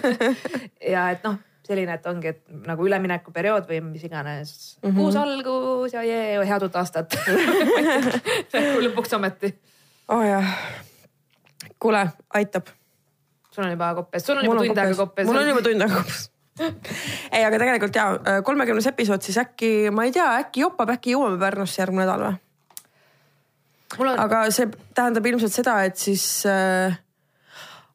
ja 0.95 1.11
et 1.11 1.25
noh 1.25 1.41
selline, 1.67 1.95
et 1.95 2.07
ongi, 2.11 2.33
et 2.33 2.43
nagu 2.67 2.87
üleminekuperiood 2.87 3.69
või 3.71 3.81
mis 3.85 4.05
iganes 4.07 4.53
mm 4.83 4.91
-hmm. 4.91 5.01
uus 5.05 5.17
algus 5.17 5.95
ja 5.95 6.03
jee, 6.03 6.41
head 6.49 6.67
uut 6.67 6.77
aastat 6.77 7.15
lõpuks 8.87 9.15
ometi. 9.17 9.53
oh 10.09 10.25
jah, 10.27 10.53
kuule, 11.79 12.07
aitab. 12.35 12.67
sul 13.51 13.65
on 13.65 13.71
juba 13.71 13.95
koppes, 13.95 14.27
sul 14.27 14.39
on 14.39 14.45
juba 14.45 14.67
tund 14.67 14.79
aega 14.79 14.97
koppes. 14.97 15.27
mul 15.27 15.37
on 15.37 15.49
juba 15.49 15.63
tund 15.63 15.87
aega 15.87 16.03
koppes 16.03 16.31
ei, 17.35 17.45
aga 17.45 17.59
tegelikult 17.59 17.97
ja 17.97 18.07
kolmekümnes 18.45 18.87
episood 18.87 19.23
siis 19.23 19.39
äkki, 19.39 19.91
ma 19.91 20.05
ei 20.05 20.13
tea, 20.13 20.29
äkki 20.43 20.67
jopab, 20.67 20.91
äkki 20.91 21.15
jõuame 21.15 21.39
Pärnusse 21.41 21.83
järgmine 21.83 22.05
nädal 22.05 22.27
või? 22.27 22.37
On... 23.99 24.19
aga 24.19 24.45
see 24.51 24.69
tähendab 24.95 25.27
ilmselt 25.27 25.53
seda, 25.53 25.83
et 25.85 25.97
siis 25.97 26.47
äh.... 26.49 26.99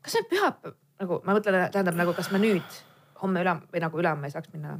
kas 0.02 0.18
see 0.18 0.30
pühapäev 0.32 0.74
nagu 1.02 1.22
ma 1.26 1.36
mõtlen, 1.38 1.72
tähendab 1.72 1.98
nagu, 2.00 2.14
kas 2.18 2.32
me 2.34 2.42
nüüd 2.42 2.78
homme 3.22 3.42
üle 3.42 3.58
või 3.74 3.82
nagu 3.84 4.00
ülehomme 4.00 4.28
ei 4.28 4.36
saaks 4.36 4.54
minna 4.54 4.78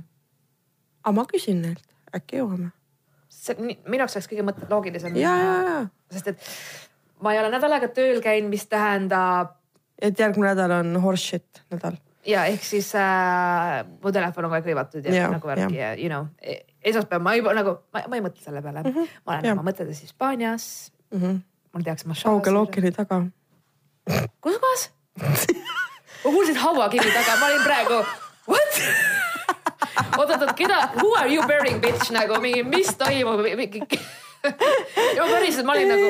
aga 1.08 1.16
ma 1.16 1.24
küsin 1.30 1.62
neilt, 1.64 1.86
äkki 2.16 2.42
jõuame. 2.42 2.74
see 3.32 3.56
minu 3.60 4.02
jaoks 4.02 4.18
oleks 4.18 4.28
kõige 4.32 4.44
mõte, 4.48 4.68
loogilisem. 4.72 5.16
ja, 5.20 5.36
ja, 5.40 5.54
ja. 5.68 5.78
sest 6.12 6.34
et 6.34 6.50
ma 7.24 7.34
ei 7.34 7.40
ole 7.42 7.52
nädal 7.54 7.78
aega 7.78 7.90
tööl 7.96 8.20
käinud, 8.24 8.52
mis 8.52 8.68
tähendab. 8.68 9.56
et 10.02 10.20
järgmine 10.20 10.52
nädal 10.54 10.78
on 10.82 11.00
horse 11.04 11.32
shit 11.32 11.64
nädal. 11.72 12.00
ja 12.28 12.46
ehk 12.52 12.66
siis 12.68 12.92
äh, 13.00 13.80
mu 14.04 14.12
telefon 14.12 14.48
on 14.48 14.52
kogu 14.52 14.60
aeg 14.60 14.72
hõivatud 14.72 15.08
ja, 15.08 15.16
ja 15.22 15.32
nagu 15.32 15.52
värk 15.54 15.72
ja 15.76 15.94
you 15.96 16.12
know 16.12 16.28
e, 16.42 16.60
esmaspäev 16.92 17.24
ma 17.24 17.38
juba 17.40 17.56
nagu, 17.56 17.78
ma 17.96 18.04
ei 18.10 18.24
mõtle 18.26 18.44
selle 18.44 18.64
peale 18.66 18.84
mm. 18.84 18.94
-hmm. 18.94 19.18
ma 19.24 19.38
olen 19.38 19.52
ja. 19.52 19.58
oma 19.58 19.68
mõtetes 19.72 20.04
Hispaanias 20.04 20.92
mm. 21.14 21.22
-hmm. 21.22 21.42
mul 21.74 21.88
tehakse 21.88 22.08
massaaži. 22.08 22.28
kaugel 22.34 22.64
ookeani 22.64 22.92
taga. 22.92 23.24
kus 24.42 24.60
kohas 24.60 24.90
ma 26.24 26.32
kuulsin 26.32 26.58
hauakivi 26.58 27.12
taga, 27.12 27.40
ma 27.40 27.54
olin 27.54 27.64
praegu 27.64 28.06
what 28.48 28.82
oot-oot-oot, 30.20 30.54
keda, 30.58 30.80
who 31.02 31.14
are 31.16 31.28
you 31.28 31.44
burning 31.48 31.82
bitch 31.82 32.12
nagu 32.16 32.40
mingi, 32.42 32.64
mis 32.64 32.94
toimub, 32.98 33.44
mingi 33.60 33.84
ja 35.16 35.24
ma 35.26 35.30
päriselt, 35.32 35.66
ma 35.66 35.74
olin 35.76 35.90
nagu. 35.92 36.10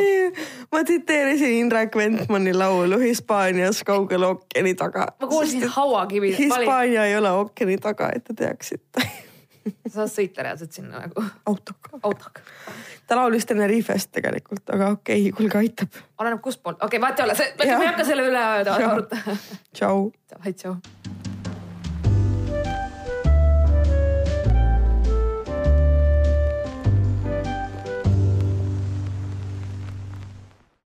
ma 0.71 0.83
tsiteerisin 0.83 1.53
Indrek 1.61 1.95
Ventmani 1.95 2.53
laulu 2.53 2.99
Hispaanias 2.99 3.83
kaugel 3.87 4.23
ookeani 4.23 4.73
taga. 4.75 5.07
ma 5.21 5.27
kuulsin 5.27 5.67
hauakivi. 5.67 6.35
Hispaania 6.37 7.05
ei 7.05 7.17
ole 7.17 7.31
ookeani 7.31 7.77
taga, 7.77 8.11
et 8.15 8.23
te 8.23 8.33
teaksite 8.33 9.07
sa 9.87 9.93
saad 10.01 10.13
sõita 10.13 10.45
reaalselt 10.45 10.71
sinna 10.79 11.03
nagu. 11.05 11.23
autoga. 11.45 11.99
autoga. 12.03 12.45
ta 13.07 13.19
laulis 13.19 13.45
Tenerifest 13.45 14.11
tegelikult, 14.15 14.65
aga 14.75 14.93
okei 14.97 15.29
okay,, 15.29 15.35
kuulge 15.37 15.61
aitab. 15.61 16.01
oleneb 16.19 16.41
kustpoolt, 16.43 16.81
okei 16.81 16.99
okay,, 16.99 17.03
vahet 17.03 17.19
ei 17.19 17.27
ole, 17.29 17.37
me 17.63 17.83
ei 17.83 17.91
hakka 17.91 18.09
selle 18.11 18.27
üle 18.31 18.43
arutama. 18.47 19.37
tšau. 19.73 20.11
tšau. 20.53 20.75